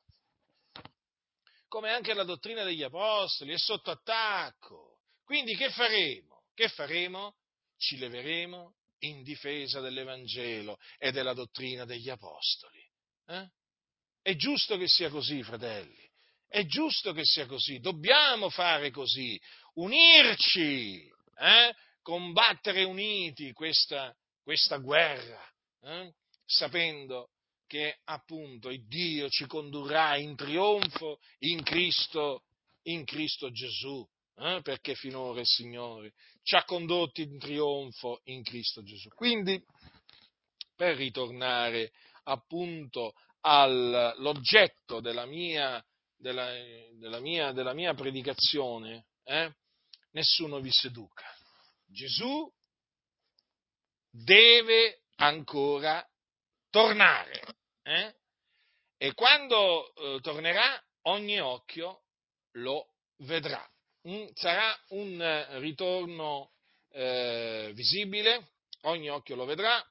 come 1.68 1.90
anche 1.90 2.14
la 2.14 2.24
dottrina 2.24 2.64
degli 2.64 2.82
apostoli, 2.82 3.52
è 3.52 3.58
sotto 3.58 3.90
attacco. 3.90 5.00
Quindi 5.24 5.54
che 5.56 5.70
faremo? 5.70 6.44
Che 6.54 6.68
faremo? 6.68 7.36
Ci 7.76 7.98
leveremo 7.98 8.76
in 9.00 9.22
difesa 9.22 9.80
dell'Evangelo 9.80 10.78
e 10.96 11.12
della 11.12 11.34
dottrina 11.34 11.84
degli 11.84 12.08
apostoli. 12.08 12.80
Eh? 13.26 13.46
È 14.22 14.34
giusto 14.36 14.78
che 14.78 14.88
sia 14.88 15.10
così, 15.10 15.42
fratelli. 15.42 16.10
È 16.48 16.64
giusto 16.64 17.12
che 17.12 17.24
sia 17.24 17.46
così. 17.46 17.78
Dobbiamo 17.78 18.48
fare 18.48 18.90
così. 18.90 19.38
Unirci. 19.74 21.12
Eh? 21.38 21.74
Combattere 22.00 22.84
uniti 22.84 23.52
questa, 23.52 24.16
questa 24.46 24.76
guerra. 24.76 25.44
Eh? 25.80 26.14
Sapendo 26.44 27.30
che 27.66 27.98
appunto 28.04 28.70
il 28.70 28.86
Dio 28.86 29.28
ci 29.28 29.44
condurrà 29.46 30.16
in 30.16 30.36
trionfo 30.36 31.18
in 31.40 31.64
Cristo, 31.64 32.44
in 32.82 33.04
Cristo 33.04 33.50
Gesù, 33.50 34.08
eh? 34.36 34.60
perché 34.62 34.94
finora 34.94 35.40
il 35.40 35.48
Signore 35.48 36.12
ci 36.44 36.54
ha 36.54 36.62
condotti 36.62 37.22
in 37.22 37.40
trionfo 37.40 38.20
in 38.26 38.44
Cristo 38.44 38.84
Gesù. 38.84 39.08
Quindi, 39.08 39.60
per 40.76 40.94
ritornare 40.94 41.90
appunto 42.22 43.14
all'oggetto 43.40 45.00
della 45.00 45.26
mia, 45.26 45.84
della, 46.16 46.52
della 47.00 47.18
mia, 47.18 47.50
della 47.50 47.74
mia 47.74 47.94
predicazione, 47.94 49.06
eh? 49.24 49.52
nessuno 50.12 50.60
vi 50.60 50.70
seduca. 50.70 51.24
Gesù 51.88 52.48
deve 54.24 55.02
ancora 55.16 56.06
tornare. 56.70 57.42
Eh? 57.82 58.14
E 58.98 59.14
quando 59.14 59.94
eh, 59.94 60.20
tornerà, 60.20 60.82
ogni 61.02 61.38
occhio 61.40 62.02
lo 62.52 62.88
vedrà. 63.18 63.64
Mm, 64.08 64.26
sarà 64.34 64.76
un 64.88 65.20
eh, 65.20 65.58
ritorno 65.58 66.52
eh, 66.90 67.72
visibile, 67.74 68.52
ogni 68.82 69.10
occhio 69.10 69.36
lo 69.36 69.44
vedrà. 69.44 69.84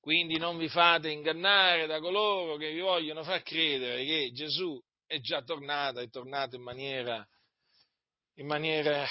Quindi 0.00 0.36
non 0.36 0.58
vi 0.58 0.68
fate 0.68 1.08
ingannare 1.08 1.86
da 1.86 1.98
coloro 1.98 2.56
che 2.56 2.72
vi 2.72 2.80
vogliono 2.80 3.24
far 3.24 3.42
credere 3.42 4.04
che 4.04 4.32
Gesù 4.32 4.78
è 5.06 5.18
già 5.20 5.42
tornato, 5.42 6.00
è 6.00 6.10
tornato 6.10 6.56
in 6.56 6.62
maniera, 6.62 7.26
in 8.34 8.46
maniera 8.46 9.06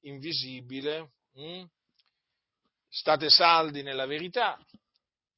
invisibile. 0.00 1.12
Mm? 1.38 1.64
State 2.90 3.30
saldi 3.30 3.82
nella 3.82 4.06
verità, 4.06 4.58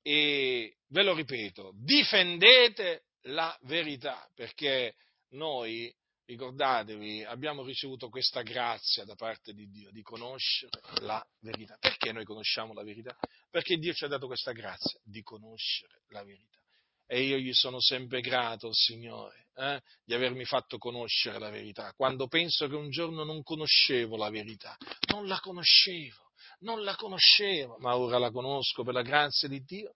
e 0.02 0.78
ve 0.88 1.02
lo 1.02 1.14
ripeto, 1.14 1.72
difendete 1.76 3.04
la 3.26 3.56
verità, 3.62 4.28
perché 4.34 4.96
noi, 5.30 5.94
ricordatevi, 6.24 7.24
abbiamo 7.24 7.62
ricevuto 7.62 8.08
questa 8.08 8.42
grazia 8.42 9.04
da 9.04 9.14
parte 9.14 9.52
di 9.52 9.68
Dio 9.68 9.90
di 9.90 10.02
conoscere 10.02 10.80
la 11.00 11.24
verità. 11.40 11.76
Perché 11.78 12.12
noi 12.12 12.24
conosciamo 12.24 12.72
la 12.72 12.82
verità? 12.82 13.16
Perché 13.48 13.76
Dio 13.76 13.92
ci 13.92 14.04
ha 14.04 14.08
dato 14.08 14.26
questa 14.26 14.52
grazia 14.52 14.98
di 15.04 15.22
conoscere 15.22 16.02
la 16.08 16.24
verità. 16.24 16.58
E 17.06 17.22
io 17.22 17.36
gli 17.36 17.52
sono 17.52 17.80
sempre 17.80 18.20
grato 18.20 18.72
Signore 18.72 19.48
eh, 19.56 19.80
di 20.04 20.14
avermi 20.14 20.44
fatto 20.44 20.78
conoscere 20.78 21.38
la 21.38 21.50
verità. 21.50 21.92
Quando 21.92 22.26
penso 22.26 22.66
che 22.68 22.74
un 22.74 22.90
giorno 22.90 23.22
non 23.24 23.42
conoscevo 23.42 24.16
la 24.16 24.30
verità, 24.30 24.76
non 25.10 25.26
la 25.26 25.38
conoscevo 25.38 26.31
non 26.62 26.82
la 26.82 26.96
conoscevo, 26.96 27.76
ma 27.78 27.96
ora 27.96 28.18
la 28.18 28.30
conosco 28.30 28.82
per 28.82 28.94
la 28.94 29.02
grazia 29.02 29.48
di 29.48 29.62
Dio, 29.62 29.94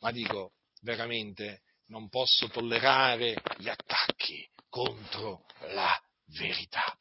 ma 0.00 0.10
dico 0.10 0.52
veramente 0.82 1.62
non 1.86 2.08
posso 2.08 2.48
tollerare 2.48 3.40
gli 3.58 3.68
attacchi 3.68 4.48
contro 4.68 5.44
la 5.72 5.98
verità. 6.26 6.96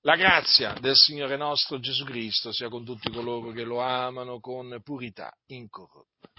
La 0.00 0.16
grazia 0.16 0.72
del 0.74 0.94
Signore 0.94 1.36
nostro 1.36 1.80
Gesù 1.80 2.04
Cristo 2.04 2.52
sia 2.52 2.68
con 2.68 2.84
tutti 2.84 3.10
coloro 3.10 3.50
che 3.50 3.64
lo 3.64 3.80
amano 3.80 4.38
con 4.38 4.80
purità 4.82 5.36
incorrotta. 5.46 6.35